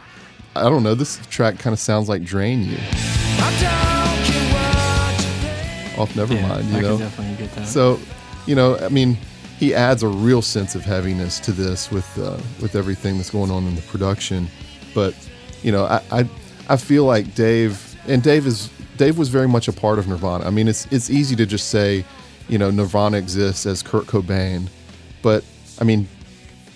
I 0.55 0.63
don't 0.69 0.83
know, 0.83 0.93
this 0.93 1.19
track 1.27 1.57
kind 1.57 1.73
of 1.73 1.79
sounds 1.79 2.09
like 2.09 2.23
Drain 2.23 2.63
You 2.63 2.77
off 5.97 6.13
Nevermind, 6.13 6.63
yeah, 6.65 6.69
you 6.71 6.77
I 6.77 6.81
know? 6.81 6.97
can 6.97 6.99
definitely 6.99 7.45
get 7.45 7.55
that. 7.55 7.67
So, 7.67 7.99
you 8.45 8.55
know, 8.55 8.77
I 8.77 8.89
mean, 8.89 9.17
he 9.61 9.75
adds 9.75 10.01
a 10.01 10.07
real 10.07 10.41
sense 10.41 10.73
of 10.73 10.83
heaviness 10.83 11.39
to 11.39 11.51
this 11.51 11.91
with 11.91 12.17
uh, 12.17 12.35
with 12.59 12.75
everything 12.75 13.17
that's 13.17 13.29
going 13.29 13.51
on 13.51 13.67
in 13.67 13.75
the 13.75 13.81
production. 13.83 14.47
But, 14.95 15.13
you 15.61 15.71
know, 15.71 15.85
I, 15.85 16.01
I 16.11 16.29
I 16.67 16.77
feel 16.77 17.05
like 17.05 17.35
Dave 17.35 17.95
and 18.07 18.23
Dave 18.23 18.47
is 18.47 18.71
Dave 18.97 19.19
was 19.19 19.29
very 19.29 19.47
much 19.47 19.67
a 19.67 19.71
part 19.71 19.99
of 19.99 20.07
Nirvana. 20.07 20.45
I 20.45 20.49
mean, 20.49 20.67
it's 20.67 20.87
it's 20.91 21.11
easy 21.11 21.35
to 21.35 21.45
just 21.45 21.69
say, 21.69 22.03
you 22.49 22.57
know, 22.57 22.71
Nirvana 22.71 23.17
exists 23.17 23.67
as 23.67 23.83
Kurt 23.83 24.07
Cobain, 24.07 24.67
but 25.21 25.43
I 25.79 25.83
mean, 25.83 26.09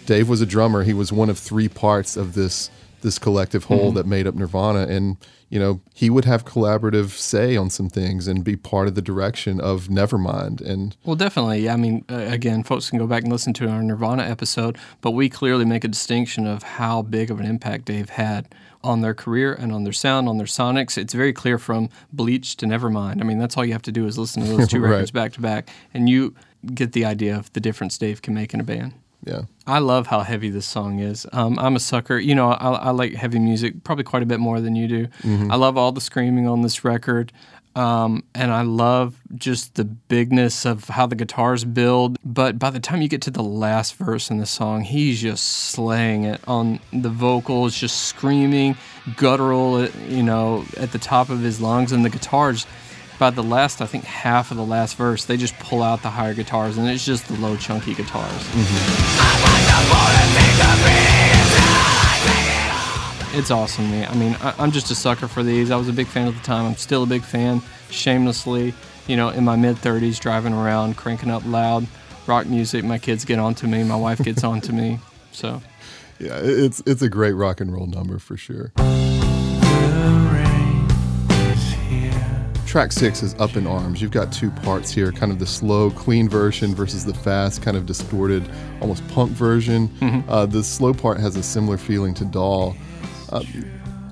Dave 0.06 0.30
was 0.30 0.42
a 0.42 0.46
drummer. 0.46 0.84
He 0.84 0.94
was 0.94 1.12
one 1.12 1.32
of 1.32 1.40
three 1.40 1.68
parts 1.68 2.16
of 2.16 2.36
this 2.36 2.70
this 3.06 3.20
collective 3.20 3.66
whole 3.66 3.88
mm-hmm. 3.88 3.96
that 3.98 4.06
made 4.06 4.28
up 4.28 4.36
Nirvana, 4.36 4.88
and 4.88 5.16
you 5.50 5.60
know 5.60 5.80
he 5.94 6.10
would 6.10 6.26
have 6.26 6.44
collaborative 6.44 7.12
say 7.12 7.56
on 7.56 7.70
some 7.70 7.88
things 7.88 8.28
and 8.28 8.44
be 8.44 8.58
part 8.58 8.88
of 8.88 8.96
the 8.96 9.02
direction 9.02 9.62
of 9.62 9.88
Nevermind. 9.88 10.60
And 10.60 10.98
Well, 11.06 11.16
definitely. 11.16 11.70
I 11.70 11.78
mean, 11.78 12.04
again, 12.10 12.64
folks 12.64 12.90
can 12.90 13.00
go 13.00 13.08
back 13.08 13.24
and 13.24 13.32
listen 13.32 13.54
to 13.54 13.70
our 13.70 13.82
Nirvana 13.82 14.24
episode, 14.24 14.78
but 15.02 15.12
we 15.12 15.30
clearly 15.30 15.64
make 15.64 15.84
a 15.84 15.88
distinction 15.88 16.48
of 16.48 16.64
how 16.64 17.04
big 17.04 17.32
of 17.32 17.40
an 17.40 17.46
impact 17.46 17.86
Dave 17.86 18.10
had 18.10 18.54
on 18.84 19.02
their 19.02 19.14
career 19.14 19.54
and 19.54 19.72
on 19.72 19.84
their 19.84 19.94
sound, 19.94 20.28
on 20.28 20.38
their 20.38 20.48
sonics. 20.48 20.98
It's 20.98 21.14
very 21.14 21.34
clear 21.34 21.58
from 21.58 21.90
Bleach 22.12 22.58
to 22.58 22.66
Nevermind. 22.66 23.22
I 23.22 23.24
mean, 23.24 23.38
that's 23.38 23.56
all 23.56 23.66
you 23.66 23.74
have 23.74 23.82
to 23.84 23.92
do 23.92 24.06
is 24.08 24.18
listen 24.18 24.44
to 24.44 24.50
those 24.50 24.68
two 24.70 24.80
Right. 24.80 24.92
records 24.92 25.12
back 25.12 25.34
to 25.34 25.42
back, 25.42 25.70
and 25.94 26.10
you 26.10 26.36
get 26.74 26.94
the 26.94 27.06
idea 27.06 27.38
of 27.38 27.54
the 27.54 27.60
difference 27.60 27.98
Dave 27.98 28.22
can 28.22 28.34
make 28.34 28.54
in 28.54 28.60
a 28.60 28.64
band. 28.64 28.94
Yeah, 29.26 29.42
I 29.66 29.80
love 29.80 30.08
how 30.08 30.22
heavy 30.22 30.50
this 30.50 30.66
song 30.66 31.00
is. 31.00 31.26
Um, 31.34 31.58
I'm 31.60 31.76
a 31.76 31.80
sucker. 31.80 32.18
You 32.18 32.36
know, 32.36 32.52
I, 32.52 32.72
I 32.74 32.90
like 32.92 33.14
heavy 33.14 33.40
music 33.40 33.84
probably 33.84 34.04
quite 34.04 34.24
a 34.24 34.26
bit 34.26 34.40
more 34.40 34.62
than 34.62 34.76
you 34.76 34.88
do. 34.88 35.08
I 35.52 35.56
love 35.56 35.78
all 35.78 35.92
the 35.92 36.02
screaming 36.02 36.48
on 36.48 36.62
this 36.62 36.84
record. 36.84 37.32
Um, 37.76 38.24
and 38.34 38.54
I 38.54 38.62
love 38.62 39.22
just 39.36 39.76
the 39.76 39.84
bigness 39.84 40.66
of 40.66 40.88
how 40.88 41.08
the 41.08 41.16
guitars 41.16 41.66
build. 41.66 42.18
But 42.24 42.58
by 42.58 42.70
the 42.70 42.80
time 42.80 43.02
you 43.02 43.10
get 43.10 43.22
to 43.24 43.32
the 43.32 43.44
last 43.44 43.96
verse 43.96 44.30
in 44.32 44.38
the 44.38 44.46
song, 44.46 44.84
he's 44.84 45.22
just 45.22 45.46
slaying 45.46 46.24
it 46.24 46.40
on 46.48 46.80
the 46.94 47.10
vocals, 47.10 47.76
just 47.76 48.04
screaming, 48.04 48.78
guttural, 49.18 49.90
you 50.08 50.24
know, 50.24 50.64
at 50.78 50.94
the 50.94 51.00
top 51.00 51.30
of 51.30 51.42
his 51.42 51.60
lungs. 51.60 51.92
And 51.92 52.06
the 52.06 52.10
guitars, 52.10 52.66
by 53.20 53.30
the 53.30 53.44
last, 53.44 53.82
I 53.82 53.86
think 53.86 54.04
half 54.04 54.52
of 54.52 54.58
the 54.58 54.66
last 54.66 54.98
verse, 54.98 55.26
they 55.26 55.38
just 55.38 55.58
pull 55.60 55.82
out 55.82 56.02
the 56.02 56.10
higher 56.10 56.34
guitars, 56.34 56.78
and 56.78 56.88
it's 56.88 57.06
just 57.06 57.28
the 57.28 57.36
low, 57.36 57.56
chunky 57.56 57.94
guitars. 57.94 58.32
It's 63.38 63.52
awesome, 63.52 63.92
man. 63.92 64.10
I 64.10 64.16
mean, 64.16 64.38
I, 64.40 64.54
I'm 64.58 64.72
just 64.72 64.92
a 64.92 64.96
sucker 64.96 65.28
for 65.28 65.44
these. 65.44 65.70
I 65.72 65.76
was 65.76 65.90
a 65.90 65.94
big 65.94 66.08
fan 66.08 66.28
at 66.28 66.34
the 66.34 66.40
time. 66.42 66.66
I'm 66.66 66.76
still 66.76 67.04
a 67.04 67.08
big 67.08 67.22
fan. 67.24 67.62
Shamelessly, 67.90 68.74
you 69.08 69.18
know, 69.18 69.30
in 69.30 69.44
my 69.44 69.58
mid 69.58 69.76
30s, 69.76 70.20
driving 70.20 70.54
around, 70.54 70.96
cranking 70.96 71.30
up 71.30 71.44
loud 71.46 71.86
rock 72.28 72.48
music. 72.48 72.84
My 72.84 72.98
kids 72.98 73.26
get 73.26 73.40
onto 73.40 73.68
me. 73.68 73.84
My 73.84 73.96
wife 73.96 74.20
gets 74.20 74.44
onto 74.44 74.74
me. 74.74 75.00
So, 75.32 75.62
yeah, 76.20 76.40
it's 76.42 76.82
it's 76.86 77.02
a 77.02 77.10
great 77.10 77.34
rock 77.34 77.62
and 77.62 77.74
roll 77.74 77.88
number 77.88 78.20
for 78.20 78.38
sure. 78.38 78.72
Track 82.76 82.92
six 82.92 83.24
is 83.24 83.34
Up 83.36 83.56
in 83.56 83.68
Arms. 83.68 84.02
You've 84.02 84.12
got 84.12 84.34
two 84.34 84.52
parts 84.52 84.92
here 84.92 85.14
kind 85.14 85.32
of 85.32 85.40
the 85.40 85.46
slow, 85.46 85.90
clean 85.92 86.28
version 86.28 86.76
versus 86.76 87.06
the 87.06 87.14
fast, 87.14 87.62
kind 87.62 87.78
of 87.78 87.86
distorted, 87.86 88.52
almost 88.82 89.08
punk 89.08 89.32
version. 89.32 89.90
Uh, 90.28 90.46
the 90.46 90.62
slow 90.62 90.94
part 90.94 91.18
has 91.18 91.38
a 91.38 91.42
similar 91.42 91.78
feeling 91.78 92.14
to 92.16 92.26
Doll. 92.26 92.76
Uh, 93.30 93.46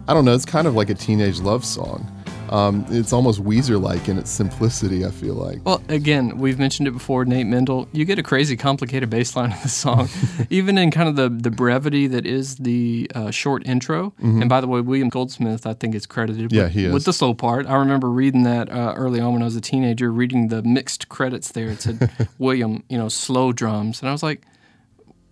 I 0.07 0.13
don't 0.13 0.23
know, 0.23 0.33
it's 0.33 0.45
kind 0.45 0.65
of 0.65 0.75
like 0.75 0.89
a 0.89 0.93
teenage 0.93 1.41
love 1.41 1.65
song. 1.65 2.09
Um, 2.53 2.85
it's 2.89 3.11
almost 3.11 3.43
Weezer 3.43 3.81
like 3.81 4.07
in 4.07 4.19
its 4.19 4.29
simplicity, 4.29 5.03
I 5.03 5.09
feel 5.09 5.33
like. 5.33 5.65
well, 5.65 5.81
again, 5.89 6.37
we've 6.37 6.59
mentioned 6.59 6.87
it 6.87 6.91
before. 6.91 7.25
Nate 7.25 7.47
Mendel, 7.47 7.87
you 7.91 8.05
get 8.05 8.19
a 8.19 8.23
crazy, 8.23 8.55
complicated 8.55 9.09
bass 9.09 9.35
line 9.35 9.51
in 9.51 9.57
the 9.63 9.69
song, 9.69 10.07
even 10.51 10.77
in 10.77 10.91
kind 10.91 11.09
of 11.09 11.15
the 11.15 11.29
the 11.29 11.49
brevity 11.49 12.05
that 12.07 12.27
is 12.27 12.57
the 12.57 13.09
uh, 13.15 13.31
short 13.31 13.65
intro. 13.65 14.13
And 14.19 14.47
by 14.49 14.61
the 14.61 14.67
way, 14.67 14.81
William 14.81 15.09
Goldsmith, 15.09 15.65
I 15.65 15.73
think, 15.73 15.95
is 15.95 16.05
credited 16.05 16.51
Yeah, 16.51 16.63
with, 16.65 16.71
he 16.73 16.85
is. 16.85 16.93
with 16.93 17.05
the 17.05 17.13
slow 17.13 17.33
part. 17.33 17.65
I 17.65 17.75
remember 17.75 18.09
reading 18.11 18.43
that 18.43 18.69
uh, 18.69 18.93
early 18.95 19.19
on 19.19 19.33
when 19.33 19.41
I 19.41 19.45
was 19.45 19.55
a 19.55 19.61
teenager, 19.61 20.11
reading 20.11 20.49
the 20.49 20.61
mixed 20.61 21.09
credits 21.09 21.51
there. 21.53 21.69
It 21.69 21.81
said 21.81 22.11
William, 22.37 22.83
you 22.87 22.99
know, 22.99 23.09
slow 23.09 23.51
drums, 23.51 23.99
and 24.01 24.09
I 24.09 24.11
was 24.11 24.21
like, 24.21 24.43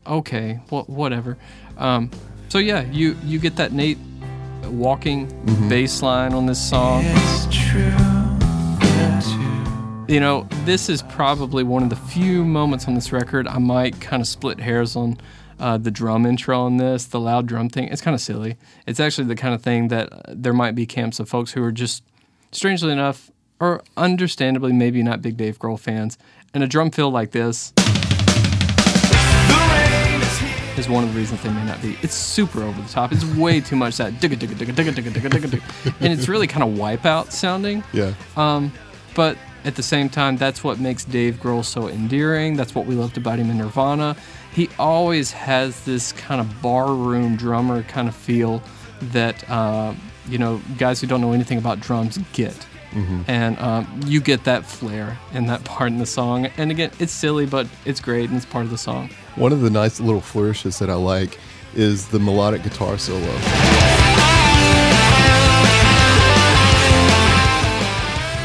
okay, 0.07 0.59
wha- 0.69 0.83
whatever. 0.85 1.37
Um, 1.77 2.09
so 2.49 2.57
yeah, 2.57 2.81
you 2.91 3.15
you 3.23 3.37
get 3.39 3.55
that 3.57 3.71
Nate 3.73 3.97
walking 4.69 5.27
bass 5.69 6.01
line 6.01 6.33
on 6.33 6.45
this 6.45 6.59
song. 6.59 7.03
You 10.07 10.19
know, 10.19 10.47
this 10.65 10.89
is 10.89 11.01
probably 11.03 11.63
one 11.63 11.83
of 11.83 11.89
the 11.89 11.95
few 11.95 12.43
moments 12.43 12.87
on 12.87 12.95
this 12.95 13.11
record 13.13 13.47
I 13.47 13.59
might 13.59 14.01
kind 14.01 14.21
of 14.21 14.27
split 14.27 14.59
hairs 14.59 14.95
on 14.95 15.17
uh, 15.59 15.77
the 15.77 15.91
drum 15.91 16.25
intro 16.25 16.59
on 16.59 16.77
this, 16.77 17.05
the 17.05 17.19
loud 17.19 17.45
drum 17.45 17.69
thing. 17.69 17.87
It's 17.87 18.01
kind 18.01 18.15
of 18.15 18.19
silly. 18.19 18.57
It's 18.85 18.99
actually 18.99 19.27
the 19.27 19.35
kind 19.35 19.53
of 19.53 19.61
thing 19.61 19.87
that 19.87 20.11
uh, 20.11 20.21
there 20.27 20.53
might 20.53 20.75
be 20.75 20.85
camps 20.85 21.19
of 21.19 21.29
folks 21.29 21.53
who 21.53 21.63
are 21.63 21.71
just, 21.71 22.03
strangely 22.51 22.91
enough, 22.91 23.31
or 23.59 23.83
understandably, 23.95 24.73
maybe 24.73 25.01
not 25.03 25.21
big 25.21 25.37
Dave 25.37 25.59
Grohl 25.59 25.79
fans. 25.79 26.17
And 26.53 26.63
a 26.63 26.67
drum 26.67 26.91
fill 26.91 27.11
like 27.11 27.31
this 27.31 27.71
is 30.77 30.89
one 30.89 31.03
of 31.03 31.13
the 31.13 31.19
reasons 31.19 31.41
they 31.43 31.49
may 31.49 31.65
not 31.65 31.81
be. 31.81 31.97
It's 32.01 32.15
super 32.15 32.63
over 32.63 32.81
the 32.81 32.87
top. 32.89 33.11
It's 33.11 33.25
way 33.35 33.61
too 33.61 33.75
much 33.75 33.97
that 33.97 34.13
digga 34.13 34.35
digga 34.35 34.55
digga 34.55 34.73
digga 34.73 34.91
digga 34.91 35.11
digga 35.11 35.29
digga 35.29 35.49
digga, 35.49 35.95
and 35.99 36.13
it's 36.13 36.27
really 36.27 36.47
kind 36.47 36.63
of 36.63 36.77
wipeout 36.77 37.31
sounding. 37.31 37.83
Yeah. 37.93 38.13
Um, 38.35 38.71
but 39.15 39.37
at 39.63 39.75
the 39.75 39.83
same 39.83 40.09
time, 40.09 40.37
that's 40.37 40.63
what 40.63 40.79
makes 40.79 41.03
Dave 41.03 41.35
Grohl 41.35 41.63
so 41.63 41.87
endearing. 41.87 42.55
That's 42.55 42.73
what 42.73 42.85
we 42.85 42.95
loved 42.95 43.17
about 43.17 43.39
him 43.39 43.49
in 43.49 43.57
Nirvana. 43.57 44.15
He 44.53 44.69
always 44.79 45.31
has 45.31 45.85
this 45.85 46.11
kind 46.13 46.41
of 46.41 46.61
barroom 46.61 47.35
drummer 47.35 47.83
kind 47.83 48.07
of 48.07 48.15
feel 48.15 48.61
that 49.13 49.49
uh, 49.49 49.93
you 50.27 50.37
know 50.37 50.61
guys 50.77 51.01
who 51.01 51.07
don't 51.07 51.21
know 51.21 51.33
anything 51.33 51.57
about 51.57 51.79
drums 51.79 52.17
get. 52.33 52.67
And 53.27 53.57
um, 53.59 54.01
you 54.05 54.19
get 54.19 54.43
that 54.43 54.65
flair 54.65 55.17
in 55.33 55.45
that 55.47 55.63
part 55.63 55.91
in 55.93 55.99
the 55.99 56.05
song. 56.05 56.47
And 56.57 56.71
again, 56.71 56.91
it's 56.99 57.13
silly, 57.13 57.45
but 57.45 57.65
it's 57.85 58.01
great 58.01 58.27
and 58.27 58.35
it's 58.35 58.45
part 58.45 58.65
of 58.65 58.71
the 58.71 58.77
song. 58.77 59.09
One 59.35 59.51
of 59.53 59.61
the 59.61 59.69
nice 59.69 59.99
little 59.99 60.21
flourishes 60.21 60.79
that 60.79 60.89
I 60.89 60.95
like 60.95 61.39
is 61.73 62.07
the 62.09 62.19
melodic 62.19 62.63
guitar 62.63 62.97
solo. 62.97 63.21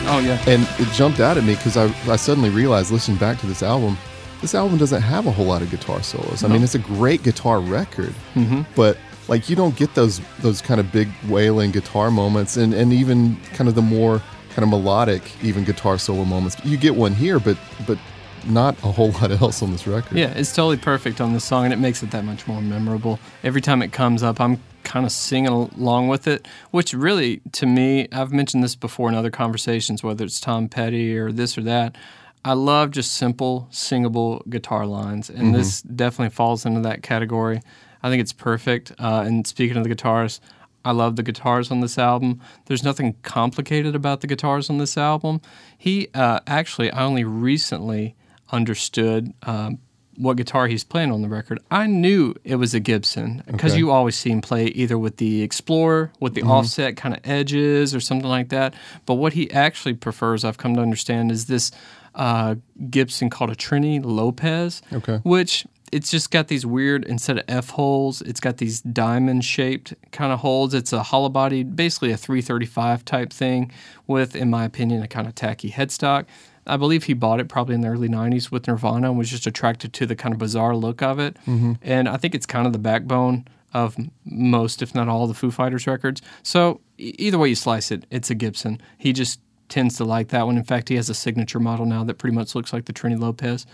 Oh 0.09 0.21
yeah. 0.25 0.43
And 0.47 0.69
it 0.79 0.93
jumped 0.93 1.19
out 1.19 1.37
at 1.37 1.45
me 1.45 1.57
because 1.57 1.77
I, 1.77 1.87
I 2.11 2.17
suddenly 2.17 2.51
realized, 2.51 2.93
listening 2.93 3.19
back 3.19 3.41
to 3.41 3.47
this 3.47 3.63
album, 3.63 3.99
this 4.41 4.55
album 4.55 4.79
doesn't 4.79 5.03
have 5.03 5.27
a 5.27 5.33
whole 5.33 5.47
lot 5.47 5.63
of 5.63 5.71
guitar 5.71 6.03
solos. 6.03 6.45
I 6.45 6.49
mean, 6.49 6.63
it's 6.63 6.77
a 6.77 6.79
great 6.79 7.25
guitar 7.25 7.61
record, 7.61 8.15
mm-hmm. 8.35 8.63
but 8.77 8.97
like 9.29 9.51
you 9.51 9.57
don't 9.57 9.75
get 9.77 9.95
those 9.95 10.21
those 10.39 10.63
kind 10.63 10.79
of 10.79 10.93
big 10.93 11.09
wailing 11.29 11.73
guitar 11.73 12.11
moments, 12.13 12.57
and 12.57 12.73
and 12.73 12.93
even 12.93 13.37
kind 13.55 13.69
of 13.69 13.75
the 13.75 13.83
more 13.83 14.23
kind 14.51 14.63
of 14.63 14.69
melodic 14.69 15.23
even 15.43 15.65
guitar 15.65 15.99
solo 15.99 16.25
moments. 16.25 16.57
You 16.65 16.77
get 16.77 16.95
one 16.95 17.13
here, 17.13 17.41
but 17.41 17.59
but 17.87 17.99
not 18.47 18.77
a 18.83 18.93
whole 18.93 19.11
lot 19.13 19.31
else 19.31 19.63
on 19.63 19.73
this 19.73 19.87
record. 19.87 20.17
Yeah, 20.17 20.33
it's 20.35 20.55
totally 20.55 20.77
perfect 20.77 21.21
on 21.21 21.33
this 21.33 21.45
song, 21.45 21.65
and 21.65 21.73
it 21.73 21.79
makes 21.79 22.03
it 22.03 22.11
that 22.11 22.25
much 22.25 22.47
more 22.47 22.61
memorable. 22.61 23.19
Every 23.43 23.61
time 23.61 23.83
it 23.83 23.93
comes 23.93 24.23
up, 24.23 24.41
I'm 24.41 24.61
kind 24.85 25.05
of 25.05 25.13
singing 25.13 25.49
along 25.49 26.09
with 26.09 26.29
it, 26.29 26.47
which 26.71 26.95
really, 26.95 27.41
to 27.53 27.67
me, 27.67 28.09
I've 28.13 28.33
mentioned 28.33 28.63
this 28.63 28.77
before 28.77 29.09
in 29.09 29.15
other 29.15 29.31
conversations, 29.31 30.03
whether 30.03 30.25
it's 30.25 30.41
Tom 30.41 30.69
Petty 30.69 31.17
or 31.17 31.33
this 31.33 31.59
or 31.59 31.63
that. 31.63 31.97
I 32.45 32.53
love 32.53 32.93
just 32.93 33.15
simple, 33.15 33.67
singable 33.71 34.45
guitar 34.49 34.87
lines, 34.87 35.29
and 35.29 35.53
this 35.53 35.83
definitely 35.83 36.33
falls 36.33 36.65
into 36.65 36.81
that 36.83 37.03
category. 37.03 37.61
I 38.05 38.09
think 38.09 38.21
it's 38.21 38.33
perfect. 38.33 38.93
Uh, 39.01 39.25
and 39.27 39.45
speaking 39.45 39.77
of 39.77 39.83
the 39.83 39.89
guitars, 39.89 40.41
I 40.85 40.93
love 40.93 41.17
the 41.17 41.25
guitars 41.25 41.73
on 41.73 41.81
this 41.81 41.99
album. 41.99 42.41
There's 42.67 42.85
nothing 42.85 43.17
complicated 43.23 43.97
about 43.97 44.21
the 44.21 44.29
guitars 44.29 44.71
on 44.71 44.79
this 44.79 44.97
album. 44.97 45.41
He 45.77 46.07
uh, 46.15 46.39
actually, 46.47 46.93
I 46.93 47.03
only 47.03 47.25
recently 47.25 48.15
understood 48.51 49.33
um, 49.43 49.79
what 50.17 50.37
guitar 50.39 50.67
he's 50.67 50.83
playing 50.85 51.13
on 51.13 51.21
the 51.21 51.29
record, 51.29 51.59
I 51.71 51.87
knew 51.87 52.35
it 52.43 52.57
was 52.57 52.73
a 52.73 52.81
Gibson 52.81 53.43
because 53.47 53.73
Okay. 53.73 53.79
you 53.79 53.91
always 53.91 54.17
see 54.17 54.31
him 54.31 54.41
play 54.41 54.67
either 54.69 54.97
with 54.97 55.19
the 55.19 55.43
Explorer, 55.43 56.11
with 56.21 56.35
the 56.35 56.43
offset 56.43 56.97
kind 56.97 57.15
of 57.15 57.21
edges 57.25 57.95
or 57.95 58.01
something 58.01 58.29
like 58.29 58.49
that. 58.49 58.73
But 59.05 59.15
what 59.15 59.35
he 59.35 59.51
actually 59.51 59.93
prefers, 59.95 60.43
I've 60.45 60.57
come 60.57 60.75
to 60.77 60.81
understand, 60.81 61.31
is 61.31 61.47
this 61.47 61.71
uh, 62.15 62.55
Gibson 62.89 63.29
called 63.29 63.51
a 63.51 63.55
Trini 63.55 64.03
Lopez, 64.03 64.81
Okay. 64.91 65.19
which 65.23 65.67
it's 65.93 66.11
just 66.11 66.31
got 66.31 66.49
these 66.49 66.65
weird 66.65 67.05
instead 67.05 67.37
of 67.39 67.45
F 67.47 67.69
holes, 67.71 68.23
it's 68.23 68.41
got 68.41 68.57
these 68.57 68.81
diamond 68.81 69.45
shaped 69.45 69.93
kind 70.13 70.33
of 70.33 70.39
holes. 70.41 70.73
It's 70.73 70.95
a 70.95 71.03
hollow 71.03 71.29
body, 71.29 71.63
basically 71.63 72.11
a 72.11 72.17
335 72.17 73.05
type 73.05 73.33
thing 73.35 73.71
with, 74.07 74.35
in 74.35 74.49
my 74.49 74.65
opinion, 74.65 75.03
a 75.03 75.09
kind 75.09 75.27
of 75.29 75.35
tacky 75.35 75.71
headstock. 75.71 76.25
I 76.67 76.77
believe 76.77 77.05
he 77.05 77.15
bought 77.15 77.41
it 77.41 77.49
probably 77.49 77.75
in 77.75 77.81
the 77.81 77.89
early 77.89 78.09
90s 78.09 78.51
with 78.51 78.67
Nirvana 78.67 79.09
and 79.11 79.19
was 79.19 79.31
just 79.31 79.47
attracted 79.47 79.93
to 79.95 80.07
the 80.07 80.17
kind 80.17 80.33
of 80.33 80.39
bizarre 80.39 80.75
look 80.77 81.03
of 81.03 81.19
it. 81.19 81.37
And 81.83 82.09
I 82.09 82.17
think 82.17 82.35
it's 82.35 82.47
kind 82.47 82.67
of 82.67 82.73
the 82.73 82.79
backbone 82.79 83.47
of 83.75 83.97
most, 84.25 84.83
if 84.83 84.95
not 84.95 85.09
all, 85.09 85.27
the 85.27 85.35
Foo 85.35 85.51
Fighters 85.51 85.87
records. 85.87 86.23
So 86.43 86.81
either 86.99 87.39
way 87.39 87.49
you 87.51 87.55
slice 87.55 87.91
it, 87.91 88.05
it's 88.11 88.31
a 88.31 88.35
Gibson. 88.35 88.81
He 88.99 89.13
just 89.13 89.41
tends 89.69 89.97
to 89.97 90.05
like 90.05 90.29
that 90.29 90.47
one. 90.47 90.57
In 90.57 90.65
fact, 90.65 90.89
he 90.89 90.97
has 90.97 91.11
a 91.11 91.15
signature 91.15 91.61
model 91.61 91.87
now 91.87 92.05
that 92.05 92.15
pretty 92.19 92.35
much 92.35 92.55
looks 92.55 92.73
like 92.73 92.87
the 92.87 92.93
Trini 92.93 93.19
Lopez. 93.19 93.67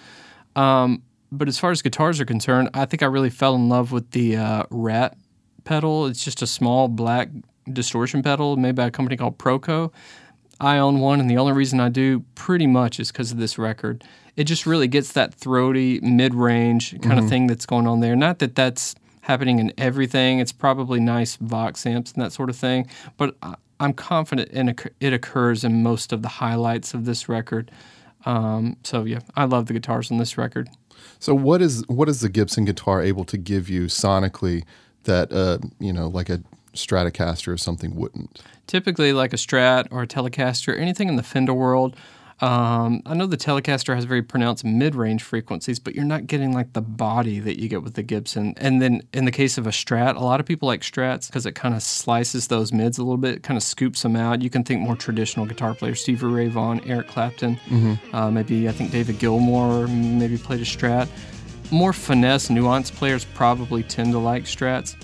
Um, 0.57 1.03
but 1.31 1.49
as 1.49 1.59
far 1.59 1.71
as 1.71 1.83
guitars 1.83 2.21
are 2.21 2.25
concerned, 2.25 2.71
I 2.75 2.85
think 2.85 3.03
I 3.03 3.07
really 3.07 3.31
fell 3.31 3.55
in 3.55 3.69
love 3.69 3.93
with 3.93 4.11
the 4.11 4.37
uh, 4.37 4.65
Rat 4.71 5.17
pedal. 5.65 6.07
It's 6.07 6.25
just 6.25 6.43
a 6.43 6.47
small 6.47 6.89
black 6.89 7.29
distortion 7.73 8.23
pedal 8.23 8.57
made 8.57 8.75
by 8.75 8.87
a 8.87 8.91
company 8.91 9.17
called 9.17 9.39
Proco. 9.39 9.93
I 10.61 10.79
own 10.79 11.01
one, 11.01 11.21
and 11.21 11.31
the 11.31 11.39
only 11.39 11.53
reason 11.53 11.81
I 11.81 11.89
do 11.89 12.25
pretty 12.35 12.67
much 12.67 13.01
is 13.01 13.11
because 13.11 13.33
of 13.33 13.39
this 13.39 13.59
record. 13.59 14.05
It 14.37 14.45
just 14.45 14.67
really 14.67 14.89
gets 14.89 15.13
that 15.13 15.35
throaty, 15.35 16.01
mid 16.01 16.35
range 16.35 17.01
kind 17.03 17.19
of 17.19 17.29
thing 17.29 17.47
that's 17.47 17.67
going 17.67 17.87
on 17.87 18.01
there. 18.01 18.17
Not 18.17 18.39
that 18.39 18.55
that's 18.55 18.95
happening 19.23 19.59
in 19.59 19.73
everything, 19.79 20.39
it's 20.39 20.53
probably 20.53 21.01
nice 21.01 21.37
Vox 21.37 21.87
amps 21.87 22.13
and 22.13 22.23
that 22.23 22.33
sort 22.33 22.51
of 22.51 22.57
thing, 22.57 22.89
but 23.17 23.37
I'm 23.81 23.93
confident 23.93 24.51
in 24.51 24.75
it 25.01 25.13
occurs 25.13 25.65
in 25.65 25.83
most 25.83 26.13
of 26.13 26.23
the 26.23 26.29
highlights 26.29 26.95
of 26.95 27.05
this 27.05 27.29
record. 27.29 27.71
Um, 28.25 28.77
so, 28.85 29.05
yeah, 29.05 29.21
I 29.35 29.45
love 29.45 29.67
the 29.67 29.73
guitars 29.73 30.11
on 30.11 30.19
this 30.19 30.39
record. 30.39 30.69
So 31.19 31.35
what 31.35 31.61
is 31.61 31.85
what 31.89 32.09
is 32.09 32.21
the 32.21 32.29
Gibson 32.29 32.65
guitar 32.65 33.03
able 33.03 33.25
to 33.25 33.37
give 33.37 33.69
you 33.69 33.85
sonically 33.85 34.65
that 35.05 35.33
uh, 35.33 35.59
you 35.81 35.93
know 35.93 36.09
like 36.09 36.29
a 36.29 36.43
Stratocaster 36.75 37.53
or 37.53 37.57
something 37.57 37.95
wouldn't? 37.95 38.43
typically 38.67 39.13
like 39.13 39.33
a 39.33 39.37
Strat 39.37 39.87
or 39.91 40.03
a 40.03 40.07
Telecaster, 40.07 40.79
anything 40.79 41.09
in 41.09 41.17
the 41.17 41.23
Fender 41.23 41.53
world. 41.53 41.97
Um, 42.41 43.03
I 43.07 43.15
know 43.15 43.27
the 43.27 43.37
Telecaster 43.37 43.95
has 43.95 44.05
very 44.05 44.23
pronounced 44.23 44.65
mid-range 44.65 45.23
frequencies, 45.23 45.79
but 45.79 45.95
you're 45.95 46.05
not 46.05 46.27
getting 46.27 46.53
like 46.53 46.73
the 46.73 46.81
body 46.81 47.39
that 47.39 47.61
you 47.61 47.69
get 47.69 47.83
with 47.83 47.95
the 47.95 48.03
Gibson. 48.03 48.55
And 48.57 48.83
then 48.83 49.03
in 49.13 49.27
the 49.27 49.31
case 49.31 49.59
of 49.59 49.67
a 49.67 49.71
Strat, 49.71 50.17
a 50.17 50.21
lot 50.25 50.41
of 50.41 50.47
people 50.47 50.67
like 50.67 50.81
Strats 50.81 51.29
because 51.29 51.47
it 51.47 51.53
kind 51.55 51.75
of 51.75 51.83
slices 51.83 52.49
those 52.49 52.73
mids 52.73 52.99
a 52.99 53.03
little 53.03 53.19
bit, 53.19 53.43
kind 53.45 53.57
of 53.57 53.63
scoops 53.63 54.03
them 54.03 54.17
out. 54.17 54.43
You 54.43 54.51
can 54.51 54.65
think 54.65 54.81
more 54.81 54.97
traditional 54.97 55.47
guitar 55.47 55.75
players, 55.75 56.01
Stevie 56.01 56.27
Ray 56.27 56.49
Vaughan, 56.49 56.81
Eric 56.85 57.09
Clapton, 57.09 57.61
uh, 58.13 58.31
maybe 58.31 58.69
I 58.69 58.73
think 58.73 58.91
David 58.91 59.19
Gilmour 59.19 59.87
maybe 59.87 60.37
played 60.39 60.61
a 60.61 60.65
Strat. 60.65 61.09
More 61.71 61.93
finesse, 61.93 62.49
nuanced 62.49 62.95
players 62.97 63.25
probably 63.25 63.83
tend 63.83 64.13
to 64.13 64.19
like 64.19 64.45
Strats. 64.45 64.97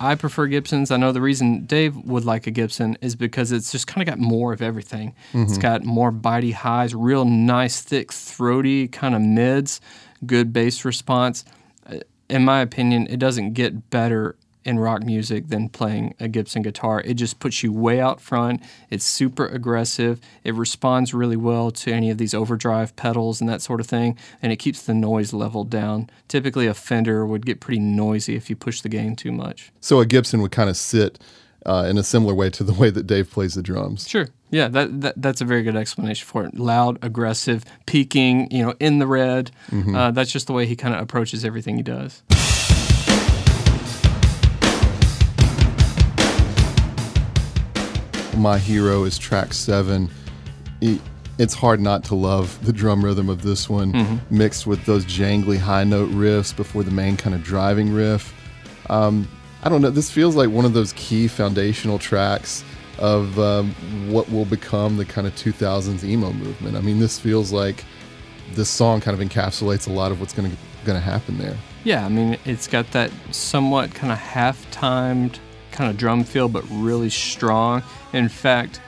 I 0.00 0.14
prefer 0.14 0.46
Gibsons. 0.46 0.90
I 0.90 0.96
know 0.96 1.12
the 1.12 1.20
reason 1.20 1.64
Dave 1.66 1.96
would 1.96 2.24
like 2.24 2.46
a 2.46 2.50
Gibson 2.50 2.96
is 3.00 3.16
because 3.16 3.52
it's 3.52 3.72
just 3.72 3.86
kind 3.86 4.06
of 4.06 4.12
got 4.12 4.18
more 4.18 4.52
of 4.52 4.60
everything. 4.62 5.14
It's 5.34 5.58
got 5.58 5.84
more 5.84 6.12
bitey 6.12 6.52
highs, 6.52 6.94
real 6.94 7.24
nice, 7.24 7.80
thick, 7.80 8.12
throaty 8.12 8.88
kind 8.88 9.14
of 9.14 9.22
mids, 9.22 9.80
good 10.24 10.52
bass 10.52 10.84
response. 10.84 11.44
Uh, 11.86 11.98
In 12.28 12.44
my 12.44 12.60
opinion, 12.60 13.06
it 13.08 13.18
doesn't 13.18 13.52
get 13.54 13.90
better 13.90 14.36
in 14.66 14.78
rock 14.78 15.04
music 15.04 15.48
than 15.48 15.68
playing 15.68 16.14
a 16.18 16.28
Gibson 16.28 16.60
guitar. 16.62 17.00
It 17.02 17.14
just 17.14 17.38
puts 17.38 17.62
you 17.62 17.72
way 17.72 18.00
out 18.00 18.20
front. 18.20 18.62
It's 18.90 19.04
super 19.04 19.46
aggressive. 19.46 20.20
It 20.44 20.54
responds 20.54 21.14
really 21.14 21.36
well 21.36 21.70
to 21.70 21.92
any 21.92 22.10
of 22.10 22.18
these 22.18 22.34
overdrive 22.34 22.94
pedals 22.96 23.40
and 23.40 23.48
that 23.48 23.62
sort 23.62 23.80
of 23.80 23.86
thing, 23.86 24.18
and 24.42 24.52
it 24.52 24.56
keeps 24.56 24.82
the 24.82 24.92
noise 24.92 25.32
level 25.32 25.64
down. 25.64 26.10
Typically, 26.28 26.66
a 26.66 26.74
Fender 26.74 27.24
would 27.24 27.46
get 27.46 27.60
pretty 27.60 27.80
noisy 27.80 28.34
if 28.34 28.50
you 28.50 28.56
push 28.56 28.80
the 28.80 28.88
gain 28.88 29.16
too 29.16 29.32
much. 29.32 29.72
So 29.80 30.00
a 30.00 30.06
Gibson 30.06 30.42
would 30.42 30.52
kind 30.52 30.68
of 30.68 30.76
sit 30.76 31.18
uh, 31.64 31.86
in 31.88 31.96
a 31.96 32.02
similar 32.02 32.34
way 32.34 32.50
to 32.50 32.64
the 32.64 32.72
way 32.72 32.90
that 32.90 33.06
Dave 33.06 33.30
plays 33.30 33.54
the 33.54 33.62
drums. 33.62 34.08
Sure. 34.08 34.28
Yeah, 34.50 34.68
that, 34.68 35.00
that 35.00 35.14
that's 35.20 35.40
a 35.40 35.44
very 35.44 35.62
good 35.62 35.74
explanation 35.76 36.26
for 36.26 36.44
it. 36.44 36.54
Loud, 36.54 36.98
aggressive, 37.02 37.64
peaking, 37.86 38.50
you 38.50 38.64
know, 38.64 38.74
in 38.78 38.98
the 38.98 39.06
red. 39.06 39.50
Uh, 39.96 40.10
that's 40.12 40.30
just 40.30 40.46
the 40.46 40.52
way 40.52 40.66
he 40.66 40.76
kind 40.76 40.94
of 40.94 41.00
approaches 41.00 41.44
everything 41.44 41.76
he 41.76 41.82
does. 41.82 42.22
My 48.36 48.58
Hero 48.58 49.04
is 49.04 49.18
track 49.18 49.52
seven. 49.52 50.10
E- 50.80 50.98
It's 51.38 51.54
hard 51.54 51.80
not 51.80 52.02
to 52.04 52.14
love 52.14 52.58
the 52.64 52.72
drum 52.72 53.04
rhythm 53.04 53.28
of 53.28 53.42
this 53.42 53.68
one, 53.68 54.20
mixed 54.30 54.66
with 54.66 54.84
those 54.86 55.04
jangly 55.04 55.58
high 55.58 55.84
note 55.84 56.10
riffs 56.10 56.54
before 56.56 56.82
the 56.82 56.90
main 56.90 57.16
kind 57.16 57.34
of 57.34 57.42
driving 57.42 57.92
riff. 57.92 58.32
Um, 58.88 59.28
I 59.62 59.68
don't 59.68 59.82
know. 59.82 59.90
This 59.90 60.10
feels 60.10 60.34
like 60.36 60.48
one 60.50 60.64
of 60.64 60.72
those 60.72 60.92
key 60.94 61.28
foundational 61.28 61.98
tracks 61.98 62.64
of 62.98 63.38
um, 63.38 63.74
what 64.10 64.30
will 64.30 64.44
become 64.46 64.96
the 64.96 65.04
kind 65.04 65.26
of 65.26 65.34
2000s 65.34 66.02
emo 66.04 66.32
movement. 66.32 66.76
I 66.76 66.80
mean, 66.80 67.00
this 67.00 67.18
feels 67.18 67.52
like 67.52 67.84
this 68.52 68.70
song 68.70 69.00
kind 69.02 69.20
of 69.20 69.26
encapsulates 69.28 69.86
a 69.88 69.92
lot 69.92 70.12
of 70.12 70.20
what's 70.20 70.32
going 70.32 70.50
to 70.50 70.56
going 70.86 70.96
to 70.96 71.04
happen 71.04 71.36
there. 71.36 71.56
Yeah, 71.84 72.06
I 72.06 72.08
mean, 72.08 72.38
it's 72.44 72.66
got 72.68 72.90
that 72.92 73.10
somewhat 73.32 73.92
kind 73.92 74.12
of 74.12 74.18
half-timed 74.18 75.38
kind 75.76 75.90
of 75.90 75.96
drum 75.96 76.24
feel, 76.24 76.48
but 76.48 76.64
really 76.70 77.10
strong. 77.10 77.82
In 78.12 78.28
fact, 78.28 78.80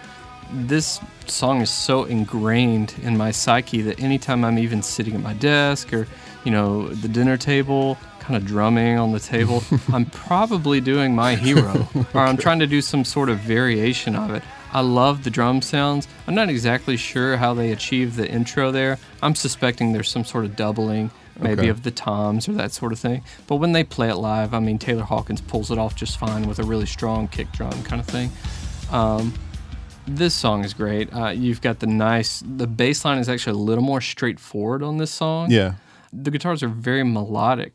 this 0.51 0.99
song 1.27 1.61
is 1.61 1.71
so 1.71 2.05
ingrained 2.05 2.95
in 3.03 3.17
my 3.17 3.31
psyche 3.31 3.83
that 3.83 4.01
anytime 4.01 4.45
I'm 4.45 4.59
even 4.59 4.83
sitting 4.83 5.15
at 5.15 5.21
my 5.21 5.35
desk 5.35 5.93
or, 5.93 6.09
you 6.45 6.51
know, 6.51 6.89
the 6.89 7.09
dinner 7.09 7.37
table, 7.37 7.99
kind 8.21 8.37
of 8.37 8.47
drumming 8.47 8.99
on 8.99 9.13
the 9.13 9.21
table, 9.21 9.63
I'm 9.93 10.07
probably 10.07 10.81
doing 10.81 11.15
my 11.15 11.35
hero, 11.35 11.89
or 12.15 12.21
I'm 12.21 12.39
trying 12.39 12.61
to 12.61 12.67
do 12.67 12.81
some 12.81 13.05
sort 13.05 13.29
of 13.29 13.39
variation 13.39 14.17
of 14.17 14.31
it. 14.35 14.43
I 14.73 14.81
love 14.81 15.25
the 15.25 15.31
drum 15.31 15.63
sounds. 15.63 16.09
I'm 16.27 16.35
not 16.35 16.51
exactly 16.51 16.97
sure 16.97 17.37
how 17.37 17.55
they 17.55 17.73
achieve 17.73 18.17
the 18.17 18.29
intro 18.29 18.71
there. 18.71 18.99
I'm 19.23 19.35
suspecting 19.35 19.93
there's 19.93 20.11
some 20.11 20.25
sort 20.25 20.45
of 20.45 20.57
doubling, 20.57 21.11
maybe 21.41 21.61
Okay. 21.63 21.69
of 21.69 21.83
the 21.83 21.91
toms 21.91 22.49
or 22.49 22.53
that 22.53 22.73
sort 22.73 22.93
of 22.93 22.99
thing. 22.99 23.23
But 23.47 23.57
when 23.57 23.73
they 23.73 23.85
play 23.85 24.09
it 24.09 24.17
live, 24.17 24.55
I 24.55 24.61
mean, 24.61 24.79
Taylor 24.79 25.03
Hawkins 25.05 25.41
pulls 25.41 25.71
it 25.71 25.79
off 25.79 25.95
just 25.97 26.19
fine 26.19 26.47
with 26.49 26.59
a 26.59 26.65
really 26.65 26.87
strong 26.87 27.29
kick 27.29 27.51
drum 27.53 27.83
kind 27.85 28.01
of 28.01 28.07
thing. 28.07 28.31
Um, 28.91 29.35
this 30.07 30.35
song 30.35 30.65
is 30.65 30.73
great. 30.75 31.13
Uh, 31.15 31.29
you've 31.29 31.61
got 31.61 31.81
the 31.81 31.87
nice, 31.87 32.43
the 32.47 32.67
bass 32.67 33.05
line 33.05 33.19
is 33.19 33.29
actually 33.29 33.53
a 33.59 33.63
little 33.63 33.85
more 33.85 34.01
straightforward 34.01 34.83
on 34.83 34.97
this 34.99 35.11
song. 35.11 35.51
Yeah. 35.51 35.75
The 36.13 36.31
guitars 36.31 36.63
are 36.63 36.69
very 36.69 37.05
melodic. 37.05 37.75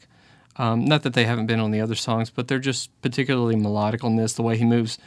Um, 0.58 0.86
not 0.86 1.04
that 1.04 1.14
they 1.14 1.26
haven't 1.26 1.46
been 1.48 1.60
on 1.60 1.72
the 1.72 1.82
other 1.82 1.96
songs, 1.96 2.30
but 2.30 2.48
they're 2.48 2.60
just 2.60 2.90
particularly 3.02 3.56
melodic 3.56 4.04
on 4.04 4.16
this. 4.16 4.34
The 4.34 4.42
way 4.44 4.58
he 4.58 4.66
moves 4.66 4.98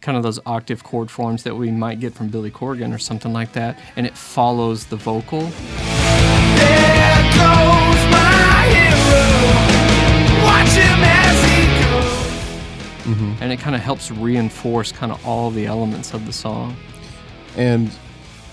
kind 0.00 0.16
of 0.16 0.22
those 0.22 0.38
octave 0.46 0.84
chord 0.84 1.10
forms 1.10 1.42
that 1.44 1.56
we 1.56 1.70
might 1.70 1.98
get 2.00 2.12
from 2.14 2.28
Billy 2.28 2.50
Corgan 2.50 2.94
or 2.94 2.98
something 2.98 3.32
like 3.32 3.52
that, 3.54 3.78
and 3.96 4.06
it 4.06 4.16
follows 4.16 4.86
the 4.86 4.96
vocal. 4.96 5.50
There 10.76 10.96
goes 10.96 11.00
my 11.00 11.48
hero. 11.66 11.96
Watch 11.96 12.12
him 12.16 12.44
as 13.04 13.08
he 13.08 13.22
goes. 13.32 13.40
and 13.40 13.52
it 13.52 13.58
kind 13.58 13.74
of 13.74 13.82
helps 13.82 14.10
reinforce 14.10 14.92
kind 14.92 15.12
of 15.12 15.24
all 15.26 15.50
the 15.50 15.66
elements 15.66 16.12
of 16.14 16.26
the 16.26 16.32
song. 16.32 16.76
And 17.56 17.90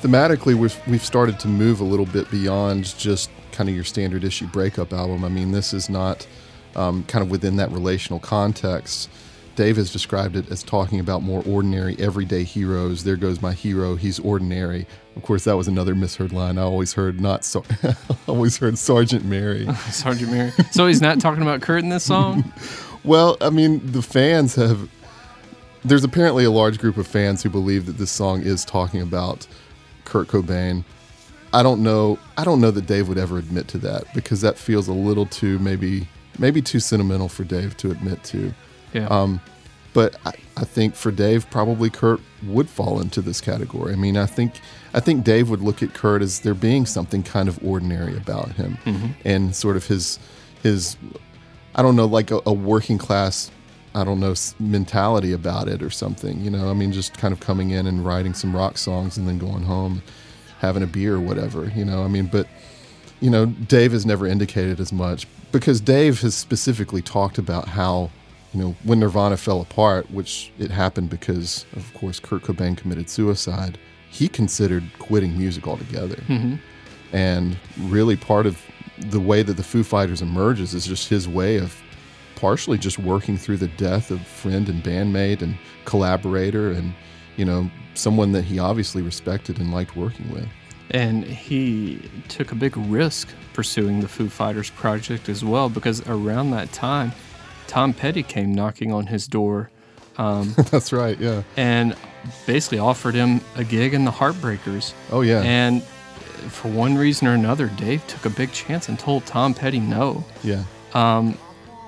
thematically, 0.01 0.55
we've, 0.55 0.79
we've 0.87 1.03
started 1.03 1.39
to 1.41 1.47
move 1.47 1.79
a 1.79 1.83
little 1.83 2.05
bit 2.05 2.29
beyond 2.31 2.97
just 2.97 3.29
kind 3.51 3.69
of 3.69 3.75
your 3.75 3.83
standard 3.83 4.23
issue 4.23 4.47
breakup 4.47 4.93
album. 4.93 5.23
I 5.23 5.29
mean, 5.29 5.51
this 5.51 5.73
is 5.73 5.89
not 5.89 6.27
um, 6.75 7.03
kind 7.05 7.23
of 7.23 7.29
within 7.31 7.57
that 7.57 7.71
relational 7.71 8.19
context. 8.19 9.09
Dave 9.55 9.77
has 9.77 9.91
described 9.91 10.35
it 10.35 10.49
as 10.49 10.63
talking 10.63 10.99
about 10.99 11.21
more 11.21 11.43
ordinary, 11.47 11.95
everyday 11.99 12.43
heroes. 12.43 13.03
There 13.03 13.15
goes 13.15 13.41
my 13.41 13.53
hero. 13.53 13.95
He's 13.95 14.19
ordinary. 14.19 14.87
Of 15.15 15.21
course, 15.21 15.43
that 15.43 15.55
was 15.55 15.67
another 15.67 15.93
misheard 15.95 16.33
line. 16.33 16.57
I 16.57 16.63
always 16.63 16.93
heard 16.93 17.21
not 17.21 17.45
so. 17.45 17.63
always 18.27 18.57
heard 18.57 18.77
Sergeant 18.77 19.25
Mary. 19.25 19.67
Sergeant 19.91 20.31
Mary. 20.31 20.51
so 20.71 20.87
he's 20.87 21.01
not 21.01 21.19
talking 21.19 21.43
about 21.43 21.61
Kurt 21.61 21.83
in 21.83 21.89
this 21.89 22.03
song. 22.03 22.51
Well, 23.05 23.35
I 23.41 23.49
mean, 23.49 23.81
the 23.91 24.01
fans 24.01 24.55
have. 24.55 24.89
There's 25.83 26.05
apparently 26.05 26.45
a 26.45 26.51
large 26.51 26.79
group 26.79 26.95
of 26.95 27.05
fans 27.05 27.43
who 27.43 27.49
believe 27.49 27.85
that 27.87 27.97
this 27.97 28.11
song 28.11 28.41
is 28.43 28.63
talking 28.63 29.01
about 29.01 29.45
Kurt 30.05 30.29
Cobain. 30.29 30.85
I 31.51 31.63
don't 31.63 31.83
know. 31.83 32.17
I 32.37 32.45
don't 32.45 32.61
know 32.61 32.71
that 32.71 32.85
Dave 32.87 33.09
would 33.09 33.17
ever 33.17 33.37
admit 33.37 33.67
to 33.69 33.77
that 33.79 34.05
because 34.15 34.39
that 34.39 34.57
feels 34.57 34.87
a 34.87 34.93
little 34.93 35.25
too 35.25 35.59
maybe 35.59 36.07
maybe 36.39 36.61
too 36.61 36.79
sentimental 36.79 37.27
for 37.27 37.43
Dave 37.43 37.75
to 37.77 37.91
admit 37.91 38.23
to. 38.23 38.53
Yeah. 38.93 39.07
Um, 39.07 39.41
but 39.93 40.15
I, 40.25 40.33
I 40.55 40.65
think 40.65 40.95
for 40.95 41.11
Dave, 41.11 41.49
probably 41.49 41.89
Kurt 41.89 42.21
would 42.43 42.69
fall 42.69 43.01
into 43.01 43.21
this 43.21 43.41
category. 43.41 43.93
I 43.93 43.95
mean, 43.95 44.17
I 44.17 44.25
think 44.25 44.53
I 44.93 44.99
think 44.99 45.23
Dave 45.23 45.49
would 45.49 45.61
look 45.61 45.81
at 45.81 45.93
Kurt 45.93 46.21
as 46.21 46.41
there 46.41 46.53
being 46.53 46.85
something 46.85 47.23
kind 47.23 47.49
of 47.49 47.63
ordinary 47.63 48.15
about 48.15 48.51
him, 48.53 48.77
mm-hmm. 48.85 49.07
and 49.25 49.55
sort 49.55 49.75
of 49.77 49.87
his 49.87 50.19
his 50.61 50.95
I 51.75 51.81
don't 51.81 51.95
know, 51.95 52.05
like 52.05 52.29
a, 52.31 52.39
a 52.45 52.53
working 52.53 52.97
class, 52.97 53.49
I 53.95 54.03
don't 54.03 54.19
know, 54.19 54.35
mentality 54.59 55.31
about 55.31 55.67
it 55.67 55.81
or 55.81 55.89
something. 55.89 56.39
You 56.41 56.51
know, 56.51 56.69
I 56.69 56.73
mean, 56.73 56.91
just 56.91 57.17
kind 57.17 57.33
of 57.33 57.39
coming 57.39 57.71
in 57.71 57.87
and 57.87 58.05
writing 58.05 58.33
some 58.33 58.55
rock 58.55 58.77
songs 58.77 59.17
and 59.17 59.27
then 59.27 59.39
going 59.39 59.63
home, 59.63 60.03
having 60.59 60.83
a 60.83 60.87
beer 60.87 61.15
or 61.15 61.19
whatever. 61.19 61.71
You 61.75 61.85
know, 61.85 62.03
I 62.03 62.07
mean, 62.07 62.27
but 62.27 62.47
you 63.21 63.29
know, 63.29 63.45
Dave 63.45 63.93
has 63.93 64.05
never 64.05 64.27
indicated 64.27 64.79
as 64.79 64.91
much 64.93 65.25
because 65.51 65.79
Dave 65.81 66.21
has 66.21 66.35
specifically 66.35 67.01
talked 67.01 67.37
about 67.37 67.69
how, 67.69 68.11
you 68.53 68.61
know, 68.61 68.75
when 68.83 68.99
Nirvana 68.99 69.37
fell 69.37 69.61
apart, 69.61 70.09
which 70.11 70.51
it 70.59 70.69
happened 70.69 71.09
because, 71.09 71.65
of 71.75 71.91
course, 71.93 72.19
Kurt 72.19 72.43
Cobain 72.43 72.77
committed 72.77 73.09
suicide, 73.09 73.79
he 74.09 74.27
considered 74.27 74.83
quitting 74.99 75.37
music 75.37 75.67
altogether. 75.67 76.17
Mm-hmm. 76.27 76.55
And 77.13 77.57
really, 77.79 78.15
part 78.15 78.45
of 78.45 78.61
the 78.99 79.19
way 79.19 79.41
that 79.41 79.55
the 79.55 79.63
Foo 79.63 79.83
Fighters 79.83 80.21
emerges 80.21 80.73
is 80.75 80.85
just 80.85 81.09
his 81.09 81.27
way 81.27 81.57
of 81.57 81.75
partially 82.35 82.77
just 82.77 82.99
working 82.99 83.37
through 83.37 83.57
the 83.57 83.69
death 83.69 84.11
of 84.11 84.25
friend 84.25 84.69
and 84.69 84.83
bandmate 84.83 85.41
and 85.41 85.57
collaborator 85.85 86.71
and, 86.71 86.93
you 87.37 87.45
know, 87.45 87.69
someone 87.95 88.33
that 88.33 88.43
he 88.43 88.59
obviously 88.59 89.01
respected 89.01 89.59
and 89.59 89.73
liked 89.73 89.95
working 89.95 90.31
with. 90.31 90.47
And 90.91 91.23
he 91.23 92.01
took 92.27 92.51
a 92.51 92.55
big 92.55 92.77
risk 92.77 93.29
pursuing 93.53 94.01
the 94.01 94.07
Foo 94.07 94.29
Fighters 94.29 94.69
project 94.69 95.29
as 95.29 95.43
well 95.43 95.69
because 95.69 96.07
around 96.07 96.51
that 96.51 96.71
time, 96.71 97.13
Tom 97.67 97.93
Petty 97.93 98.23
came 98.23 98.53
knocking 98.53 98.91
on 98.91 99.07
his 99.07 99.27
door 99.27 99.69
Um, 100.17 100.53
That's 100.71 100.93
right, 100.93 101.19
yeah. 101.19 101.41
and 101.57 101.95
basically 102.45 102.77
offered 102.79 103.15
him 103.15 103.41
a 103.55 103.63
gig 103.63 103.93
in 103.93 104.05
the 104.05 104.11
Heartbreakers. 104.11 104.93
Oh, 105.11 105.21
yeah. 105.21 105.41
And 105.41 105.81
for 105.83 106.69
one 106.69 106.95
reason 106.97 107.27
or 107.27 107.33
another, 107.33 107.67
Dave 107.67 108.05
took 108.07 108.25
a 108.25 108.29
big 108.29 108.51
chance 108.51 108.89
and 108.89 108.99
told 108.99 109.25
Tom 109.25 109.53
Petty 109.53 109.79
no. 109.79 110.23
yeah. 110.43 110.63
Um, 110.93 111.37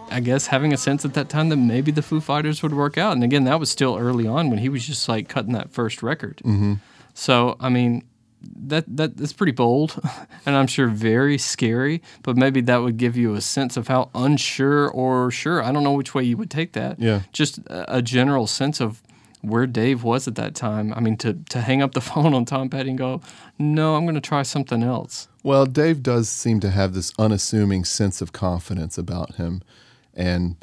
I 0.09 0.19
guess 0.19 0.47
having 0.47 0.71
a 0.73 0.77
sense 0.77 1.03
at 1.05 1.13
that 1.15 1.29
time 1.29 1.49
that 1.49 1.57
maybe 1.57 1.91
the 1.91 2.01
Foo 2.03 2.19
Fighters 2.21 2.61
would 2.63 2.73
work 2.73 2.95
out. 2.97 3.13
And 3.13 3.23
again, 3.23 3.43
that 3.45 3.59
was 3.59 3.69
still 3.71 3.97
early 3.97 4.27
on 4.27 4.49
when 4.49 4.59
he 4.59 4.69
was 4.69 4.85
just 4.85 5.09
like 5.09 5.27
cutting 5.29 5.53
that 5.53 5.71
first 5.71 6.01
record. 6.03 6.37
Mm-hmm. 6.45 6.75
So, 7.15 7.57
I 7.59 7.69
mean, 7.69 8.03
that 8.67 8.85
that 8.87 9.17
that's 9.17 9.33
pretty 9.33 9.51
bold, 9.51 9.99
and 10.45 10.55
I'm 10.55 10.67
sure 10.67 10.87
very 10.87 11.37
scary. 11.37 12.01
But 12.23 12.37
maybe 12.37 12.61
that 12.61 12.77
would 12.77 12.97
give 12.97 13.17
you 13.17 13.35
a 13.35 13.41
sense 13.41 13.77
of 13.77 13.87
how 13.87 14.09
unsure 14.15 14.89
or 14.89 15.31
sure 15.31 15.63
I 15.63 15.71
don't 15.71 15.83
know 15.83 15.93
which 15.93 16.13
way 16.13 16.23
you 16.23 16.37
would 16.37 16.51
take 16.51 16.73
that. 16.73 16.99
Yeah. 16.99 17.21
just 17.31 17.59
a, 17.67 17.97
a 17.97 18.01
general 18.01 18.47
sense 18.47 18.79
of 18.79 19.01
where 19.41 19.67
Dave 19.67 20.03
was 20.03 20.27
at 20.27 20.35
that 20.35 20.55
time. 20.55 20.93
I 20.93 20.99
mean, 20.99 21.17
to 21.17 21.33
to 21.49 21.61
hang 21.61 21.81
up 21.81 21.93
the 21.93 22.01
phone 22.09 22.33
on 22.33 22.45
Tom 22.45 22.69
Petty 22.69 22.89
and 22.89 22.97
go, 22.97 23.21
no, 23.57 23.95
I'm 23.95 24.05
going 24.05 24.15
to 24.15 24.21
try 24.21 24.43
something 24.43 24.83
else. 24.83 25.27
Well, 25.43 25.65
Dave 25.65 26.01
does 26.01 26.27
seem 26.29 26.59
to 26.61 26.71
have 26.71 26.93
this 26.93 27.13
unassuming 27.19 27.85
sense 27.85 28.21
of 28.21 28.31
confidence 28.31 28.97
about 28.97 29.35
him, 29.35 29.61
and 30.13 30.55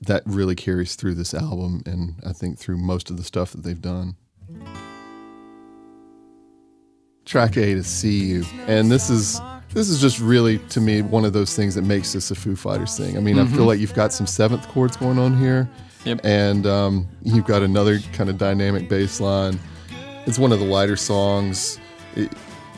that 0.00 0.22
really 0.26 0.54
carries 0.54 0.94
through 0.94 1.14
this 1.14 1.34
album, 1.34 1.82
and 1.86 2.16
I 2.24 2.32
think 2.32 2.58
through 2.58 2.78
most 2.78 3.10
of 3.10 3.16
the 3.16 3.24
stuff 3.24 3.52
that 3.52 3.62
they've 3.62 3.80
done. 3.80 4.16
Track 7.24 7.56
eight 7.56 7.76
is 7.76 7.86
"See 7.86 8.24
You," 8.24 8.44
and 8.66 8.90
this 8.90 9.08
is 9.08 9.40
this 9.72 9.88
is 9.88 10.00
just 10.00 10.18
really 10.20 10.58
to 10.70 10.80
me 10.80 11.02
one 11.02 11.24
of 11.24 11.32
those 11.32 11.54
things 11.56 11.74
that 11.76 11.82
makes 11.82 12.12
this 12.12 12.30
a 12.30 12.34
Foo 12.34 12.56
Fighters 12.56 12.96
thing. 12.98 13.16
I 13.16 13.20
mean, 13.20 13.38
I 13.38 13.46
feel 13.46 13.64
like 13.64 13.78
you've 13.78 13.94
got 13.94 14.12
some 14.12 14.26
seventh 14.26 14.68
chords 14.68 14.96
going 14.96 15.18
on 15.18 15.36
here, 15.36 15.68
Yep. 16.04 16.20
and 16.24 16.66
um, 16.66 17.08
you've 17.22 17.46
got 17.46 17.62
another 17.62 18.00
kind 18.12 18.28
of 18.28 18.38
dynamic 18.38 18.88
bass 18.88 19.20
line. 19.20 19.58
It's 20.26 20.38
one 20.38 20.52
of 20.52 20.58
the 20.58 20.66
lighter 20.66 20.96
songs. 20.96 21.78
It 22.16 22.30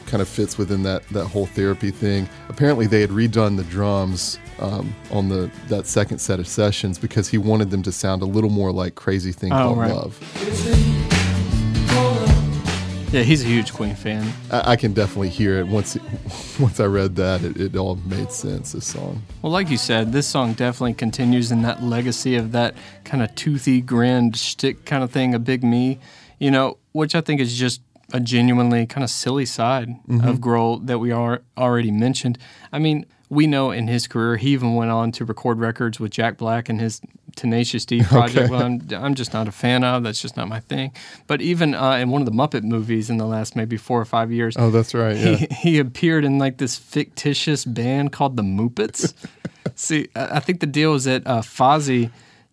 kind 0.07 0.20
of 0.20 0.28
fits 0.28 0.59
within 0.59 0.82
that 0.84 1.09
that 1.09 1.24
whole 1.26 1.47
therapy 1.47 1.90
thing. 1.90 2.28
Apparently, 2.49 2.86
they 2.86 3.01
had 3.01 3.11
redone 3.11 3.57
the 3.57 3.64
drums 3.64 4.38
um, 4.61 4.95
on 5.11 5.30
the 5.30 5.51
that 5.68 5.86
second 5.86 6.18
set 6.18 6.38
of 6.38 6.47
sessions 6.47 6.99
because 6.99 7.28
he 7.28 7.38
wanted 7.38 7.70
them 7.70 7.82
to 7.82 7.90
sound 7.90 8.20
a 8.22 8.26
little 8.26 8.51
more 8.51 8.70
like 8.72 8.95
"Crazy 8.95 9.32
Thing 9.32 9.53
Oh, 9.53 9.57
Called 9.74 9.78
right. 9.78 9.90
Love." 9.92 11.04
Yeah, 13.15 13.23
he's 13.23 13.45
a 13.45 13.47
huge 13.47 13.73
Queen 13.73 13.95
fan. 13.95 14.33
I, 14.51 14.73
I 14.73 14.77
can 14.77 14.93
definitely 14.93 15.29
hear 15.29 15.61
it 15.61 15.69
once 15.69 15.97
once 16.59 16.81
I 16.81 16.87
read 16.87 17.15
that. 17.15 17.45
It, 17.45 17.61
it 17.61 17.77
all 17.77 17.95
made 17.95 18.33
sense. 18.33 18.73
This 18.73 18.89
song. 18.89 19.23
Well, 19.41 19.53
like 19.53 19.71
you 19.71 19.77
said, 19.77 20.11
this 20.11 20.27
song 20.27 20.55
definitely 20.55 20.95
continues 20.95 21.53
in 21.53 21.62
that 21.62 21.81
legacy 21.81 22.35
of 22.35 22.51
that 22.51 22.75
kind 23.05 23.23
of 23.23 23.33
toothy, 23.37 23.81
grand 23.83 24.37
shtick 24.37 24.85
kind 24.85 25.05
of 25.05 25.12
thing, 25.12 25.33
a 25.33 25.39
big 25.39 25.62
me, 25.62 26.01
you 26.41 26.51
know, 26.51 26.79
which 26.91 27.15
I 27.15 27.21
think 27.21 27.41
is 27.41 27.57
just 27.57 27.83
a 28.12 28.19
genuinely 28.19 28.85
kind 28.85 29.05
of 29.05 29.11
silly 29.11 29.47
side 29.47 29.91
mm-hmm. 30.09 30.27
of 30.27 30.39
Grohl 30.39 30.85
that 30.89 30.99
we 30.99 31.12
are 31.12 31.43
already 31.57 31.93
mentioned. 31.93 32.37
I 32.73 32.81
mean, 32.81 33.07
we 33.35 33.47
know 33.47 33.70
in 33.70 33.89
his 33.89 34.07
career 34.07 34.37
he 34.37 34.51
even 34.51 34.74
went 34.74 34.91
on 34.91 35.12
to 35.12 35.24
record 35.24 35.59
records 35.59 35.99
with 36.01 36.12
Jack 36.12 36.37
Black 36.39 36.68
and 36.68 36.80
his 36.80 37.01
Tenacious 37.37 37.85
D 37.85 38.03
project. 38.05 38.49
Well, 38.51 38.62
I'm, 38.62 38.80
I'm 38.93 39.14
just 39.14 39.32
not 39.32 39.49
a 39.49 39.53
fan 39.53 39.82
of. 39.82 40.05
That's 40.05 40.20
just 40.22 40.37
not 40.37 40.47
my 40.49 40.61
thing. 40.61 40.93
But 41.26 41.41
even 41.43 41.74
uh, 41.74 41.93
in 41.93 42.11
one 42.11 42.22
of 42.22 42.26
the 42.26 42.32
Muppet 42.32 42.62
movies 42.62 43.11
in 43.11 43.16
the 43.16 43.26
last 43.26 43.57
maybe 43.57 43.76
four 43.76 44.01
or 44.01 44.05
five 44.05 44.30
years, 44.30 44.55
Oh, 44.57 44.70
that's 44.70 44.95
right. 44.95 45.16
Yeah. 45.16 45.35
he, 45.37 45.47
he 45.55 45.78
appeared 45.78 46.24
in 46.24 46.39
like 46.39 46.59
this 46.59 46.76
fictitious 46.78 47.64
band 47.64 48.12
called 48.12 48.37
the 48.37 48.43
Moopets. 48.45 49.14
See, 49.74 50.09
I 50.14 50.37
I 50.37 50.41
think 50.41 50.61
the 50.61 50.66
deal 50.66 50.95
is 50.95 51.05
that 51.05 51.26
uh, 51.26 51.41
Fozzie 51.41 52.11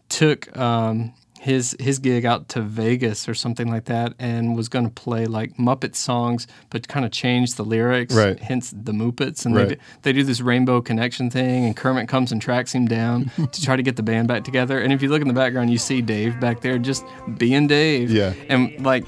took 0.10 0.56
um, 0.58 1.14
his 1.44 1.76
his 1.80 1.98
gig 1.98 2.24
out 2.24 2.48
to 2.50 2.62
Vegas 2.62 3.28
or 3.28 3.34
something 3.34 3.68
like 3.68 3.86
that, 3.86 4.14
and 4.20 4.56
was 4.56 4.70
going 4.70 4.86
to 4.86 4.92
play 4.92 5.26
like 5.26 5.58
Muppet 5.58 5.96
songs, 5.96 6.46
but 6.70 6.88
kind 6.88 7.04
of 7.04 7.12
change 7.12 7.56
the 7.56 7.66
lyrics. 7.66 8.14
Right. 8.14 8.40
Hence 8.40 8.70
the 8.70 8.92
Moopets, 8.92 9.44
and 9.46 9.56
Right. 9.56 9.70
they 9.70 9.76
do, 9.76 9.82
they 10.04 10.14
do 10.14 10.24
this 10.24 10.40
Rainbow 10.40 10.82
Connection 10.82 11.32
thing, 11.32 11.66
and 11.66 11.76
Kermit 11.76 12.08
comes 12.08 12.32
and 12.32 12.40
tracks 12.40 12.74
him 12.76 12.86
down 12.86 13.32
to 13.52 13.62
try 13.62 13.76
to 13.76 13.82
get 13.82 13.96
the 13.96 14.04
band 14.04 14.28
back 14.28 14.44
together. 14.44 14.80
And 14.80 14.94
if 14.94 15.02
you 15.02 15.10
look 15.10 15.24
in 15.24 15.28
the 15.28 15.34
background, 15.34 15.72
you 15.72 15.80
see 15.80 16.00
Dave 16.02 16.40
back 16.40 16.62
there 16.62 16.78
just 16.78 17.04
being 17.38 17.66
Dave. 17.68 18.12
Yeah. 18.12 18.34
and 18.48 18.80
like. 18.86 19.04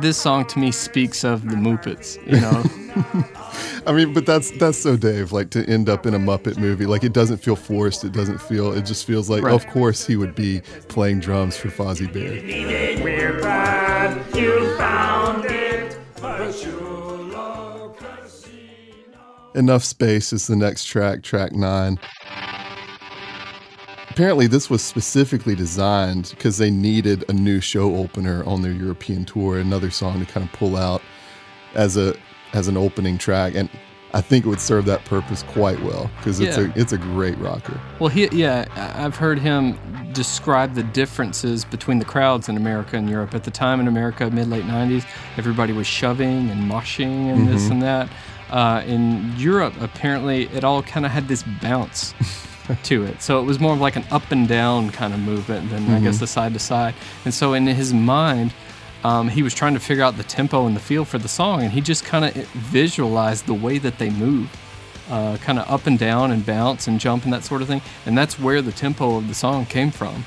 This 0.00 0.16
song 0.16 0.46
to 0.46 0.58
me 0.58 0.70
speaks 0.72 1.22
of 1.22 1.42
the 1.50 1.56
Muppets, 1.56 2.16
you 2.26 2.40
know. 2.40 3.24
I 3.86 3.92
mean, 3.92 4.12
but 4.12 4.26
that's 4.26 4.50
that's 4.52 4.78
so 4.78 4.96
Dave. 4.96 5.32
Like 5.32 5.50
to 5.50 5.68
end 5.68 5.88
up 5.88 6.06
in 6.06 6.14
a 6.14 6.18
Muppet 6.18 6.56
movie, 6.58 6.86
like 6.86 7.02
it 7.04 7.12
doesn't 7.12 7.38
feel 7.38 7.56
forced. 7.56 8.04
It 8.04 8.12
doesn't 8.12 8.40
feel. 8.40 8.72
It 8.72 8.82
just 8.86 9.04
feels 9.06 9.28
like, 9.28 9.42
Right. 9.42 9.54
of 9.54 9.66
course, 9.68 10.06
he 10.06 10.16
would 10.16 10.34
be 10.34 10.60
playing 10.88 11.20
drums 11.20 11.56
for 11.56 11.68
Fozzie 11.68 12.12
Bear. 12.12 13.02
We're 13.02 13.40
glad 13.40 14.24
you 14.36 14.76
found 14.76 15.44
it. 15.46 15.98
Virtual 16.16 16.92
Enough 19.54 19.84
Space 19.84 20.32
is 20.32 20.46
the 20.46 20.56
next 20.56 20.86
track, 20.86 21.22
track 21.22 21.52
nine. 21.52 21.98
Apparently, 24.08 24.46
this 24.46 24.70
was 24.70 24.82
specifically 24.82 25.54
designed 25.54 26.30
because 26.30 26.56
they 26.58 26.70
needed 26.70 27.24
a 27.28 27.32
new 27.32 27.60
show 27.60 27.96
opener 27.96 28.44
on 28.44 28.62
their 28.62 28.72
European 28.72 29.24
tour, 29.24 29.58
another 29.58 29.90
song 29.90 30.20
to 30.24 30.30
kind 30.30 30.46
of 30.46 30.52
pull 30.52 30.76
out 30.76 31.02
as 31.74 31.96
a 31.96 32.14
as 32.52 32.68
an 32.68 32.76
opening 32.76 33.18
track, 33.18 33.54
and 33.54 33.68
I 34.14 34.20
think 34.20 34.44
it 34.44 34.48
would 34.48 34.60
serve 34.60 34.84
that 34.86 35.04
purpose 35.06 35.42
quite 35.42 35.82
well 35.82 36.10
because 36.18 36.38
it's 36.38 36.56
Yeah. 36.58 36.64
a 36.64 36.72
it's 36.78 36.92
a 36.92 36.98
great 36.98 37.38
rocker. 37.38 37.80
Well, 37.98 38.10
he, 38.10 38.26
yeah, 38.28 38.66
I've 38.96 39.16
heard 39.16 39.38
him 39.38 39.78
describe 40.12 40.74
the 40.74 40.82
differences 40.82 41.64
between 41.64 41.98
the 41.98 42.04
crowds 42.04 42.48
in 42.50 42.56
America 42.58 42.96
and 42.98 43.08
Europe. 43.08 43.34
At 43.34 43.44
the 43.44 43.50
time 43.50 43.80
in 43.80 43.88
America, 43.88 44.28
mid 44.30 44.50
late 44.50 44.64
90s, 44.66 45.04
everybody 45.38 45.72
was 45.72 45.86
shoving 45.86 46.50
and 46.50 46.70
moshing 46.70 47.32
and 47.32 47.48
this 47.48 47.70
and 47.70 47.80
that. 47.82 48.10
Uh, 48.50 48.82
in 48.86 49.32
Europe, 49.38 49.72
apparently, 49.80 50.46
it 50.48 50.62
all 50.62 50.82
kind 50.82 51.06
of 51.06 51.12
had 51.12 51.26
this 51.26 51.42
bounce 51.62 52.12
to 52.82 53.02
it. 53.04 53.22
So 53.22 53.40
it 53.40 53.44
was 53.44 53.58
more 53.58 53.72
of 53.72 53.80
like 53.80 53.96
an 53.96 54.04
up 54.10 54.30
and 54.30 54.46
down 54.46 54.90
kind 54.90 55.14
of 55.14 55.20
movement 55.20 55.70
than, 55.70 55.88
I 55.90 56.00
guess, 56.00 56.18
the 56.18 56.26
side 56.26 56.52
to 56.52 56.58
side. 56.58 56.94
And 57.24 57.32
so 57.32 57.54
in 57.54 57.66
his 57.66 57.94
mind, 57.94 58.52
um, 59.04 59.28
he 59.28 59.42
was 59.42 59.54
trying 59.54 59.74
to 59.74 59.80
figure 59.80 60.04
out 60.04 60.16
the 60.16 60.22
tempo 60.24 60.66
and 60.66 60.76
the 60.76 60.80
feel 60.80 61.04
for 61.04 61.18
the 61.18 61.28
song, 61.28 61.62
and 61.62 61.72
he 61.72 61.80
just 61.80 62.04
kind 62.04 62.24
of 62.24 62.34
visualized 62.52 63.46
the 63.46 63.54
way 63.54 63.78
that 63.78 63.98
they 63.98 64.10
move 64.10 64.48
uh, 65.10 65.36
kind 65.38 65.58
of 65.58 65.68
up 65.70 65.86
and 65.86 65.98
down 65.98 66.30
and 66.30 66.46
bounce 66.46 66.86
and 66.86 67.00
jump 67.00 67.24
and 67.24 67.32
that 67.32 67.44
sort 67.44 67.60
of 67.62 67.68
thing. 67.68 67.82
And 68.06 68.16
that's 68.16 68.38
where 68.38 68.62
the 68.62 68.72
tempo 68.72 69.16
of 69.16 69.28
the 69.28 69.34
song 69.34 69.66
came 69.66 69.90
from. 69.90 70.24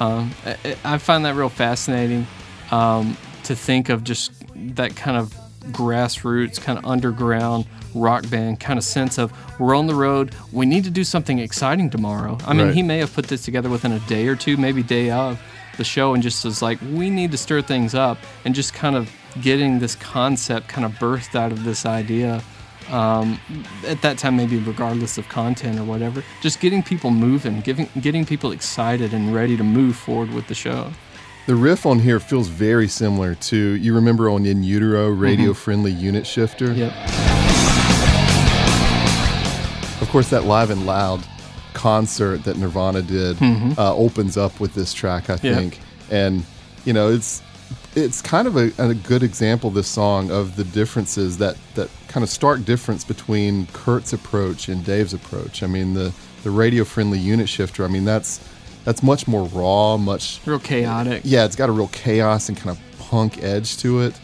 Um, 0.00 0.30
I, 0.44 0.76
I 0.84 0.98
find 0.98 1.24
that 1.24 1.34
real 1.34 1.48
fascinating 1.48 2.26
um, 2.70 3.16
to 3.44 3.54
think 3.54 3.88
of 3.88 4.04
just 4.04 4.32
that 4.76 4.96
kind 4.96 5.16
of 5.16 5.34
grassroots, 5.72 6.60
kind 6.60 6.78
of 6.78 6.84
underground 6.84 7.66
rock 7.94 8.28
band 8.28 8.58
kind 8.58 8.76
of 8.78 8.84
sense 8.84 9.18
of 9.18 9.32
we're 9.60 9.74
on 9.74 9.86
the 9.86 9.94
road, 9.94 10.34
we 10.52 10.66
need 10.66 10.82
to 10.84 10.90
do 10.90 11.04
something 11.04 11.38
exciting 11.38 11.90
tomorrow. 11.90 12.36
I 12.46 12.52
mean, 12.52 12.66
Right. 12.66 12.74
he 12.74 12.82
may 12.82 12.98
have 12.98 13.14
put 13.14 13.26
this 13.26 13.44
together 13.44 13.68
within 13.70 13.92
a 13.92 14.00
day 14.00 14.26
or 14.26 14.34
two, 14.36 14.56
maybe 14.56 14.82
day 14.82 15.10
of 15.10 15.40
the 15.76 15.84
show, 15.84 16.14
and 16.14 16.22
just 16.22 16.44
was 16.44 16.62
like, 16.62 16.78
we 16.92 17.10
need 17.10 17.30
to 17.32 17.38
stir 17.38 17.62
things 17.62 17.94
up 17.94 18.18
and 18.44 18.54
just 18.54 18.74
kind 18.74 18.96
of 18.96 19.10
getting 19.40 19.78
this 19.78 19.94
concept 19.96 20.68
kind 20.68 20.84
of 20.84 20.92
birthed 20.92 21.34
out 21.34 21.52
of 21.52 21.64
this 21.64 21.84
idea 21.86 22.42
um, 22.90 23.40
at 23.86 24.02
that 24.02 24.18
time 24.18 24.36
maybe 24.36 24.58
regardless 24.58 25.18
of 25.18 25.28
content 25.28 25.78
or 25.78 25.84
whatever 25.84 26.22
just 26.42 26.60
getting 26.60 26.82
people 26.82 27.10
moving 27.10 27.60
giving 27.62 27.88
getting 28.00 28.24
people 28.24 28.52
excited 28.52 29.14
and 29.14 29.34
ready 29.34 29.56
to 29.56 29.64
move 29.64 29.96
forward 29.96 30.30
with 30.32 30.46
the 30.48 30.54
show 30.54 30.90
The 31.46 31.54
riff 31.54 31.86
on 31.86 31.98
here 31.98 32.20
feels 32.20 32.48
very 32.48 32.88
similar 32.88 33.34
to 33.34 33.56
you 33.56 33.94
remember 33.94 34.30
on 34.30 34.46
In 34.46 34.62
Utero 34.62 35.08
radio 35.10 35.52
friendly 35.54 35.92
unit 35.92 36.26
shifter. 36.26 36.72
Yep. 36.72 36.92
Of 40.00 40.08
course, 40.10 40.30
that 40.30 40.44
live 40.44 40.70
and 40.70 40.86
loud 40.86 41.24
concert 41.74 42.44
that 42.44 42.56
Nirvana 42.56 43.02
did 43.02 43.36
uh, 43.42 43.94
opens 43.94 44.36
up 44.36 44.58
with 44.60 44.74
this 44.74 44.92
track, 44.94 45.28
I 45.28 45.34
Yeah. 45.42 45.54
think, 45.56 45.78
and 46.10 46.44
you 46.86 46.92
know 46.94 47.10
it's 47.10 47.42
it's 47.96 48.20
kind 48.22 48.46
of 48.48 48.56
a, 48.56 48.72
a 48.78 48.94
good 48.94 49.22
example 49.22 49.70
this 49.70 49.86
song 49.88 50.30
of 50.30 50.56
the 50.56 50.64
differences 50.64 51.38
that 51.38 51.56
that 51.74 51.88
kind 52.08 52.22
of 52.24 52.30
stark 52.30 52.64
difference 52.64 53.04
between 53.04 53.66
Kurt's 53.72 54.12
approach 54.12 54.68
and 54.68 54.84
Dave's 54.84 55.12
approach. 55.14 55.62
I 55.62 55.66
mean 55.66 55.94
the 55.94 56.12
the 56.42 56.50
radio 56.50 56.84
friendly 56.84 57.18
unit 57.18 57.48
shifter. 57.48 57.84
I 57.84 57.88
mean 57.88 58.04
that's 58.04 58.40
that's 58.84 59.02
much 59.02 59.26
more 59.26 59.46
raw, 59.46 59.96
much 59.96 60.40
Real 60.46 60.58
chaotic. 60.58 61.22
yeah, 61.24 61.44
it's 61.46 61.56
got 61.56 61.68
a 61.68 61.72
real 61.72 61.88
chaos 61.88 62.48
and 62.48 62.56
kind 62.58 62.70
of 62.76 62.78
punk 63.08 63.42
edge 63.42 63.76
to 63.78 64.00
it, 64.02 64.14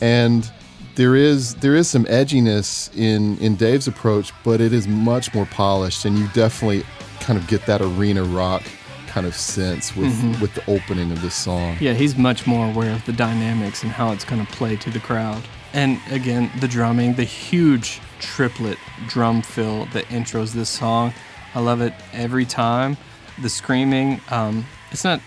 and 0.00 0.50
there 0.98 1.14
is 1.14 1.54
there 1.54 1.76
is 1.76 1.88
some 1.88 2.04
edginess 2.06 2.94
in 2.96 3.38
in 3.38 3.54
Dave's 3.54 3.86
approach, 3.86 4.32
but 4.44 4.60
it 4.60 4.72
is 4.72 4.88
much 4.88 5.32
more 5.32 5.46
polished, 5.46 6.04
and 6.04 6.18
you 6.18 6.26
definitely 6.34 6.84
kind 7.20 7.38
of 7.38 7.46
get 7.46 7.64
that 7.66 7.80
arena 7.80 8.24
rock 8.24 8.64
kind 9.06 9.24
of 9.24 9.34
sense 9.36 9.94
with 9.94 10.12
with 10.40 10.52
the 10.54 10.62
opening 10.68 11.12
of 11.12 11.22
this 11.22 11.36
song. 11.36 11.76
Yeah, 11.80 11.92
he's 11.92 12.18
much 12.18 12.48
more 12.48 12.68
aware 12.68 12.92
of 12.92 13.06
the 13.06 13.12
dynamics 13.12 13.84
and 13.84 13.92
how 13.92 14.10
it's 14.10 14.24
going 14.24 14.44
to 14.44 14.52
play 14.52 14.74
to 14.74 14.90
the 14.90 14.98
crowd. 14.98 15.40
And 15.72 16.00
again, 16.10 16.50
the 16.58 16.66
drumming, 16.66 17.14
the 17.14 17.24
huge 17.24 18.00
triplet 18.18 18.78
drum 19.06 19.42
fill 19.42 19.86
that 19.92 20.04
intros 20.06 20.52
this 20.52 20.68
song. 20.68 21.14
I 21.54 21.60
love 21.60 21.80
it 21.80 21.94
every 22.12 22.44
time. 22.44 22.96
The 23.40 23.48
screaming, 23.48 24.20
um, 24.30 24.66
it's 24.90 25.04
not 25.04 25.20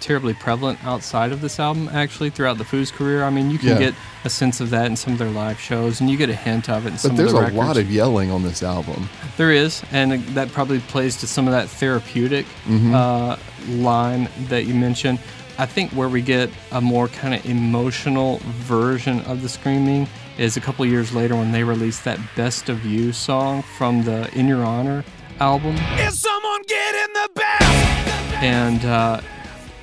terribly 0.00 0.34
prevalent 0.34 0.78
outside 0.84 1.32
of 1.32 1.40
this 1.40 1.58
album, 1.60 1.88
actually, 1.92 2.30
throughout 2.30 2.58
the 2.58 2.64
Foos 2.64 2.92
career. 2.92 3.24
I 3.24 3.30
mean, 3.30 3.50
you 3.50 3.58
can 3.58 3.68
Yeah. 3.70 3.78
get 3.78 3.94
a 4.24 4.30
sense 4.30 4.60
of 4.60 4.70
that 4.70 4.86
in 4.86 4.96
some 4.96 5.12
of 5.12 5.18
their 5.18 5.30
live 5.30 5.60
shows, 5.60 6.00
and 6.00 6.08
you 6.10 6.16
get 6.16 6.28
a 6.30 6.34
hint 6.34 6.68
of 6.68 6.86
it 6.86 6.90
in 6.92 6.98
some 6.98 7.10
But 7.12 7.16
there's 7.16 7.32
of 7.32 7.38
a 7.38 7.40
records. 7.42 7.56
lot 7.56 7.76
of 7.76 7.90
yelling 7.90 8.30
on 8.30 8.42
this 8.42 8.62
album. 8.62 9.08
There 9.36 9.52
is, 9.52 9.82
and 9.92 10.12
that 10.34 10.52
probably 10.52 10.80
plays 10.80 11.16
to 11.16 11.26
some 11.26 11.46
of 11.46 11.52
that 11.52 11.68
therapeutic 11.68 12.46
Mm-hmm. 12.68 12.94
uh, 12.94 13.36
line 13.68 14.28
that 14.48 14.66
you 14.66 14.74
mentioned. 14.74 15.18
I 15.58 15.66
think 15.66 15.90
where 15.92 16.08
we 16.08 16.22
get 16.22 16.50
a 16.70 16.80
more 16.80 17.08
kind 17.08 17.34
of 17.34 17.44
emotional 17.44 18.38
version 18.44 19.20
of 19.22 19.42
the 19.42 19.48
screaming 19.48 20.06
is 20.38 20.56
a 20.56 20.60
couple 20.60 20.86
years 20.86 21.12
later 21.12 21.34
when 21.34 21.50
they 21.50 21.64
released 21.64 22.04
that 22.04 22.18
"Best 22.36 22.68
of 22.68 22.84
You" 22.86 23.12
song 23.12 23.64
from 23.76 24.04
the 24.04 24.30
"In 24.38 24.46
Your 24.46 24.64
Honor" 24.64 25.04
album, 25.40 25.74
Is 25.98 26.20
someone 26.20 26.62
getting 26.68 27.12
the 27.14 27.28
best? 27.34 28.42
and 28.42 28.84
uh, 28.84 29.20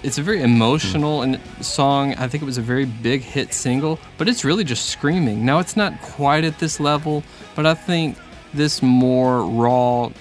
it's 0.05 0.19
a 0.19 0.21
very 0.21 0.43
emotional 0.43 1.23
and 1.23 1.39
song. 1.61 2.13
I 2.13 2.27
think 2.27 2.43
it 2.43 2.45
was 2.45 2.59
a 2.59 2.61
very 2.61 2.85
big 2.85 3.21
hit 3.21 3.53
single, 3.53 3.99
but 4.19 4.29
it's 4.29 4.45
really 4.45 4.63
just 4.63 4.89
screaming. 4.89 5.43
Now 5.43 5.57
it's 5.57 5.75
not 5.75 5.99
quite 5.99 6.43
at 6.43 6.59
this 6.59 6.79
level, 6.79 7.23
but 7.55 7.65
I 7.65 7.73
think 7.73 8.15
this 8.53 8.83
more 8.83 9.43
raw, 9.43 10.11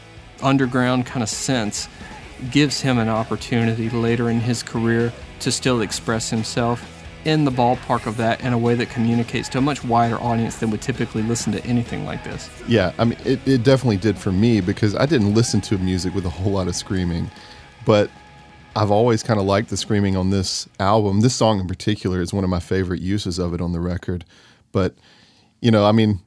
underground 0.43 1.05
kind 1.05 1.23
of 1.23 1.29
sense 1.29 1.89
gives 2.51 2.81
him 2.81 2.99
an 2.99 3.11
opportunity 3.11 3.91
later 3.91 4.31
in 4.31 4.41
his 4.41 4.63
career 4.63 5.13
to 5.41 5.53
still 5.53 5.83
express 5.83 6.31
himself 6.31 6.91
in 7.27 7.45
the 7.45 7.51
ballpark 7.51 8.07
of 8.07 8.17
that 8.17 8.41
in 8.43 8.53
a 8.55 8.59
way 8.59 8.75
that 8.75 8.89
communicates 8.89 9.49
to 9.51 9.59
a 9.59 9.61
much 9.61 9.85
wider 9.85 10.17
audience 10.17 10.57
than 10.57 10.71
would 10.71 10.83
typically 10.83 11.23
listen 11.23 11.53
to 11.53 11.65
anything 11.65 12.07
like 12.07 12.25
this. 12.25 12.51
Yeah, 12.67 12.93
I 12.99 13.05
mean, 13.05 13.19
it, 13.25 13.47
it 13.47 13.63
definitely 13.63 13.99
did 13.99 14.17
for 14.17 14.33
me 14.33 14.63
because 14.63 14.95
I 14.95 15.05
didn't 15.05 15.35
listen 15.35 15.61
to 15.63 15.79
music 15.79 16.15
with 16.15 16.25
a 16.25 16.31
whole 16.31 16.53
lot 16.53 16.69
of 16.69 16.75
screaming, 16.75 17.31
but 17.87 18.11
I've 18.77 18.91
always 18.91 19.23
kind 19.23 19.39
of 19.39 19.47
liked 19.47 19.71
the 19.71 19.77
screaming 19.77 20.17
on 20.17 20.31
this 20.31 20.69
album. 20.81 21.21
This 21.21 21.35
song 21.35 21.61
in 21.61 21.67
particular 21.69 22.21
is 22.21 22.33
one 22.33 22.45
of 22.45 22.51
my 22.51 22.61
favorite 22.61 23.01
uses 23.01 23.39
of 23.39 23.55
it 23.55 23.61
on 23.61 23.73
the 23.73 23.81
record. 23.81 24.25
But, 24.73 24.95
you 25.61 25.71
know, 25.71 25.85
I 25.87 25.93
mean, 25.93 26.21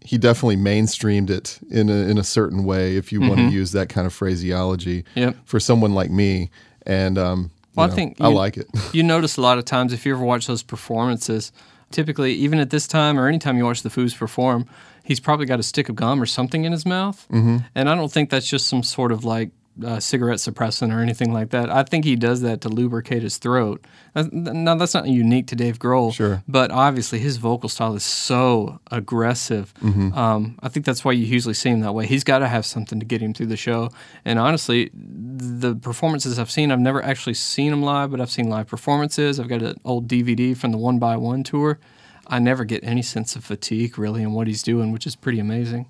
he 0.00 0.18
definitely 0.18 0.56
mainstreamed 0.56 1.30
it 1.30 1.58
in 1.70 1.88
a, 1.88 1.94
in 1.94 2.18
a 2.18 2.24
certain 2.24 2.64
way, 2.64 2.96
if 2.96 3.12
you 3.12 3.20
want 3.20 3.36
to 3.36 3.48
use 3.48 3.72
that 3.72 3.88
kind 3.88 4.06
of 4.06 4.12
phraseology 4.12 5.04
Yep. 5.14 5.36
for 5.44 5.58
someone 5.60 5.94
like 5.94 6.10
me. 6.10 6.50
And, 6.84 7.16
um, 7.16 7.40
you 7.42 7.50
Well, 7.76 7.86
I 7.86 7.88
know, 7.90 7.94
think 7.94 8.16
I 8.20 8.28
you- 8.28 8.34
like 8.34 8.56
it. 8.56 8.66
you 8.92 9.02
notice 9.02 9.36
a 9.36 9.40
lot 9.40 9.58
of 9.58 9.64
times 9.64 9.92
if 9.92 10.04
you 10.04 10.14
ever 10.14 10.24
watch 10.24 10.46
those 10.46 10.62
performances, 10.62 11.52
typically 11.90 12.32
even 12.34 12.58
at 12.58 12.70
this 12.70 12.86
time 12.86 13.18
or 13.18 13.28
anytime 13.28 13.56
you 13.56 13.64
watch 13.64 13.82
the 13.82 13.88
Foos 13.88 14.16
perform, 14.16 14.66
he's 15.04 15.20
probably 15.20 15.46
got 15.46 15.60
a 15.60 15.62
stick 15.62 15.88
of 15.88 15.94
gum 15.96 16.20
or 16.20 16.26
something 16.26 16.64
in 16.64 16.72
his 16.72 16.84
mouth, 16.84 17.26
mm-hmm. 17.32 17.58
and 17.74 17.88
I 17.88 17.94
don't 17.94 18.10
think 18.10 18.30
that's 18.30 18.46
just 18.48 18.66
some 18.66 18.82
sort 18.82 19.12
of 19.12 19.24
like 19.24 19.50
uh, 19.84 19.98
cigarette 19.98 20.38
suppressant 20.38 20.94
or 20.94 21.00
anything 21.00 21.32
like 21.32 21.50
that. 21.50 21.70
I 21.70 21.82
think 21.82 22.04
he 22.04 22.14
does 22.16 22.42
that 22.42 22.60
to 22.60 22.68
lubricate 22.68 23.22
his 23.22 23.38
throat. 23.38 23.84
That- 24.12 24.32
Now 24.32 24.74
that's 24.76 24.94
not 24.94 25.06
unique 25.08 25.46
to 25.48 25.56
Dave 25.56 25.78
Grohl, 25.78 26.12
Sure. 26.12 26.42
but 26.46 26.70
obviously 26.70 27.18
his 27.18 27.38
vocal 27.38 27.68
style 27.68 27.94
is 27.94 28.04
so 28.04 28.80
aggressive. 28.90 29.72
Um, 29.82 30.58
I 30.62 30.68
think 30.68 30.86
that's 30.86 31.04
why 31.04 31.12
you 31.12 31.24
usually 31.24 31.54
see 31.54 31.70
him 31.70 31.80
that 31.80 31.92
way. 31.94 32.06
He's 32.06 32.24
got 32.24 32.38
to 32.38 32.48
have 32.48 32.64
something 32.66 33.00
to 33.00 33.06
get 33.06 33.20
him 33.20 33.34
through 33.34 33.46
the 33.46 33.56
show. 33.56 33.90
And 34.24 34.38
honestly, 34.38 34.90
the 34.94 35.74
performances 35.74 36.38
I've 36.38 36.50
seen, 36.50 36.70
I've 36.70 36.80
never 36.80 37.02
actually 37.02 37.34
seen 37.34 37.72
him 37.72 37.82
live, 37.82 38.10
but 38.10 38.20
I've 38.20 38.30
seen 38.30 38.48
live 38.48 38.66
performances. 38.68 39.40
I've 39.40 39.48
got 39.48 39.62
an 39.62 39.76
old 39.84 40.06
DVD 40.08 40.56
from 40.56 40.72
the 40.72 40.78
One 40.78 40.98
by 40.98 41.16
One 41.16 41.42
tour. 41.42 41.78
I 42.26 42.38
never 42.38 42.64
get 42.64 42.82
any 42.84 43.02
sense 43.02 43.36
of 43.36 43.44
fatigue 43.44 43.98
really 43.98 44.22
in 44.22 44.32
what 44.32 44.46
he's 44.46 44.62
doing, 44.62 44.92
which 44.92 45.06
is 45.06 45.14
pretty 45.16 45.38
amazing. 45.40 45.86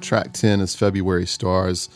Track 0.00 0.32
10 0.32 0.60
is 0.60 0.74
February 0.74 1.26
Stars. 1.26 1.88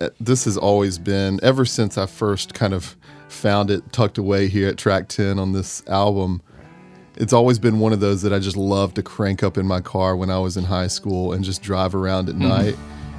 Uh, 0.00 0.10
This 0.20 0.44
has 0.44 0.56
always 0.56 0.98
been, 0.98 1.40
ever 1.42 1.64
since 1.64 1.98
I 1.98 2.06
first 2.06 2.54
kind 2.54 2.72
of 2.74 2.96
found 3.28 3.70
it 3.70 3.92
tucked 3.92 4.18
away 4.18 4.48
here 4.48 4.68
at 4.68 4.76
track 4.78 5.08
10 5.08 5.38
on 5.38 5.52
this 5.52 5.82
album, 5.86 6.40
it's 7.16 7.32
always 7.32 7.58
been 7.58 7.80
one 7.80 7.92
of 7.92 8.00
those 8.00 8.22
that 8.22 8.32
I 8.32 8.38
just 8.38 8.56
love 8.56 8.94
to 8.94 9.02
crank 9.02 9.42
up 9.42 9.58
in 9.58 9.66
my 9.66 9.80
car 9.80 10.16
when 10.16 10.30
I 10.30 10.38
was 10.38 10.56
in 10.56 10.64
high 10.64 10.86
school 10.86 11.32
and 11.32 11.44
just 11.44 11.62
drive 11.62 11.94
around 11.94 12.28
at 12.28 12.36
night 12.36 12.76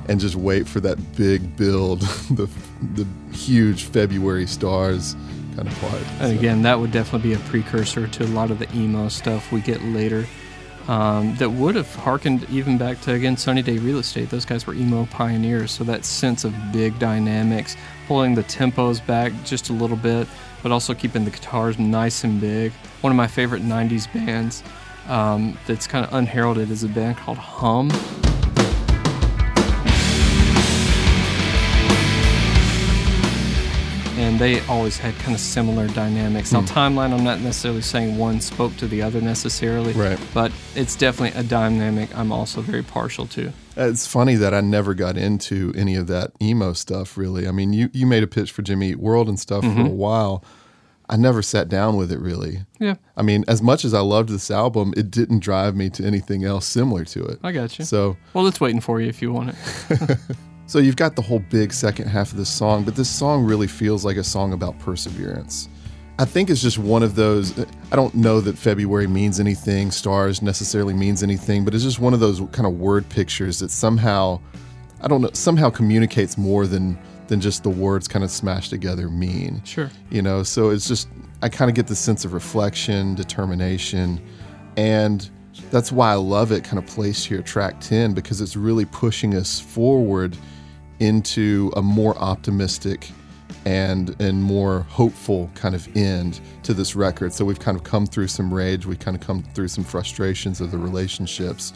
and 0.08 0.20
just 0.20 0.36
wait 0.36 0.68
for 0.68 0.80
that 0.80 0.98
big 1.18 1.56
build, 1.58 2.00
the, 2.32 2.50
the 2.96 3.06
huge 3.36 3.84
February 3.84 4.48
Stars 4.48 5.16
kind 5.56 5.68
of 5.68 5.78
part. 5.82 6.02
And 6.22 6.38
again, 6.38 6.62
that 6.62 6.80
would 6.80 6.92
definitely 6.92 7.30
be 7.30 7.36
a 7.36 7.40
precursor 7.48 8.08
to 8.08 8.24
a 8.24 8.28
lot 8.28 8.52
of 8.52 8.60
the 8.60 8.74
emo 8.76 9.10
stuff 9.10 9.52
we 9.52 9.60
get 9.60 9.84
later. 9.84 10.26
Um, 10.90 11.36
that 11.36 11.52
would 11.52 11.76
have 11.76 11.94
harkened 11.94 12.50
even 12.50 12.80
back 12.80 13.00
to 13.02 13.14
again 13.14 13.38
Sunny 13.38 13.62
Day 13.62 13.78
Real 13.78 14.00
Estate. 14.00 14.32
Those 14.32 14.44
guys 14.44 14.66
were 14.66 14.74
emo 14.74 15.06
pioneers, 15.06 15.70
so 15.70 15.84
that 15.84 16.04
sense 16.04 16.46
of 16.46 16.56
big 16.74 16.98
dynamics, 16.98 17.78
pulling 18.08 18.34
the 18.34 18.44
tempos 18.46 19.06
back 19.06 19.32
just 19.46 19.70
a 19.70 19.74
little 19.74 19.96
bit, 19.96 20.28
but 20.64 20.72
also 20.72 20.96
keeping 20.96 21.26
the 21.26 21.30
guitars 21.30 21.78
nice 21.78 22.24
and 22.24 22.42
big. 22.42 22.72
One 23.02 23.12
of 23.12 23.18
my 23.18 23.28
favorite 23.28 23.62
'90s 23.62 24.12
bands 24.12 24.64
um, 25.08 25.60
that's 25.68 25.86
kind 25.86 26.04
of 26.04 26.12
unheralded 26.12 26.72
is 26.72 26.84
a 26.84 26.88
band 26.88 27.18
called 27.18 27.38
Hum. 27.38 27.92
And 34.20 34.38
they 34.38 34.60
always 34.68 34.98
had 34.98 35.16
kind 35.20 35.34
of 35.34 35.40
similar 35.40 35.88
dynamics. 35.88 36.52
Now, 36.52 36.62
timeline, 36.62 37.14
I'm 37.18 37.24
not 37.24 37.40
necessarily 37.40 37.82
saying 37.82 38.18
one 38.18 38.42
spoke 38.42 38.76
to 38.78 38.88
the 38.88 39.02
other 39.02 39.22
necessarily, 39.22 39.94
Right. 39.94 40.20
but 40.34 40.52
it's 40.76 40.96
definitely 40.96 41.40
a 41.40 41.44
dynamic 41.44 42.16
I'm 42.18 42.32
also 42.32 42.62
very 42.62 42.84
partial 42.84 43.26
to. 43.28 43.52
It's 43.78 44.06
funny 44.06 44.36
that 44.36 44.54
I 44.54 44.62
never 44.62 44.94
got 44.94 45.18
into 45.18 45.74
any 45.76 45.96
of 45.96 46.08
that 46.08 46.32
emo 46.42 46.74
stuff, 46.74 47.18
really. 47.18 47.48
I 47.48 47.52
mean, 47.52 47.72
you, 47.74 47.90
you 47.94 48.06
made 48.06 48.24
a 48.24 48.28
pitch 48.28 48.52
for 48.52 48.62
Jimmy 48.62 48.90
Eat 48.90 49.00
World 49.00 49.30
and 49.30 49.40
stuff 49.40 49.64
Mm-hmm. 49.64 49.82
for 49.84 49.88
a 49.88 49.90
while. 49.90 50.44
I 51.12 51.16
never 51.18 51.42
sat 51.42 51.70
down 51.70 51.96
with 51.98 52.12
it, 52.12 52.20
really. 52.20 52.66
Yeah, 52.80 52.96
I 53.18 53.24
mean, 53.24 53.44
as 53.48 53.64
much 53.64 53.84
as 53.84 53.96
I 53.96 54.02
loved 54.02 54.30
this 54.30 54.52
album, 54.52 54.94
it 54.96 55.10
didn't 55.10 55.40
drive 55.40 55.76
me 55.76 55.90
to 55.92 56.06
anything 56.06 56.44
else 56.44 56.68
similar 56.68 57.04
to 57.06 57.24
it. 57.26 57.40
I 57.42 57.52
got 57.52 57.80
you. 57.80 57.86
So, 57.86 58.16
well, 58.34 58.46
it's 58.46 58.60
waiting 58.62 58.80
for 58.80 59.02
you 59.02 59.08
if 59.10 59.20
you 59.22 59.32
want 59.34 59.56
it. 59.90 60.18
so 60.70 60.78
you've 60.78 60.96
got 60.96 61.16
the 61.16 61.22
whole 61.24 61.40
big 61.40 61.74
second 61.74 62.10
half 62.10 62.30
of 62.30 62.38
this 62.38 62.48
song, 62.48 62.84
but 62.84 62.96
this 62.96 63.10
song 63.10 63.44
really 63.44 63.66
feels 63.66 64.06
like 64.06 64.18
a 64.18 64.24
song 64.24 64.54
about 64.54 64.78
perseverance. 64.78 65.68
I 66.20 66.26
think 66.26 66.52
it's 66.52 66.62
just 66.62 66.78
one 66.78 67.02
of 67.02 67.16
those. 67.16 67.58
I 67.92 67.96
don't 67.96 68.14
know 68.14 68.40
that 68.42 68.56
February 68.56 69.08
means 69.08 69.40
anything, 69.40 69.90
stars 69.90 70.44
necessarily 70.44 70.94
means 70.94 71.24
anything, 71.24 71.66
but 71.66 71.74
it's 71.74 71.84
just 71.84 71.98
one 71.98 72.14
of 72.14 72.20
those 72.20 72.40
kind 72.52 72.68
of 72.68 72.74
word 72.74 73.10
pictures 73.10 73.58
that 73.60 73.72
somehow, 73.72 74.40
I 75.02 75.08
don't 75.08 75.22
know, 75.22 75.32
somehow 75.34 75.72
communicates 75.72 76.38
more 76.38 76.68
than 76.68 77.00
than 77.30 77.42
just 77.42 77.64
the 77.64 77.72
words 77.72 78.08
kind 78.08 78.24
of 78.24 78.30
smashed 78.30 78.70
together 78.70 79.10
mean. 79.10 79.64
Sure. 79.64 79.90
You 80.12 80.22
know, 80.22 80.44
so 80.44 80.70
it's 80.70 80.88
just 80.88 81.10
I 81.42 81.50
kind 81.50 81.72
of 81.72 81.76
get 81.76 81.88
the 81.88 81.96
sense 81.96 82.26
of 82.26 82.34
reflection, 82.34 83.16
determination, 83.16 84.22
and 84.78 85.28
that's 85.72 85.92
why 85.92 86.12
I 86.12 86.16
love 86.16 86.52
it 86.52 86.64
kind 86.64 86.78
of 86.78 86.86
placed 86.86 87.26
here 87.26 87.42
track 87.42 87.82
10 87.82 88.14
because 88.14 88.40
it's 88.40 88.56
really 88.56 88.86
pushing 88.86 89.34
us 89.34 89.60
forward 89.60 90.38
into 91.00 91.72
a 91.76 91.82
more 91.82 92.18
optimistic 92.18 93.10
and 93.66 94.16
and 94.22 94.41
more 94.41 94.82
hopeful 94.89 95.50
kind 95.56 95.76
of 95.76 95.88
end 95.95 96.39
to 96.64 96.74
this 96.74 96.95
record. 96.95 97.34
So 97.34 97.45
we've 97.45 97.60
kind 97.60 97.78
of 97.78 97.84
come 97.84 98.06
through 98.06 98.28
some 98.28 98.54
rage, 98.54 98.86
we've 98.86 99.00
kind 99.00 99.16
of 99.16 99.22
come 99.22 99.43
through 99.54 99.68
some 99.70 99.84
frustrations 99.84 100.62
of 100.62 100.72
the 100.72 100.78
relationships, 100.78 101.74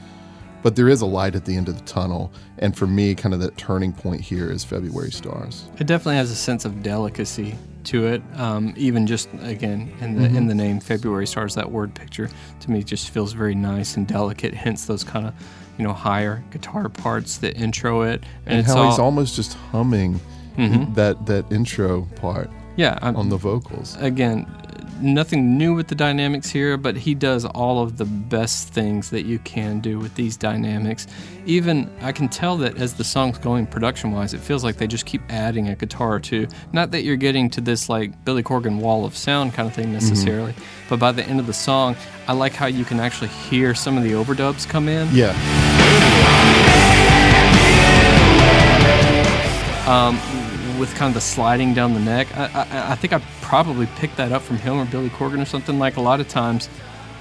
but 0.62 0.76
there 0.76 0.88
is 0.88 1.02
a 1.02 1.06
light 1.06 1.36
at 1.36 1.46
the 1.46 1.56
end 1.56 1.68
of 1.68 1.78
the 1.78 1.84
tunnel. 1.84 2.32
And 2.60 2.76
for 2.76 2.88
me, 2.88 3.16
kind 3.16 3.34
of 3.34 3.42
that 3.42 3.58
turning 3.58 3.92
point 3.92 4.22
here 4.22 4.50
is 4.50 4.64
February 4.64 5.12
Stars. 5.12 5.66
It 5.80 5.88
definitely 5.88 6.16
has 6.16 6.32
a 6.32 6.36
sense 6.36 6.64
of 6.64 6.82
delicacy 6.84 7.56
to 7.86 8.08
it. 8.08 8.22
Um, 8.36 8.74
even 8.78 9.06
just 9.06 9.30
again 9.42 9.92
in 10.00 10.16
the 10.16 10.26
in 10.26 10.48
the 10.48 10.56
name 10.56 10.80
February 10.80 11.28
stars, 11.28 11.56
that 11.56 11.70
word 11.70 11.94
picture 11.94 12.30
to 12.62 12.72
me 12.72 12.84
just 12.84 13.10
feels 13.10 13.34
very 13.34 13.56
nice 13.56 13.98
and 13.98 14.08
delicate. 14.08 14.54
Hence 14.54 14.86
those 14.86 15.04
kind 15.04 15.28
of 15.28 15.34
you 15.78 15.84
know 15.84 15.94
higher 15.94 16.44
guitar 16.52 16.90
parts 16.90 17.38
that 17.38 17.56
intro 17.56 18.04
it, 18.04 18.24
And, 18.46 18.60
it's 18.60 18.70
how 18.70 18.84
all 18.84 18.90
he's 18.90 19.00
almost 19.00 19.36
just 19.36 19.54
humming 19.54 20.20
mm-hmm. 20.58 20.94
that, 20.94 21.26
that 21.26 21.52
intro 21.52 22.08
part 22.16 22.50
yeah. 22.76 22.98
I'm, 23.02 23.16
on 23.16 23.30
the 23.30 23.38
vocals. 23.38 23.96
again, 23.98 24.48
nothing 25.04 25.58
new 25.58 25.74
with 25.74 25.88
the 25.88 25.96
dynamics 25.96 26.50
here, 26.50 26.78
but 26.78 26.96
he 26.96 27.14
does 27.14 27.46
all 27.46 27.82
of 27.82 27.98
the 27.98 28.06
best 28.06 28.70
things 28.70 29.10
that 29.10 29.24
you 29.24 29.40
can 29.40 29.80
do 29.80 30.00
with 30.00 30.16
these 30.16 30.38
dynamics. 30.38 31.08
Even 31.46 31.90
I 32.02 32.12
can 32.12 32.30
tell 32.30 32.58
that 32.58 32.78
as 32.78 32.94
the 32.94 33.04
song's 33.04 33.38
going 33.38 33.68
production 33.68 34.12
wise, 34.12 34.34
it 34.34 34.40
feels 34.40 34.64
like 34.64 34.78
they 34.78 34.88
just 34.88 35.06
keep 35.06 35.22
adding 35.30 35.68
a 35.68 35.76
guitar 35.76 36.14
or 36.14 36.20
two. 36.20 36.48
Not 36.72 36.92
that 36.92 37.04
you're 37.04 37.18
getting 37.18 37.50
to 37.52 37.62
this 37.62 37.90
like 37.90 38.24
Billy 38.24 38.44
Corgan 38.44 38.80
wall 38.80 39.06
of 39.06 39.16
sound 39.16 39.54
kind 39.54 39.68
of 39.68 39.76
thing 39.76 39.86
mm-hmm. 39.86 39.94
necessarily, 39.94 40.54
but 40.90 41.00
by 41.00 41.12
the 41.12 41.26
end 41.26 41.40
of 41.40 41.48
the 41.48 41.54
song, 41.54 41.96
I 42.28 42.34
like 42.34 42.54
how 42.54 42.68
you 42.68 42.86
can 42.86 43.00
actually 43.00 43.30
hear 43.30 43.76
some 43.76 43.98
of 43.98 44.04
the 44.04 44.12
overdubs 44.12 44.68
come 44.68 44.88
in. 44.88 45.10
Yeah. 45.12 45.34
Um, 49.86 50.18
with 50.80 50.94
kind 50.96 51.10
of 51.10 51.14
the 51.14 51.22
sliding 51.22 51.74
down 51.74 51.94
the 51.94 52.00
neck. 52.00 52.36
I, 52.36 52.46
I, 52.46 52.92
I 52.92 52.96
think 52.96 53.14
I 53.14 53.20
probably 53.42 53.88
picked 53.98 54.18
that 54.18 54.32
up 54.32 54.42
from 54.42 54.58
him 54.58 54.78
or 54.78 54.86
Billy 54.86 55.10
Corgan 55.10 55.42
or 55.42 55.46
something. 55.46 55.80
Like 55.80 55.98
a 55.98 56.02
lot 56.02 56.20
of 56.20 56.28
times, 56.28 56.70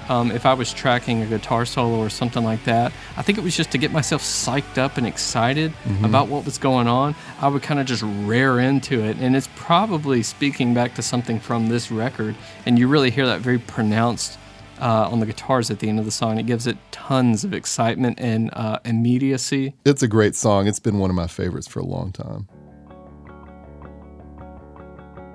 um, 0.09 0.31
if 0.31 0.45
I 0.45 0.53
was 0.53 0.73
tracking 0.73 1.21
a 1.21 1.25
guitar 1.25 1.65
solo 1.65 1.97
or 1.99 2.09
something 2.09 2.43
like 2.43 2.63
that, 2.65 2.91
I 3.15 3.21
think 3.21 3.37
it 3.37 3.43
was 3.43 3.55
just 3.55 3.71
to 3.71 3.77
get 3.77 3.91
myself 3.91 4.21
psyched 4.21 4.77
up 4.77 4.97
and 4.97 5.07
excited 5.07 5.73
about 6.03 6.27
what 6.27 6.43
was 6.43 6.57
going 6.57 6.87
on. 6.87 7.15
I 7.39 7.47
would 7.47 7.63
kind 7.63 7.79
of 7.79 7.85
just 7.85 8.03
rear 8.03 8.59
into 8.59 9.01
it, 9.01 9.17
and 9.17 9.35
it's 9.35 9.47
probably 9.55 10.21
speaking 10.23 10.73
back 10.73 10.95
to 10.95 11.01
something 11.01 11.39
from 11.39 11.69
this 11.69 11.89
record, 11.91 12.35
and 12.65 12.77
you 12.77 12.87
really 12.87 13.11
hear 13.11 13.25
that 13.25 13.41
very 13.41 13.59
pronounced. 13.59 14.37
Uh, 14.81 15.07
on 15.09 15.21
the 15.21 15.25
guitars 15.25 15.71
at 15.71 15.79
the 15.79 15.87
end 15.87 15.97
of 15.97 16.03
the 16.03 16.11
song, 16.11 16.37
it 16.37 16.45
gives 16.45 16.67
it 16.67 16.75
tons 16.91 17.45
of 17.45 17.53
excitement 17.53 18.19
and 18.19 18.49
uh, 18.53 18.79
immediacy. 18.83 19.75
It's 19.85 20.03
a 20.03 20.09
great 20.09 20.35
song. 20.35 20.67
It's 20.67 20.79
been 20.79 20.97
one 20.99 21.09
of 21.09 21.15
my 21.15 21.27
favorites 21.27 21.67
for 21.67 21.79
a 21.79 21.85
long 21.85 22.11
time. 22.11 22.49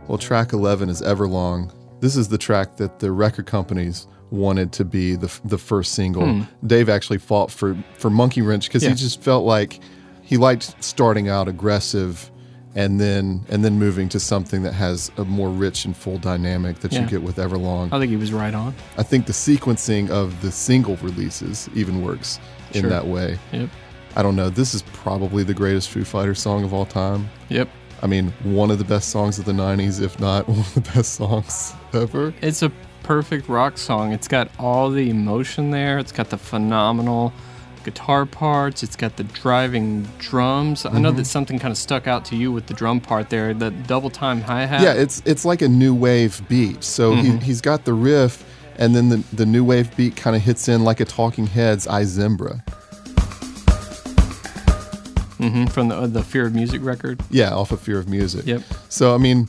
Well, 0.09 0.19
track 0.19 0.53
11 0.53 0.89
is 0.89 1.03
Everlong. 1.03 1.73
This 2.01 2.17
is 2.17 2.29
the 2.29 2.39
track 2.39 2.77
that 2.77 2.99
the 2.99 3.13
record 3.13 3.47
companies 3.47 4.07
wanted 4.31 4.73
to 4.73 4.85
be 4.85 5.15
the, 5.17 5.33
the 5.45 5.59
first 5.59 5.93
single. 5.95 6.45
Dave 6.67 6.89
actually 6.89 7.19
fought 7.19 7.51
for, 7.51 7.77
for 7.99 8.11
Monkey 8.11 8.43
Wrench 8.43 8.69
because 8.69 8.83
Hmm. 8.83 8.89
Yeah. 8.89 8.95
he 8.95 9.01
just 9.01 9.23
felt 9.23 9.45
like 9.45 9.81
he 10.23 10.37
liked 10.37 10.83
starting 10.83 11.29
out 11.29 11.49
aggressive 11.49 12.31
and 12.75 13.01
then 13.01 13.45
and 13.49 13.65
then 13.65 13.79
moving 13.79 14.09
to 14.11 14.21
something 14.21 14.63
that 14.63 14.75
has 14.75 15.11
a 15.17 15.25
more 15.25 15.49
rich 15.49 15.87
and 15.87 15.97
full 15.97 16.19
dynamic 16.19 16.79
that 16.81 16.93
you 16.93 17.01
get 17.07 17.23
with 17.23 17.37
Everlong. 17.37 17.91
I 17.93 17.99
think 17.99 18.11
he 18.11 18.17
was 18.17 18.31
right 18.33 18.55
on. 18.55 18.75
I 18.99 19.03
think 19.03 19.27
the 19.27 19.33
sequencing 19.33 20.11
of 20.11 20.41
the 20.43 20.53
single 20.53 20.97
releases 20.97 21.69
even 21.75 22.05
works 22.05 22.39
in 22.73 22.89
that 22.91 23.07
way. 23.07 23.39
Yep. 23.53 23.71
I 24.17 24.23
don't 24.23 24.37
know. 24.37 24.51
This 24.51 24.75
is 24.75 24.83
probably 24.93 25.43
the 25.45 25.55
greatest 25.55 25.89
Foo 25.89 26.05
Fighters 26.05 26.41
song 26.41 26.63
of 26.63 26.75
all 26.75 26.85
time. 26.87 27.29
Yep. 27.49 27.69
I 28.03 28.07
mean, 28.07 28.33
one 28.45 28.71
of 28.71 28.79
the 28.79 28.85
best 28.85 29.09
songs 29.11 29.39
of 29.39 29.45
the 29.45 29.53
90s, 29.53 30.01
if 30.01 30.19
not 30.21 30.49
one 30.49 30.59
of 30.61 30.75
the 30.75 30.81
best 30.81 31.15
songs 31.15 31.75
ever. 31.93 32.33
It's 32.41 32.63
a 32.63 32.71
perfect 33.03 33.49
rock 33.49 33.79
song. 33.79 34.13
It's 34.13 34.29
got 34.29 34.51
all 34.59 34.91
the 34.91 35.11
emotion 35.11 35.71
there. 35.71 35.99
It's 35.99 36.13
got 36.13 36.31
the 36.31 36.39
phenomenal 36.39 37.33
guitar 37.85 38.27
parts. 38.27 38.83
It's 38.83 38.97
got 38.97 39.17
the 39.17 39.25
driving 39.25 40.07
drums. 40.19 40.85
I 40.85 40.91
Mm-hmm. 40.91 41.03
know 41.03 41.13
that 41.13 41.27
something 41.27 41.59
kind 41.59 41.73
of 41.73 41.79
stuck 41.79 42.07
out 42.07 42.25
to 42.27 42.37
you 42.37 42.53
with 42.53 42.67
the 42.67 42.75
drum 42.75 43.01
part 43.01 43.31
there, 43.31 43.55
the 43.55 43.71
double 43.71 44.11
time 44.11 44.43
hi 44.43 44.67
hat. 44.67 44.83
Yeah, 44.83 44.93
it's 44.93 45.23
it's 45.25 45.45
like 45.45 45.63
a 45.63 45.69
new 45.69 45.95
wave 45.95 46.47
beat. 46.49 46.85
So 46.85 47.15
he, 47.15 47.37
he's 47.39 47.61
got 47.63 47.85
the 47.85 47.95
riff, 47.95 48.45
and 48.77 48.95
then 48.95 49.09
the, 49.09 49.17
the 49.33 49.47
new 49.47 49.65
wave 49.65 49.95
beat 49.97 50.17
kind 50.17 50.37
of 50.37 50.43
hits 50.43 50.69
in 50.69 50.85
like 50.85 51.01
a 51.01 51.05
Talking 51.05 51.47
Heads 51.47 51.87
I 51.87 52.05
Zimbra. 52.05 52.63
Mhm, 55.39 55.71
from 55.71 55.89
the 55.89 55.97
uh, 55.97 56.07
the 56.07 56.23
Fear 56.23 56.47
of 56.47 56.55
Music 56.55 56.83
record. 56.85 57.21
Yeah, 57.31 57.55
off 57.55 57.71
of 57.73 57.81
Fear 57.81 57.99
of 57.99 58.09
Music. 58.09 58.47
Yep. 58.47 58.63
So 58.89 59.15
I 59.15 59.19
mean, 59.19 59.49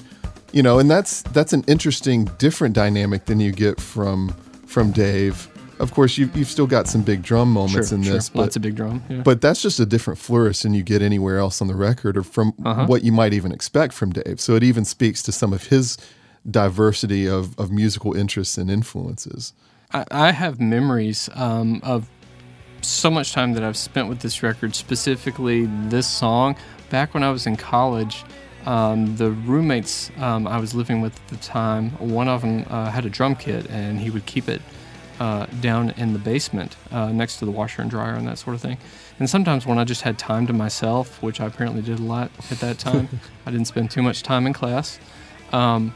you 0.53 0.61
know, 0.63 0.79
and 0.79 0.89
that's 0.89 1.21
that's 1.33 1.53
an 1.53 1.63
interesting, 1.67 2.25
different 2.37 2.75
dynamic 2.75 3.25
than 3.25 3.39
you 3.39 3.51
get 3.51 3.79
from 3.81 4.29
from 4.67 4.91
Dave. 4.91 5.47
Of 5.79 5.93
course, 5.93 6.17
you've 6.17 6.35
you've 6.35 6.49
still 6.49 6.67
got 6.67 6.87
some 6.87 7.01
big 7.03 7.21
drum 7.23 7.51
moments 7.53 7.89
Sure, 7.89 7.97
in 7.97 8.03
sure. 8.03 8.13
this, 8.15 8.29
but 8.29 8.39
Lots 8.41 8.55
of 8.57 8.61
big 8.61 8.75
drum. 8.75 9.01
Yeah. 9.09 9.21
But 9.23 9.39
that's 9.41 9.61
just 9.61 9.79
a 9.79 9.85
different 9.85 10.19
flourish 10.19 10.59
than 10.63 10.73
you 10.73 10.83
get 10.83 11.01
anywhere 11.01 11.37
else 11.39 11.61
on 11.61 11.67
the 11.69 11.75
record 11.75 12.17
or 12.17 12.23
from 12.23 12.53
Uh-huh. 12.65 12.85
what 12.85 13.01
you 13.03 13.11
might 13.13 13.33
even 13.33 13.51
expect 13.53 13.93
from 13.93 14.11
Dave. 14.11 14.39
So 14.41 14.55
it 14.55 14.63
even 14.63 14.83
speaks 14.85 15.23
to 15.23 15.31
some 15.31 15.53
of 15.53 15.67
his 15.67 15.97
diversity 16.49 17.27
of, 17.27 17.57
of 17.59 17.71
musical 17.71 18.13
interests 18.15 18.57
and 18.57 18.69
influences. 18.71 19.53
I, 19.93 20.05
I 20.11 20.31
have 20.31 20.59
memories 20.59 21.29
um, 21.33 21.79
of 21.83 22.07
so 22.81 23.09
much 23.09 23.33
time 23.33 23.53
that 23.53 23.63
I've 23.63 23.77
spent 23.77 24.09
with 24.09 24.19
this 24.19 24.43
record, 24.43 24.75
specifically 24.75 25.65
this 25.87 26.07
song. 26.07 26.55
Back 26.89 27.13
when 27.13 27.23
I 27.23 27.31
was 27.31 27.45
in 27.45 27.55
college, 27.55 28.23
um, 28.65 29.15
the 29.15 29.31
roommates 29.31 30.11
um, 30.17 30.47
I 30.47 30.59
was 30.59 30.75
living 30.75 31.01
with 31.01 31.15
at 31.15 31.27
the 31.29 31.37
time, 31.37 31.91
one 31.91 32.27
of 32.27 32.41
them 32.41 32.65
uh, 32.69 32.89
had 32.89 33.05
a 33.05 33.09
drum 33.09 33.35
kit, 33.35 33.69
and 33.69 33.99
he 33.99 34.09
would 34.09 34.25
keep 34.25 34.49
it 34.49 34.61
uh, 35.19 35.45
down 35.61 35.91
in 35.91 36.13
the 36.13 36.19
basement 36.19 36.77
uh, 36.91 37.11
next 37.11 37.37
to 37.39 37.45
the 37.45 37.51
washer 37.51 37.81
and 37.81 37.91
dryer 37.91 38.15
and 38.15 38.27
that 38.27 38.37
sort 38.37 38.55
of 38.55 38.61
thing. 38.61 38.77
And 39.19 39.29
sometimes 39.29 39.65
when 39.65 39.77
I 39.77 39.83
just 39.83 40.01
had 40.01 40.17
time 40.17 40.47
to 40.47 40.53
myself, 40.53 41.21
which 41.21 41.41
I 41.41 41.45
apparently 41.45 41.81
did 41.81 41.99
a 41.99 42.03
lot 42.03 42.31
at 42.51 42.59
that 42.59 42.79
time, 42.79 43.09
I 43.45 43.51
didn't 43.51 43.67
spend 43.67 43.91
too 43.91 44.01
much 44.01 44.23
time 44.23 44.47
in 44.47 44.53
class. 44.53 44.99
Um, 45.51 45.93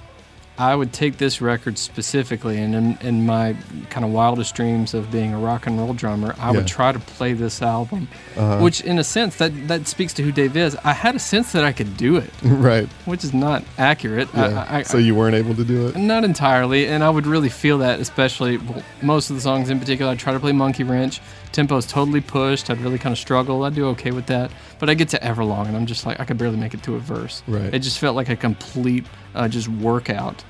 I 0.55 0.75
would 0.75 0.93
take 0.93 1.17
this 1.17 1.41
record 1.41 1.79
specifically, 1.79 2.59
and 2.59 2.75
in, 2.75 2.97
in 3.01 3.25
my 3.25 3.55
kind 3.89 4.05
of 4.05 4.11
wildest 4.11 4.53
dreams 4.53 4.93
of 4.93 5.11
being 5.11 5.33
a 5.33 5.39
rock 5.39 5.65
and 5.65 5.79
roll 5.79 5.93
drummer, 5.93 6.35
I 6.37 6.51
Yeah. 6.51 6.57
would 6.57 6.67
try 6.67 6.91
to 6.91 6.99
play 6.99 7.33
this 7.33 7.61
album. 7.63 8.07
Uh-huh. 8.37 8.59
Which, 8.59 8.81
in 8.81 8.99
a 8.99 9.03
sense, 9.03 9.37
that 9.37 9.67
that 9.67 9.87
speaks 9.87 10.13
to 10.13 10.23
who 10.23 10.31
Dave 10.31 10.55
is. 10.55 10.77
I 10.83 10.93
had 10.93 11.15
a 11.15 11.19
sense 11.19 11.53
that 11.53 11.63
I 11.63 11.71
could 11.71 11.97
do 11.97 12.17
it, 12.17 12.29
right. 12.43 12.87
which 13.05 13.23
is 13.23 13.33
not 13.33 13.63
accurate. 13.79 14.29
Yeah. 14.35 14.65
I, 14.69 14.79
I, 14.79 14.83
so 14.83 14.99
you 14.99 15.15
weren't 15.15 15.35
able 15.35 15.55
to 15.55 15.63
do 15.63 15.87
it? 15.87 15.95
not 15.95 16.23
entirely, 16.23 16.87
and 16.87 17.03
I 17.03 17.09
would 17.09 17.25
really 17.25 17.49
feel 17.49 17.79
that, 17.79 17.99
especially 17.99 18.57
well, 18.57 18.83
most 19.01 19.31
of 19.31 19.35
the 19.35 19.41
songs 19.41 19.71
in 19.71 19.79
particular. 19.79 20.11
I 20.11 20.15
try 20.15 20.33
to 20.33 20.39
play 20.39 20.51
Monkey 20.51 20.83
Wrench. 20.83 21.19
Tempo's 21.53 21.85
totally 21.85 22.19
pushed. 22.19 22.69
I'd 22.69 22.81
really 22.81 22.97
kind 22.97 23.13
of 23.13 23.19
struggle. 23.19 23.63
I'd 23.63 23.75
do 23.75 23.87
okay 23.89 24.11
with 24.11 24.25
that, 24.25 24.51
but 24.79 24.89
I 24.89 24.95
get 24.95 25.07
to 25.09 25.19
Everlong, 25.19 25.67
and 25.67 25.77
I'm 25.77 25.85
just 25.85 26.05
like 26.05 26.19
I 26.19 26.25
could 26.25 26.37
barely 26.37 26.57
make 26.57 26.73
it 26.73 26.83
to 26.83 26.95
a 26.95 26.99
verse. 26.99 27.43
Right. 27.47 27.73
It 27.73 27.79
just 27.79 27.99
felt 27.99 28.15
like 28.15 28.29
a 28.29 28.35
complete 28.35 29.05
uh, 29.35 29.47
just 29.47 29.69
workout. 29.69 30.43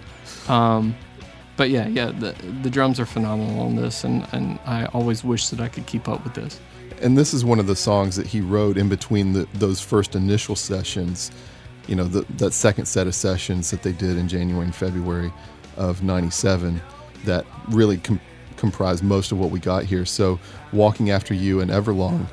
Um, 0.47 0.95
but 1.55 1.69
yeah, 1.69 1.87
yeah, 1.87 2.07
the 2.07 2.33
the 2.63 2.69
drums 2.69 2.99
are 2.99 3.05
phenomenal 3.05 3.61
on 3.61 3.75
this, 3.75 4.03
and 4.03 4.27
and 4.31 4.57
I 4.65 4.85
always 4.85 5.23
wish 5.23 5.49
that 5.49 5.59
I 5.59 5.67
could 5.67 5.85
keep 5.85 6.07
up 6.07 6.23
with 6.23 6.33
this. 6.33 6.59
And 7.01 7.17
this 7.17 7.33
is 7.33 7.43
one 7.43 7.59
of 7.59 7.67
the 7.67 7.75
songs 7.75 8.15
that 8.15 8.25
he 8.25 8.39
wrote 8.39 8.77
in 8.77 8.87
between 8.87 9.33
the, 9.33 9.47
those 9.55 9.81
first 9.81 10.15
initial 10.15 10.55
sessions, 10.55 11.31
you 11.85 11.97
know, 11.97 12.05
the, 12.05 12.21
that 12.37 12.53
second 12.53 12.85
set 12.85 13.07
of 13.07 13.15
sessions 13.15 13.71
that 13.71 13.83
they 13.83 13.91
did 13.91 14.17
in 14.17 14.29
January 14.29 14.63
and 14.63 14.73
February 14.73 15.33
of 15.75 16.01
97 16.01 16.81
that 17.25 17.45
really 17.69 17.97
com- 17.97 18.21
comprised 18.63 19.03
most 19.03 19.33
of 19.33 19.37
what 19.37 19.51
we 19.51 19.59
got 19.59 19.83
here. 19.83 20.05
So, 20.05 20.39
Walking 20.71 21.11
After 21.11 21.33
You 21.33 21.59
and 21.59 21.69
Everlong, 21.69 22.25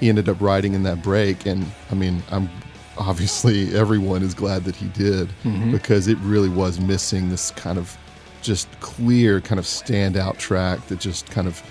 he 0.00 0.10
ended 0.10 0.28
up 0.28 0.38
riding 0.38 0.74
in 0.74 0.82
that 0.82 1.02
break. 1.02 1.46
And 1.46 1.64
I 1.90 1.94
mean, 1.94 2.22
I'm 2.30 2.50
obviously 2.98 3.74
everyone 3.84 4.22
is 4.22 4.34
glad 4.34 4.64
that 4.64 4.76
he 4.76 4.88
did 4.88 5.30
because 5.72 6.06
it 6.06 6.18
really 6.18 6.50
was 6.50 6.78
missing 6.78 7.30
this 7.30 7.52
kind 7.52 7.78
of 7.78 7.96
just 8.42 8.68
clear, 8.80 9.40
kind 9.40 9.58
of 9.58 9.64
standout 9.64 10.36
track 10.36 10.86
that 10.88 11.00
just 11.00 11.30
kind 11.30 11.48
of 11.48 11.62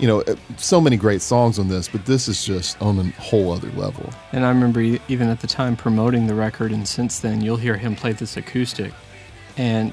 you 0.00 0.08
know, 0.08 0.22
uh, 0.22 0.34
so 0.56 0.80
many 0.80 0.96
great 0.96 1.22
songs 1.22 1.60
on 1.60 1.68
this, 1.68 1.86
but 1.86 2.04
this 2.04 2.26
is 2.26 2.44
just 2.44 2.80
on 2.82 2.98
a 2.98 3.04
whole 3.20 3.52
other 3.52 3.70
level. 3.72 4.10
And 4.32 4.44
I 4.44 4.48
remember 4.48 4.80
even 4.80 5.28
at 5.28 5.38
the 5.38 5.46
time 5.46 5.76
promoting 5.76 6.26
the 6.26 6.34
record, 6.34 6.72
and 6.72 6.88
since 6.88 7.20
then 7.20 7.40
you'll 7.40 7.58
hear 7.58 7.76
him 7.76 7.94
play 7.94 8.10
this 8.10 8.36
acoustic, 8.36 8.92
and 9.56 9.92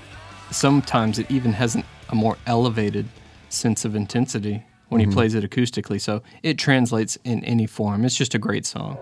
sometimes 0.49 1.20
it 1.20 1.30
even 1.30 1.53
has 1.53 1.76
an, 1.76 1.84
a 2.09 2.15
more 2.15 2.38
elevated 2.47 3.05
sense 3.50 3.86
of 3.86 3.95
intensity 3.95 4.64
when 4.89 5.00
he 5.00 5.06
mm-hmm. 5.06 5.14
plays 5.14 5.36
it 5.36 5.50
acoustically. 5.50 6.02
So 6.02 6.22
it 6.43 6.58
translates 6.58 7.18
in 7.24 7.43
any 7.43 7.66
form. 7.66 8.06
It's 8.06 8.16
just 8.16 8.34
a 8.34 8.39
great 8.39 8.66
song. 8.66 8.97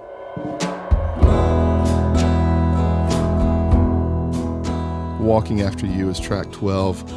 Walking 5.19 5.61
After 5.61 5.85
You 5.85 6.09
is 6.09 6.19
track 6.19 6.51
12. 6.51 7.11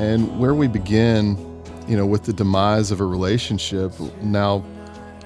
And 0.00 0.38
where 0.38 0.54
we 0.54 0.66
begin, 0.66 1.36
you 1.88 1.96
know, 1.96 2.06
with 2.06 2.24
the 2.24 2.32
demise 2.32 2.90
of 2.90 3.00
a 3.00 3.04
relationship, 3.04 3.92
now 4.22 4.64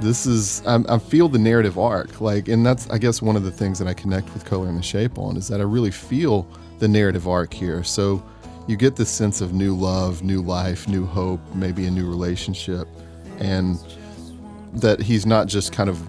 this 0.00 0.26
is, 0.26 0.64
I, 0.66 0.82
I 0.88 0.98
feel 0.98 1.28
the 1.28 1.38
narrative 1.38 1.78
arc. 1.78 2.20
Like, 2.20 2.48
and 2.48 2.64
that's, 2.64 2.88
I 2.90 2.98
guess, 2.98 3.22
one 3.22 3.36
of 3.36 3.44
the 3.44 3.50
things 3.50 3.78
that 3.78 3.86
I 3.86 3.94
connect 3.94 4.32
with 4.34 4.44
Color 4.44 4.68
and 4.68 4.78
the 4.78 4.82
Shape 4.82 5.18
on 5.18 5.36
is 5.36 5.48
that 5.48 5.60
I 5.60 5.64
really 5.64 5.90
feel 5.90 6.48
the 6.78 6.88
narrative 6.88 7.28
arc 7.28 7.52
here. 7.52 7.84
So 7.84 8.24
you 8.66 8.76
get 8.76 8.96
this 8.96 9.10
sense 9.10 9.40
of 9.40 9.52
new 9.52 9.74
love, 9.74 10.22
new 10.22 10.42
life, 10.42 10.88
new 10.88 11.04
hope, 11.04 11.40
maybe 11.54 11.86
a 11.86 11.90
new 11.90 12.08
relationship. 12.08 12.88
And 13.38 13.78
that 14.74 15.00
he's 15.00 15.26
not 15.26 15.46
just 15.46 15.72
kind 15.72 15.88
of 15.88 16.08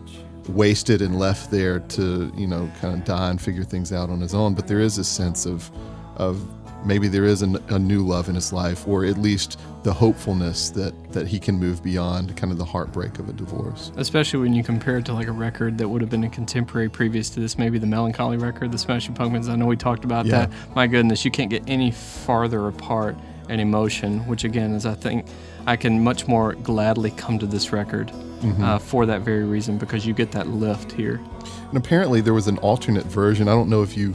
wasted 0.50 1.02
and 1.02 1.18
left 1.18 1.50
there 1.50 1.80
to 1.80 2.32
you 2.36 2.46
know 2.46 2.72
kind 2.80 2.94
of 2.94 3.04
die 3.04 3.32
and 3.32 3.42
figure 3.42 3.64
things 3.64 3.92
out 3.92 4.10
on 4.10 4.22
his 4.22 4.34
own, 4.34 4.54
but 4.54 4.68
there 4.68 4.80
is 4.80 4.98
a 4.98 5.04
sense 5.04 5.46
of 5.46 5.70
of 6.18 6.48
maybe 6.86 7.08
there 7.08 7.26
is 7.26 7.42
an, 7.42 7.58
a 7.70 7.80
new 7.80 8.06
love 8.06 8.30
in 8.30 8.36
his 8.36 8.54
life, 8.54 8.88
or 8.88 9.06
at 9.06 9.18
least 9.18 9.60
the 9.86 9.94
hopefulness 9.94 10.72
that 10.72 10.94
that 11.14 11.28
he 11.28 11.40
can 11.40 11.60
move 11.60 11.84
beyond 11.84 12.36
kind 12.36 12.52
of 12.52 12.58
the 12.58 12.66
heartbreak 12.66 13.20
of 13.20 13.30
a 13.30 13.34
divorce. 13.34 13.92
Especially 13.98 14.40
when 14.40 14.52
you 14.54 14.64
compare 14.64 14.98
it 14.98 15.06
to 15.06 15.14
like 15.14 15.28
a 15.28 15.32
record 15.32 15.78
that 15.78 15.88
would 15.88 16.02
have 16.02 16.10
been 16.10 16.24
a 16.24 16.30
contemporary 16.30 16.90
previous 16.90 17.30
to 17.30 17.40
this, 17.40 17.56
maybe 17.58 17.78
the 17.78 17.86
Mellon 17.86 18.12
Collie 18.12 18.38
record, 18.38 18.72
the 18.72 18.80
Smashing 18.80 19.14
Pumpkins. 19.14 19.48
I 19.48 19.56
know 19.56 19.68
we 19.68 19.78
talked 19.78 20.04
about 20.04 20.26
Yeah. 20.26 20.48
that. 20.48 20.76
My 20.76 20.88
goodness, 20.88 21.24
you 21.24 21.30
can't 21.30 21.52
get 21.52 21.62
any 21.68 21.92
farther 21.92 22.68
apart 22.68 23.16
in 23.48 23.60
emotion, 23.60 24.22
which 24.28 24.44
again 24.44 24.74
is 24.74 24.88
I 24.88 24.96
think 24.96 25.28
I 25.68 25.76
can 25.76 26.04
much 26.04 26.28
more 26.28 26.54
gladly 26.56 27.12
come 27.12 27.38
to 27.40 27.46
this 27.46 27.72
record 27.72 28.12
Mm-hmm. 28.42 28.64
uh, 28.64 28.78
for 28.80 29.06
that 29.06 29.22
very 29.22 29.46
reason 29.46 29.78
because 29.78 30.06
you 30.06 30.14
get 30.14 30.32
that 30.34 30.48
lift 30.50 30.92
here. 30.92 31.22
And 31.70 31.78
apparently 31.78 32.22
there 32.22 32.34
was 32.34 32.48
an 32.48 32.58
alternate 32.58 33.06
version. 33.06 33.48
I 33.48 33.52
don't 33.54 33.70
know 33.70 33.82
if 33.82 33.96
you 33.98 34.14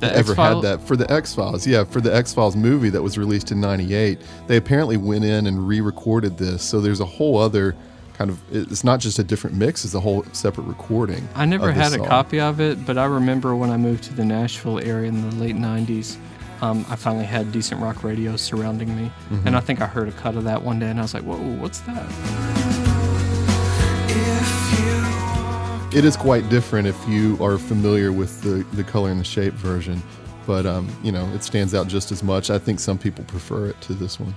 The 0.00 0.14
ever 0.14 0.32
X-File- 0.32 0.62
had 0.62 0.64
that 0.64 0.86
for 0.86 0.96
the 0.96 1.10
X 1.10 1.34
Files. 1.34 1.66
Yeah, 1.66 1.84
for 1.84 2.00
the 2.00 2.14
X 2.14 2.32
Files 2.32 2.56
movie 2.56 2.90
that 2.90 3.02
was 3.02 3.16
released 3.18 3.52
in 3.52 3.60
'98, 3.60 4.18
they 4.46 4.56
apparently 4.56 4.96
went 4.96 5.24
in 5.24 5.46
and 5.46 5.66
re-recorded 5.66 6.38
this. 6.38 6.62
So 6.62 6.80
there's 6.80 7.00
a 7.00 7.04
whole 7.06 7.36
other 7.38 7.76
kind 8.14 8.30
of. 8.30 8.40
It's 8.50 8.84
not 8.84 9.00
just 9.00 9.18
a 9.18 9.24
different 9.24 9.56
mix; 9.56 9.84
it's 9.84 9.94
a 9.94 10.00
whole 10.00 10.24
separate 10.32 10.64
recording. 10.64 11.28
I 11.34 11.44
never 11.44 11.68
of 11.68 11.74
this 11.74 11.92
had 11.92 12.00
a 12.00 12.04
copy 12.06 12.40
of 12.40 12.60
it, 12.60 12.84
but 12.86 12.98
I 12.98 13.04
remember 13.04 13.54
when 13.54 13.70
I 13.70 13.76
moved 13.76 14.04
to 14.04 14.14
the 14.14 14.24
Nashville 14.24 14.78
area 14.78 15.08
in 15.08 15.28
the 15.28 15.36
late 15.36 15.56
90s, 15.56 16.16
um, 16.62 16.84
I 16.88 16.96
finally 16.96 17.24
had 17.24 17.52
decent 17.52 17.80
rock 17.80 18.02
radio 18.04 18.36
surrounding 18.36 18.94
me. 18.96 19.10
Mm-hmm. 19.30 19.46
And 19.46 19.56
I 19.56 19.60
think 19.60 19.80
I 19.80 19.86
heard 19.86 20.08
a 20.08 20.12
cut 20.12 20.36
of 20.36 20.44
that 20.44 20.62
one 20.62 20.78
day, 20.78 20.90
and 20.90 20.98
I 20.98 21.02
was 21.02 21.14
like, 21.14 21.22
whoa, 21.24 21.36
what's 21.36 21.80
that? 21.80 23.00
It 25.92 26.04
is 26.04 26.16
quite 26.16 26.48
different 26.48 26.86
if 26.86 27.08
you 27.08 27.36
are 27.42 27.58
familiar 27.58 28.12
with 28.12 28.42
the 28.42 28.64
the 28.76 28.84
color 28.84 29.10
and 29.10 29.18
the 29.18 29.24
shape 29.24 29.54
version, 29.54 30.00
but 30.46 30.64
um, 30.64 30.88
you 31.02 31.10
know 31.10 31.26
it 31.34 31.42
stands 31.42 31.74
out 31.74 31.88
just 31.88 32.12
as 32.12 32.22
much. 32.22 32.48
I 32.48 32.60
think 32.60 32.78
some 32.78 32.96
people 32.96 33.24
prefer 33.24 33.66
it 33.66 33.80
to 33.82 33.94
this 33.94 34.20
one. 34.20 34.32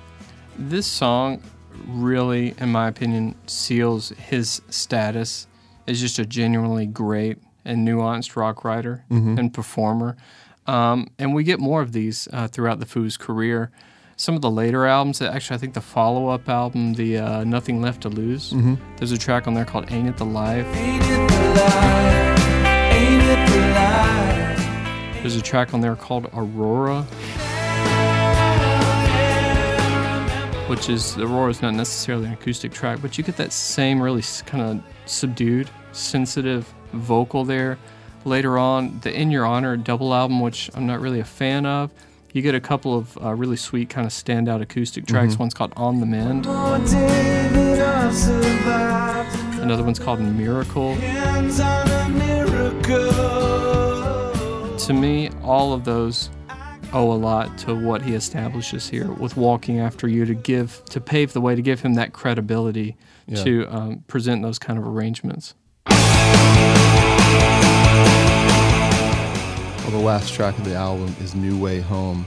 This 0.57 0.87
song 0.87 1.43
really, 1.87 2.55
in 2.57 2.69
my 2.69 2.87
opinion, 2.87 3.35
seals 3.45 4.09
his 4.09 4.63
status 4.69 5.45
as 5.87 6.01
just 6.01 6.17
a 6.17 6.25
genuinely 6.25 6.87
great 6.87 7.37
and 7.65 7.87
nuanced 7.87 8.35
rock 8.35 8.63
writer 8.63 9.05
and 9.09 9.53
performer. 9.53 10.17
Um, 10.65 11.09
and 11.19 11.35
we 11.35 11.43
get 11.43 11.59
more 11.59 11.81
of 11.81 11.91
these 11.91 12.27
uh, 12.33 12.47
throughout 12.47 12.79
the 12.79 12.85
Foo's 12.87 13.15
career. 13.15 13.71
Some 14.15 14.35
of 14.35 14.41
the 14.41 14.51
later 14.51 14.85
albums, 14.85 15.21
actually, 15.21 15.55
I 15.55 15.57
think 15.57 15.73
the 15.73 15.81
follow 15.81 16.27
up 16.29 16.47
album, 16.47 16.93
the 16.93 17.17
uh, 17.17 17.43
Nothing 17.43 17.81
Left 17.81 18.01
to 18.01 18.09
Lose, 18.09 18.53
there's 18.97 19.11
a 19.11 19.17
track 19.17 19.47
on 19.47 19.53
there 19.53 19.65
called 19.65 19.91
Ain't 19.91 20.07
It 20.07 20.17
the 20.17 20.23
Life. 20.25 20.67
There's 25.21 25.35
a 25.35 25.41
track 25.41 25.73
on 25.73 25.81
there 25.81 25.95
called 25.95 26.27
Aurora, 26.33 27.03
which 30.69 30.89
is 30.89 31.17
Aurora 31.17 31.49
is 31.49 31.61
not 31.61 31.73
necessarily 31.73 32.27
an 32.27 32.33
acoustic 32.33 32.71
track, 32.71 32.99
but 33.01 33.17
you 33.17 33.23
get 33.23 33.37
that 33.37 33.51
same 33.51 34.01
really 34.01 34.23
kind 34.45 34.63
of 34.63 34.83
subdued, 35.05 35.69
sensitive 35.91 36.71
vocal 36.93 37.45
there. 37.45 37.77
Later 38.25 38.57
on, 38.57 38.99
the 39.01 39.13
In 39.13 39.31
Your 39.31 39.45
Honor 39.45 39.75
double 39.75 40.13
album, 40.13 40.39
which 40.39 40.69
I'm 40.75 40.85
not 40.85 41.01
really 41.01 41.19
a 41.19 41.25
fan 41.25 41.65
of, 41.65 41.89
you 42.33 42.41
get 42.41 42.55
a 42.55 42.59
couple 42.59 42.97
of 42.97 43.17
uh, 43.23 43.33
really 43.33 43.55
sweet 43.55 43.89
kind 43.89 44.05
of 44.05 44.11
standout 44.11 44.61
acoustic 44.61 45.05
tracks. 45.05 45.37
One's 45.37 45.53
called 45.53 45.71
On 45.77 45.99
the 45.99 46.05
Mend, 46.05 46.45
another 49.61 49.83
one's 49.83 49.99
called 49.99 50.19
Miracle. 50.19 50.95
To 54.77 54.93
me, 54.93 55.29
all 55.43 55.71
of 55.73 55.85
those 55.85 56.29
owe 56.91 57.11
a 57.11 57.15
lot 57.15 57.57
to 57.59 57.73
what 57.73 58.01
he 58.01 58.13
establishes 58.13 58.89
here 58.89 59.11
with 59.13 59.37
walking 59.37 59.79
after 59.79 60.07
you 60.07 60.25
to 60.25 60.33
give 60.35 60.83
to 60.85 60.99
pave 60.99 61.33
the 61.33 61.41
way 61.41 61.55
to 61.55 61.61
give 61.61 61.79
him 61.81 61.93
that 61.95 62.13
credibility 62.13 62.95
Yeah. 63.27 63.43
to 63.43 63.67
um, 63.69 64.03
present 64.07 64.41
those 64.43 64.59
kind 64.59 64.77
of 64.77 64.85
arrangements. 64.85 65.55
Well, 69.83 69.91
the 69.91 69.97
last 69.97 70.33
track 70.33 70.57
of 70.57 70.63
the 70.63 70.75
album 70.75 71.13
is 71.19 71.35
New 71.35 71.59
Way 71.59 71.81
Home. 71.81 72.25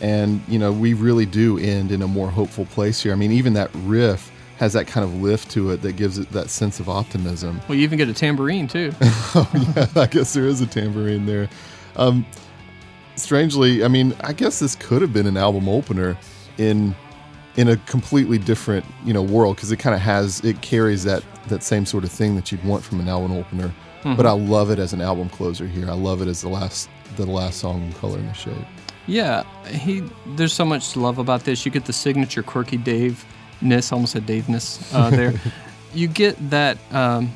And, 0.00 0.40
you 0.48 0.58
know, 0.58 0.72
we 0.72 0.94
really 0.94 1.26
do 1.26 1.58
end 1.58 1.92
in 1.92 2.00
a 2.00 2.08
more 2.08 2.30
hopeful 2.30 2.64
place 2.64 3.02
here. 3.02 3.12
I 3.12 3.14
mean, 3.14 3.30
even 3.30 3.52
that 3.54 3.70
riff 3.84 4.32
has 4.56 4.72
that 4.72 4.86
kind 4.86 5.04
of 5.04 5.14
lift 5.20 5.50
to 5.50 5.70
it 5.70 5.82
that 5.82 5.96
gives 5.96 6.16
it 6.16 6.30
that 6.30 6.48
sense 6.48 6.80
of 6.80 6.88
optimism. 6.88 7.60
Well, 7.68 7.76
you 7.76 7.84
even 7.84 7.98
get 7.98 8.08
a 8.08 8.14
tambourine 8.14 8.68
too. 8.68 8.92
Oh, 9.34 9.50
yeah, 9.76 9.86
I 9.94 10.06
guess 10.06 10.32
there 10.32 10.46
is 10.46 10.62
a 10.62 10.66
tambourine 10.66 11.26
there. 11.26 11.50
Um, 11.96 12.24
strangely, 13.16 13.84
I 13.84 13.88
mean, 13.88 14.14
I 14.20 14.32
guess 14.32 14.58
this 14.58 14.74
could 14.74 15.02
have 15.02 15.12
been 15.12 15.26
an 15.26 15.36
album 15.36 15.68
opener 15.68 16.16
in 16.56 16.96
in 17.56 17.68
a 17.68 17.76
completely 17.76 18.38
different, 18.38 18.86
you 19.04 19.12
know, 19.12 19.20
world 19.20 19.56
because 19.56 19.70
it 19.70 19.76
kind 19.76 19.94
of 19.94 20.00
has 20.00 20.40
it 20.42 20.62
carries 20.62 21.04
that 21.04 21.22
that 21.48 21.62
same 21.62 21.84
sort 21.84 22.04
of 22.04 22.10
thing 22.10 22.36
that 22.36 22.50
you'd 22.50 22.64
want 22.64 22.82
from 22.82 23.00
an 23.00 23.08
album 23.08 23.32
opener. 23.32 23.74
But 24.04 24.26
I 24.26 24.32
love 24.32 24.70
it 24.70 24.78
as 24.78 24.92
an 24.92 25.00
album 25.00 25.28
closer 25.28 25.66
here. 25.66 25.88
I 25.90 25.94
love 25.94 26.22
it 26.22 26.28
as 26.28 26.42
the 26.42 26.48
last 26.48 26.88
the 27.16 27.26
last 27.26 27.58
song 27.58 27.82
in 27.82 27.92
Color 27.94 28.18
and 28.18 28.28
the 28.28 28.34
Shape. 28.34 28.54
yeah, 29.06 29.44
he. 29.66 30.02
There's 30.36 30.52
so 30.52 30.64
much 30.64 30.92
to 30.92 31.00
love 31.00 31.18
about 31.18 31.44
this. 31.44 31.64
You 31.64 31.72
get 31.72 31.84
the 31.84 31.92
signature 31.92 32.42
quirky 32.42 32.76
Dave-ness, 32.76 33.92
almost 33.92 34.14
a 34.14 34.20
Dave-ness 34.20 34.94
uh, 34.94 35.10
there. 35.10 35.34
you 35.94 36.08
get 36.08 36.36
that 36.50 36.78
um, 36.92 37.32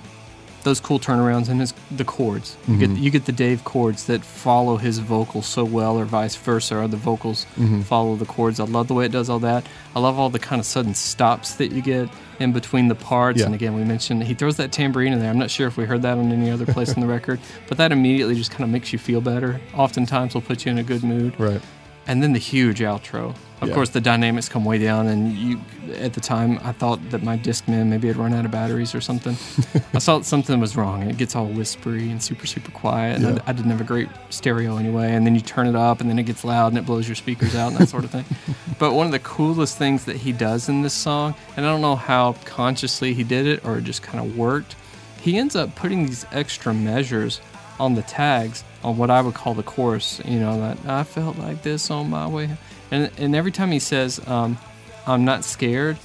those 0.62 0.80
cool 0.80 0.98
turnarounds 0.98 1.48
and 1.48 1.60
his 1.60 1.74
the 1.90 2.04
chords. 2.04 2.56
You 2.66 2.78
get 2.78 2.90
mm-hmm. 2.90 3.02
you 3.02 3.10
get 3.10 3.24
the 3.24 3.32
Dave 3.32 3.64
chords 3.64 4.06
that 4.06 4.24
follow 4.24 4.76
his 4.76 4.98
vocals 4.98 5.46
so 5.46 5.64
well, 5.64 5.98
or 5.98 6.04
vice 6.04 6.36
versa, 6.36 6.76
or 6.76 6.88
the 6.88 6.96
vocals 6.96 7.46
mm-hmm. 7.56 7.82
follow 7.82 8.16
the 8.16 8.24
chords. 8.24 8.60
I 8.60 8.64
love 8.64 8.88
the 8.88 8.94
way 8.94 9.06
it 9.06 9.12
does 9.12 9.28
all 9.28 9.38
that. 9.40 9.66
I 9.94 10.00
love 10.00 10.18
all 10.18 10.30
the 10.30 10.38
kind 10.38 10.60
of 10.60 10.66
sudden 10.66 10.94
stops 10.94 11.54
that 11.54 11.72
you 11.72 11.82
get 11.82 12.08
in 12.38 12.52
between 12.52 12.88
the 12.88 12.94
parts. 12.94 13.40
Yeah. 13.40 13.46
And 13.46 13.54
again, 13.54 13.74
we 13.74 13.84
mentioned 13.84 14.22
he 14.24 14.34
throws 14.34 14.56
that 14.56 14.72
tambourine 14.72 15.12
in 15.12 15.18
there. 15.18 15.30
I'm 15.30 15.38
not 15.38 15.50
sure 15.50 15.66
if 15.66 15.76
we 15.76 15.84
heard 15.84 16.02
that 16.02 16.18
on 16.18 16.32
any 16.32 16.50
other 16.50 16.66
place 16.66 16.92
in 16.92 17.00
the 17.00 17.06
record, 17.18 17.40
but 17.68 17.78
that 17.78 17.92
immediately 17.92 18.34
just 18.34 18.50
kind 18.50 18.64
of 18.64 18.70
makes 18.70 18.92
you 18.92 18.98
feel 18.98 19.20
better. 19.20 19.60
Oftentimes, 19.74 20.34
will 20.34 20.42
put 20.42 20.64
you 20.64 20.72
in 20.72 20.78
a 20.78 20.82
good 20.82 21.02
mood 21.02 21.38
Right. 21.38 21.60
And 22.06 22.22
then 22.22 22.32
the 22.32 22.38
huge 22.38 22.80
outro. 22.80 23.34
Of 23.60 23.68
Yeah. 23.68 23.74
course, 23.74 23.90
the 23.90 24.00
dynamics 24.00 24.48
come 24.48 24.64
way 24.64 24.78
down, 24.78 25.06
and 25.06 25.32
you. 25.32 25.60
At 26.00 26.14
the 26.14 26.20
time, 26.20 26.58
I 26.64 26.72
thought 26.72 26.98
that 27.10 27.22
my 27.22 27.36
Discman 27.36 27.86
maybe 27.86 28.08
had 28.08 28.16
run 28.16 28.32
out 28.34 28.44
of 28.44 28.50
batteries 28.50 28.92
or 28.94 29.00
something. 29.00 29.34
I 29.94 29.98
thought 30.00 30.24
something 30.24 30.58
was 30.58 30.74
wrong, 30.76 31.02
and 31.02 31.10
it 31.10 31.16
gets 31.16 31.36
all 31.36 31.46
whispery 31.46 32.10
and 32.10 32.20
super, 32.20 32.46
super 32.46 32.70
quiet. 32.72 33.16
And 33.20 33.36
Yeah. 33.36 33.42
I, 33.46 33.50
I 33.50 33.52
didn't 33.52 33.70
have 33.70 33.80
a 33.80 33.84
great 33.84 34.08
stereo 34.30 34.78
anyway. 34.78 35.12
And 35.12 35.24
then 35.24 35.34
you 35.36 35.40
turn 35.40 35.66
it 35.68 35.76
up, 35.76 36.00
and 36.00 36.10
then 36.10 36.18
it 36.18 36.24
gets 36.24 36.44
loud, 36.44 36.68
and 36.68 36.78
it 36.78 36.86
blows 36.86 37.06
your 37.06 37.14
speakers 37.14 37.54
out, 37.54 37.68
and 37.72 37.76
that 37.80 37.88
sort 37.88 38.04
of 38.04 38.10
thing. 38.10 38.24
But 38.78 38.94
one 38.94 39.06
of 39.06 39.12
the 39.12 39.20
coolest 39.20 39.78
things 39.78 40.06
that 40.06 40.16
he 40.16 40.32
does 40.32 40.68
in 40.68 40.82
this 40.82 40.94
song, 40.94 41.36
and 41.56 41.64
I 41.64 41.68
don't 41.68 41.82
know 41.82 41.94
how 41.94 42.32
consciously 42.44 43.14
he 43.14 43.22
did 43.22 43.46
it 43.46 43.64
or 43.64 43.78
it 43.78 43.84
just 43.84 44.02
kind 44.02 44.18
of 44.24 44.36
worked, 44.36 44.74
he 45.20 45.38
ends 45.38 45.54
up 45.54 45.76
putting 45.76 46.06
these 46.06 46.26
extra 46.32 46.74
measures 46.74 47.40
on 47.78 47.94
the 47.94 48.02
tags 48.02 48.64
on 48.84 48.96
what 48.96 49.10
I 49.10 49.20
would 49.20 49.34
call 49.34 49.54
the 49.54 49.62
chorus. 49.62 50.20
You 50.24 50.40
know 50.40 50.58
that 50.60 50.78
I 50.86 51.04
felt 51.04 51.38
like 51.38 51.62
this 51.62 51.90
on 51.90 52.10
my 52.10 52.26
way, 52.26 52.50
and 52.90 53.10
and 53.18 53.36
every 53.36 53.52
time 53.52 53.70
he 53.70 53.78
says 53.78 54.20
um, 54.26 54.58
I'm 55.06 55.24
not 55.24 55.44
scared, 55.44 55.96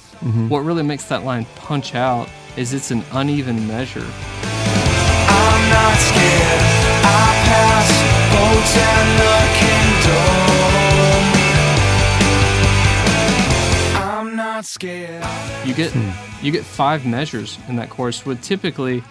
what 0.48 0.60
really 0.60 0.82
makes 0.82 1.04
that 1.06 1.24
line 1.24 1.46
punch 1.56 1.94
out 1.94 2.28
is 2.56 2.72
it's 2.74 2.90
an 2.90 3.02
uneven 3.12 3.66
measure. 3.66 4.00
I'm 4.00 5.70
not 5.70 5.96
scared. 5.98 6.62
I 7.04 7.42
pass 7.46 7.90
boats 8.34 8.76
and 8.76 9.18
the 9.22 9.38
kingdom. 9.62 10.58
I'm 14.02 14.34
not 14.36 14.64
scared. 14.64 15.24
You 15.66 15.74
get 15.74 15.94
you 16.42 16.50
get 16.52 16.64
five 16.64 17.06
measures 17.06 17.58
in 17.68 17.76
that 17.76 17.90
chorus. 17.90 18.24
With 18.26 18.42
typically 18.42 19.02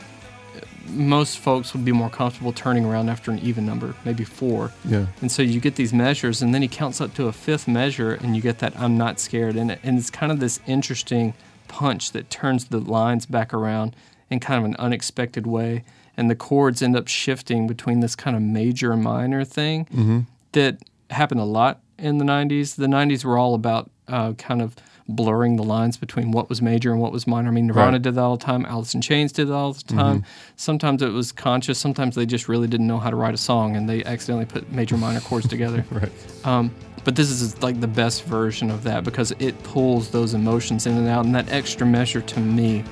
most 0.90 1.38
folks 1.40 1.74
would 1.74 1.84
be 1.86 1.92
more 1.92 2.10
comfortable 2.10 2.52
turning 2.54 2.86
around 2.86 3.10
after 3.10 3.32
an 3.32 3.40
even 3.40 3.66
number, 3.66 3.96
maybe 4.06 4.24
four. 4.24 4.72
Yeah. 4.86 5.08
And 5.22 5.32
so 5.32 5.42
you 5.42 5.60
get 5.60 5.76
these 5.76 5.94
measures, 5.94 6.42
and 6.42 6.54
then 6.54 6.62
he 6.62 6.68
counts 6.68 7.00
up 7.02 7.14
to 7.16 7.28
a 7.28 7.32
fifth 7.32 7.68
measure, 7.68 8.14
and 8.14 8.36
you 8.36 8.42
get 8.42 8.60
that 8.60 8.80
I'm 8.80 8.98
not 8.98 9.20
scared. 9.20 9.56
And, 9.56 9.72
it- 9.72 9.80
and 9.84 9.98
it's 9.98 10.10
kind 10.10 10.32
of 10.32 10.40
this 10.40 10.60
interesting 10.68 11.34
punch 11.68 12.12
that 12.14 12.30
turns 12.30 12.66
the 12.66 12.80
lines 12.80 13.26
back 13.26 13.54
around 13.54 13.96
in 14.30 14.40
kind 14.40 14.60
of 14.60 14.66
an 14.66 14.76
unexpected 14.78 15.46
way. 15.48 15.84
And 16.16 16.30
the 16.30 16.36
chords 16.36 16.82
end 16.82 16.96
up 16.96 17.08
shifting 17.08 17.68
between 17.68 18.00
this 18.00 18.16
kind 18.16 18.36
of 18.36 18.42
major 18.42 18.92
and 18.92 19.04
minor 19.04 19.44
thing 19.44 20.26
that 20.54 20.78
happened 21.12 21.40
a 21.42 21.46
lot 21.46 21.80
in 22.00 22.18
the 22.18 22.26
90s. 22.26 22.76
The 22.76 22.88
90s 22.88 23.24
were 23.24 23.38
all 23.38 23.54
about 23.54 23.92
uh, 24.08 24.34
kind 24.34 24.62
of 24.62 24.76
blurring 25.10 25.56
the 25.56 25.64
lines 25.64 25.96
between 25.98 26.32
what 26.32 26.50
was 26.50 26.62
major 26.62 26.92
and 26.92 27.00
what 27.00 27.12
was 27.12 27.26
minor. 27.28 27.48
I 27.50 27.52
mean, 27.52 27.68
Nirvana 27.68 27.94
Right. 27.94 28.02
did 28.02 28.16
that 28.16 28.22
all 28.22 28.36
the 28.38 28.44
time. 28.44 28.66
Alice 28.66 28.94
in 28.94 29.02
Chains 29.02 29.32
did 29.32 29.48
that 29.48 29.54
all 29.54 29.74
the 29.74 29.84
time. 29.84 30.24
Sometimes 30.58 31.02
it 31.02 31.12
was 31.14 31.32
conscious. 31.32 31.80
Sometimes 31.80 32.16
they 32.16 32.26
just 32.26 32.50
really 32.50 32.68
didn't 32.68 32.88
know 32.88 32.98
how 33.00 33.10
to 33.10 33.16
write 33.16 33.34
a 33.34 33.38
song 33.38 33.76
and 33.76 33.88
they 33.90 34.04
accidentally 34.04 34.46
put 34.46 34.72
major 34.72 34.98
minor 34.98 35.20
chords 35.22 35.48
together. 35.48 35.86
Right. 35.92 36.12
Um, 36.44 36.72
but 37.04 37.16
this 37.16 37.30
is 37.30 37.62
like 37.64 37.80
the 37.80 37.88
best 37.88 38.26
version 38.26 38.70
of 38.70 38.84
that 38.84 39.04
because 39.06 39.32
it 39.40 39.62
pulls 39.64 40.10
those 40.10 40.34
emotions 40.34 40.86
in 40.88 40.98
and 40.98 41.08
out, 41.08 41.24
and 41.26 41.34
that 41.36 41.50
extra 41.52 41.88
measure 41.88 42.20
to 42.22 42.40
me 42.42 42.84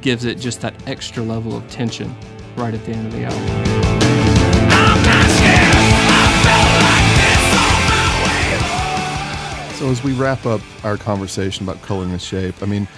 gives 0.00 0.24
it 0.24 0.36
just 0.38 0.60
that 0.60 0.74
extra 0.88 1.22
level 1.24 1.56
of 1.56 1.68
tension 1.68 2.14
right 2.56 2.72
at 2.74 2.84
the 2.84 2.92
end 2.92 3.06
of 3.08 3.12
the 3.12 3.24
album. 3.24 4.33
So 9.84 9.90
as 9.90 10.02
we 10.02 10.14
wrap 10.14 10.46
up 10.46 10.62
our 10.82 10.96
conversation 10.96 11.66
about 11.68 11.82
color 11.82 12.04
and 12.04 12.14
the 12.14 12.18
shape, 12.18 12.54
I 12.62 12.64
mean, 12.64 12.88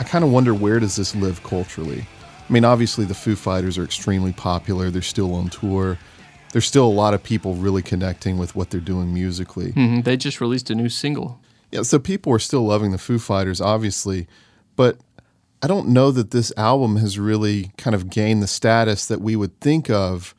I 0.00 0.02
kind 0.02 0.24
of 0.24 0.32
wonder 0.32 0.52
where 0.52 0.80
does 0.80 0.96
this 0.96 1.14
live 1.14 1.40
culturally? 1.44 2.00
I 2.48 2.52
mean, 2.52 2.64
obviously 2.64 3.04
the 3.04 3.14
Foo 3.14 3.36
Fighters 3.36 3.78
are 3.78 3.84
extremely 3.84 4.32
popular. 4.32 4.90
They're 4.90 5.00
still 5.00 5.32
on 5.32 5.48
tour. 5.48 5.96
There's 6.50 6.64
still 6.66 6.88
a 6.88 6.90
lot 6.90 7.14
of 7.14 7.22
people 7.22 7.54
really 7.54 7.82
connecting 7.82 8.36
with 8.36 8.56
what 8.56 8.70
they're 8.70 8.80
doing 8.80 9.14
musically. 9.14 9.70
Mhm, 9.74 10.02
They 10.02 10.16
just 10.16 10.40
released 10.40 10.70
a 10.70 10.74
new 10.74 10.88
single. 10.88 11.38
Yeah, 11.70 11.82
so 11.82 12.00
people 12.00 12.32
are 12.32 12.40
still 12.40 12.66
loving 12.66 12.90
the 12.90 12.98
Foo 12.98 13.20
Fighters, 13.20 13.60
obviously, 13.60 14.26
but 14.74 14.98
I 15.62 15.68
don't 15.68 15.86
know 15.86 16.10
that 16.10 16.32
this 16.32 16.52
album 16.56 16.96
has 16.96 17.16
really 17.16 17.70
kind 17.78 17.94
of 17.94 18.10
gained 18.10 18.42
the 18.42 18.48
status 18.48 19.06
that 19.06 19.20
we 19.20 19.36
would 19.36 19.60
think 19.60 19.88
of 19.88 20.34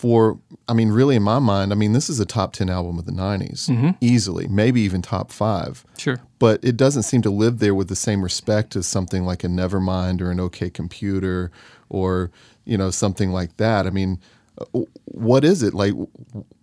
for, 0.00 0.38
I 0.66 0.72
mean, 0.72 0.88
really 0.88 1.14
in 1.14 1.22
my 1.22 1.38
mind, 1.38 1.72
I 1.72 1.74
mean, 1.74 1.92
this 1.92 2.08
is 2.08 2.18
a 2.20 2.24
top 2.24 2.54
10 2.54 2.70
album 2.70 2.98
of 2.98 3.04
the 3.04 3.12
90s, 3.12 3.94
easily, 4.00 4.48
maybe 4.48 4.80
even 4.80 5.02
top 5.02 5.30
five. 5.30 5.84
Sure. 5.98 6.18
But 6.38 6.64
it 6.64 6.78
doesn't 6.78 7.02
seem 7.02 7.20
to 7.20 7.28
live 7.28 7.58
there 7.58 7.74
with 7.74 7.88
the 7.88 7.96
same 7.96 8.22
respect 8.22 8.76
as 8.76 8.86
something 8.86 9.26
like 9.26 9.44
a 9.44 9.46
Nevermind 9.46 10.22
or 10.22 10.30
an 10.30 10.40
OK 10.40 10.70
Computer 10.70 11.50
or, 11.90 12.30
you 12.64 12.78
know, 12.78 12.90
something 12.90 13.30
like 13.30 13.58
that. 13.58 13.86
I 13.86 13.90
mean, 13.90 14.18
uh, 14.58 14.80
what 15.04 15.44
is 15.44 15.62
it? 15.62 15.74
Like, 15.74 15.92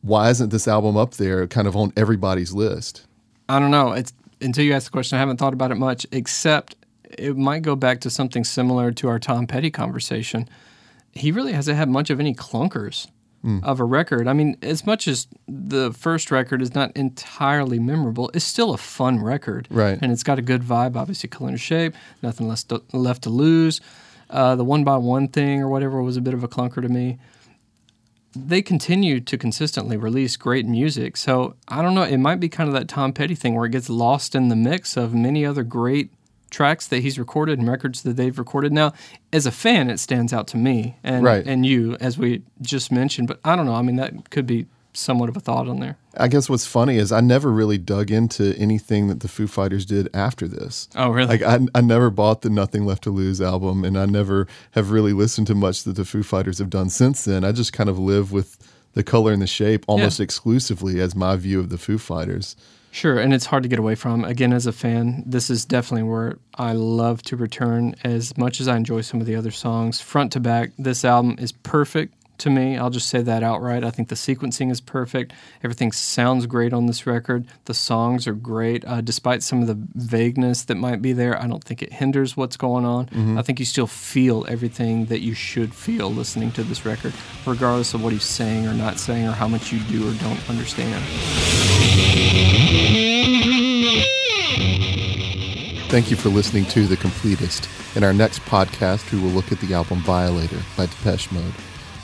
why 0.01 0.31
isn't 0.31 0.49
this 0.49 0.67
album 0.67 0.97
up 0.97 1.13
there 1.13 1.45
kind 1.45 1.67
of 1.67 1.75
on 1.75 1.93
everybody's 1.95 2.53
list? 2.53 3.05
I 3.47 3.59
don't 3.59 3.69
know. 3.69 3.91
It's 3.91 4.13
until 4.41 4.65
you 4.65 4.73
ask 4.73 4.85
the 4.85 4.91
question, 4.91 5.15
I 5.15 5.19
haven't 5.19 5.37
thought 5.37 5.53
about 5.53 5.69
it 5.69 5.75
much, 5.75 6.07
except 6.11 6.75
it 7.03 7.37
might 7.37 7.61
go 7.61 7.75
back 7.75 8.01
to 8.01 8.09
something 8.09 8.43
similar 8.43 8.91
to 8.93 9.07
our 9.09 9.19
Tom 9.19 9.45
Petty 9.45 9.69
conversation. 9.69 10.49
He 11.11 11.31
really 11.31 11.53
hasn't 11.53 11.77
had 11.77 11.87
much 11.87 12.09
of 12.09 12.19
any 12.19 12.33
clunkers 12.33 13.07
of 13.63 13.79
a 13.79 13.83
record. 13.83 14.27
I 14.27 14.33
mean, 14.33 14.57
as 14.61 14.85
much 14.85 15.07
as 15.07 15.27
the 15.47 15.93
first 15.93 16.31
record 16.31 16.61
is 16.61 16.75
not 16.75 16.91
entirely 16.97 17.79
memorable, 17.79 18.29
it's 18.33 18.43
still 18.43 18.73
a 18.73 18.77
fun 18.77 19.23
record. 19.23 19.67
Right. 19.69 19.97
And 20.01 20.11
it's 20.11 20.23
got 20.23 20.37
a 20.37 20.41
good 20.41 20.63
vibe, 20.63 20.95
obviously, 20.95 21.29
color 21.29 21.49
and 21.49 21.59
shape, 21.59 21.95
nothing 22.21 22.47
less 22.47 22.63
to, 22.65 22.81
left 22.91 23.23
to 23.23 23.29
lose. 23.29 23.79
Uh, 24.29 24.55
the 24.55 24.65
one 24.65 24.83
by 24.83 24.97
one 24.97 25.29
thing 25.29 25.61
or 25.61 25.69
whatever 25.69 26.01
was 26.01 26.17
a 26.17 26.21
bit 26.21 26.33
of 26.33 26.43
a 26.43 26.47
clunker 26.47 26.81
to 26.81 26.89
me 26.89 27.17
they 28.45 28.61
continue 28.61 29.19
to 29.19 29.37
consistently 29.37 29.97
release 29.97 30.37
great 30.37 30.65
music. 30.65 31.17
So 31.17 31.55
I 31.67 31.81
don't 31.81 31.95
know. 31.95 32.03
It 32.03 32.17
might 32.17 32.39
be 32.39 32.49
kind 32.49 32.67
of 32.67 32.73
that 32.75 32.87
Tom 32.87 33.13
Petty 33.13 33.35
thing 33.35 33.55
where 33.55 33.65
it 33.65 33.71
gets 33.71 33.89
lost 33.89 34.35
in 34.35 34.49
the 34.49 34.55
mix 34.55 34.95
of 34.95 35.13
many 35.13 35.45
other 35.45 35.63
great 35.63 36.11
tracks 36.49 36.87
that 36.87 36.99
he's 37.01 37.17
recorded 37.19 37.59
and 37.59 37.67
records 37.69 38.03
that 38.03 38.15
they've 38.17 38.37
recorded. 38.37 38.71
Now, 38.71 38.93
as 39.33 39.45
a 39.45 39.51
fan, 39.51 39.89
it 39.89 39.99
stands 39.99 40.31
out 40.33 40.47
to 40.49 40.57
me 40.57 40.97
and 41.03 41.23
Right. 41.23 41.45
and 41.45 41.65
you, 41.65 41.97
as 41.99 42.17
we 42.17 42.43
just 42.61 42.91
mentioned. 42.91 43.27
But 43.27 43.39
I 43.43 43.55
don't 43.55 43.65
know. 43.65 43.75
I 43.75 43.81
mean, 43.81 43.97
that 43.97 44.29
could 44.29 44.47
be 44.47 44.65
somewhat 44.93 45.29
of 45.29 45.37
a 45.37 45.39
thought 45.39 45.67
on 45.67 45.79
there. 45.79 45.95
I 46.17 46.27
guess 46.27 46.49
what's 46.49 46.65
funny 46.65 46.97
is 46.97 47.11
I 47.11 47.21
never 47.21 47.51
really 47.51 47.77
dug 47.77 48.09
into 48.09 48.55
anything 48.57 49.07
that 49.09 49.19
the 49.19 49.27
Foo 49.27 49.45
Fighters 49.45 49.85
did 49.85 50.09
after 50.11 50.47
this. 50.47 50.87
Oh, 50.95 51.11
really? 51.11 51.27
Like 51.27 51.43
I, 51.43 51.59
I 51.75 51.81
never 51.81 52.09
bought 52.09 52.41
the 52.41 52.49
Nothing 52.49 52.83
Left 52.85 53.03
to 53.03 53.11
Lose 53.11 53.39
album, 53.39 53.83
and 53.85 53.95
I 53.95 54.05
never 54.07 54.47
have 54.71 54.89
really 54.89 55.13
listened 55.13 55.45
to 55.47 55.55
much 55.55 55.83
that 55.83 55.95
the 55.97 56.05
Foo 56.05 56.23
Fighters 56.23 56.57
have 56.57 56.71
done 56.71 56.89
since 56.89 57.23
then. 57.25 57.43
I 57.43 57.51
just 57.51 57.73
kind 57.73 57.89
of 57.91 57.99
live 57.99 58.31
with 58.31 58.57
the 58.93 59.03
color 59.03 59.31
and 59.31 59.41
the 59.43 59.47
shape 59.47 59.85
almost 59.87 60.17
Yeah. 60.19 60.23
exclusively 60.23 60.99
as 60.99 61.13
my 61.15 61.35
view 61.35 61.59
of 61.59 61.69
the 61.69 61.77
Foo 61.77 61.99
Fighters. 61.99 62.55
Sure, 62.91 63.19
and 63.19 63.33
it's 63.33 63.45
hard 63.45 63.63
to 63.63 63.69
get 63.69 63.79
away 63.79 63.95
from. 63.95 64.23
Again, 64.23 64.53
as 64.53 64.65
a 64.65 64.71
fan, 64.71 65.23
this 65.25 65.49
is 65.49 65.65
definitely 65.65 66.09
where 66.09 66.37
I 66.55 66.71
love 66.71 67.21
to 67.23 67.35
return 67.35 67.95
as 68.03 68.35
much 68.37 68.59
as 68.59 68.67
I 68.67 68.75
enjoy 68.75 69.01
some 69.01 69.21
of 69.21 69.27
the 69.27 69.35
other 69.35 69.51
songs. 69.51 70.01
Front 70.01 70.31
to 70.33 70.39
back, 70.39 70.71
this 70.79 71.05
album 71.05 71.35
is 71.39 71.51
perfect 71.51 72.13
to 72.39 72.49
me. 72.49 72.77
I'll 72.77 72.89
just 72.89 73.09
say 73.09 73.21
that 73.21 73.43
outright. 73.43 73.83
I 73.83 73.89
think 73.91 74.09
the 74.09 74.15
sequencing 74.15 74.71
is 74.71 74.81
perfect. 74.81 75.33
Everything 75.63 75.91
sounds 75.91 76.45
great 76.45 76.73
on 76.73 76.85
this 76.85 77.05
record. 77.07 77.45
The 77.65 77.73
songs 77.73 78.27
are 78.27 78.33
great. 78.33 78.85
Uh, 78.85 79.01
despite 79.01 79.43
some 79.43 79.61
of 79.61 79.67
the 79.67 79.77
vagueness 79.95 80.63
that 80.65 80.75
might 80.75 81.01
be 81.01 81.13
there, 81.13 81.41
I 81.41 81.47
don't 81.47 81.63
think 81.63 81.81
it 81.81 81.93
hinders 81.93 82.35
what's 82.37 82.57
going 82.57 82.85
on. 82.85 83.09
I 83.37 83.41
think 83.41 83.59
you 83.59 83.65
still 83.65 83.87
feel 83.87 84.45
everything 84.47 85.05
that 85.05 85.21
you 85.21 85.33
should 85.33 85.73
feel 85.73 86.09
listening 86.11 86.51
to 86.53 86.63
this 86.63 86.85
record, 86.85 87.13
regardless 87.45 87.93
of 87.93 88.03
what 88.03 88.13
he's 88.13 88.23
saying 88.23 88.67
or 88.67 88.73
not 88.73 88.99
saying 88.99 89.27
or 89.27 89.31
how 89.31 89.47
much 89.47 89.71
you 89.71 89.79
do 89.81 90.09
or 90.09 90.13
don't 90.15 90.49
understand. 90.49 91.03
Thank 95.89 96.11
you 96.11 96.17
for 96.17 96.29
listening 96.29 96.65
to 96.65 96.85
The 96.85 96.97
Completist. 96.97 97.95
In 97.95 98.03
our 98.03 98.13
next 98.13 98.41
podcast, 98.41 99.11
we 99.11 99.19
will 99.19 99.29
look 99.29 99.51
at 99.51 99.59
the 99.61 99.73
album 99.73 99.99
Violator 99.99 100.59
by 100.75 100.85
Depeche 100.85 101.31
Mode. 101.31 101.53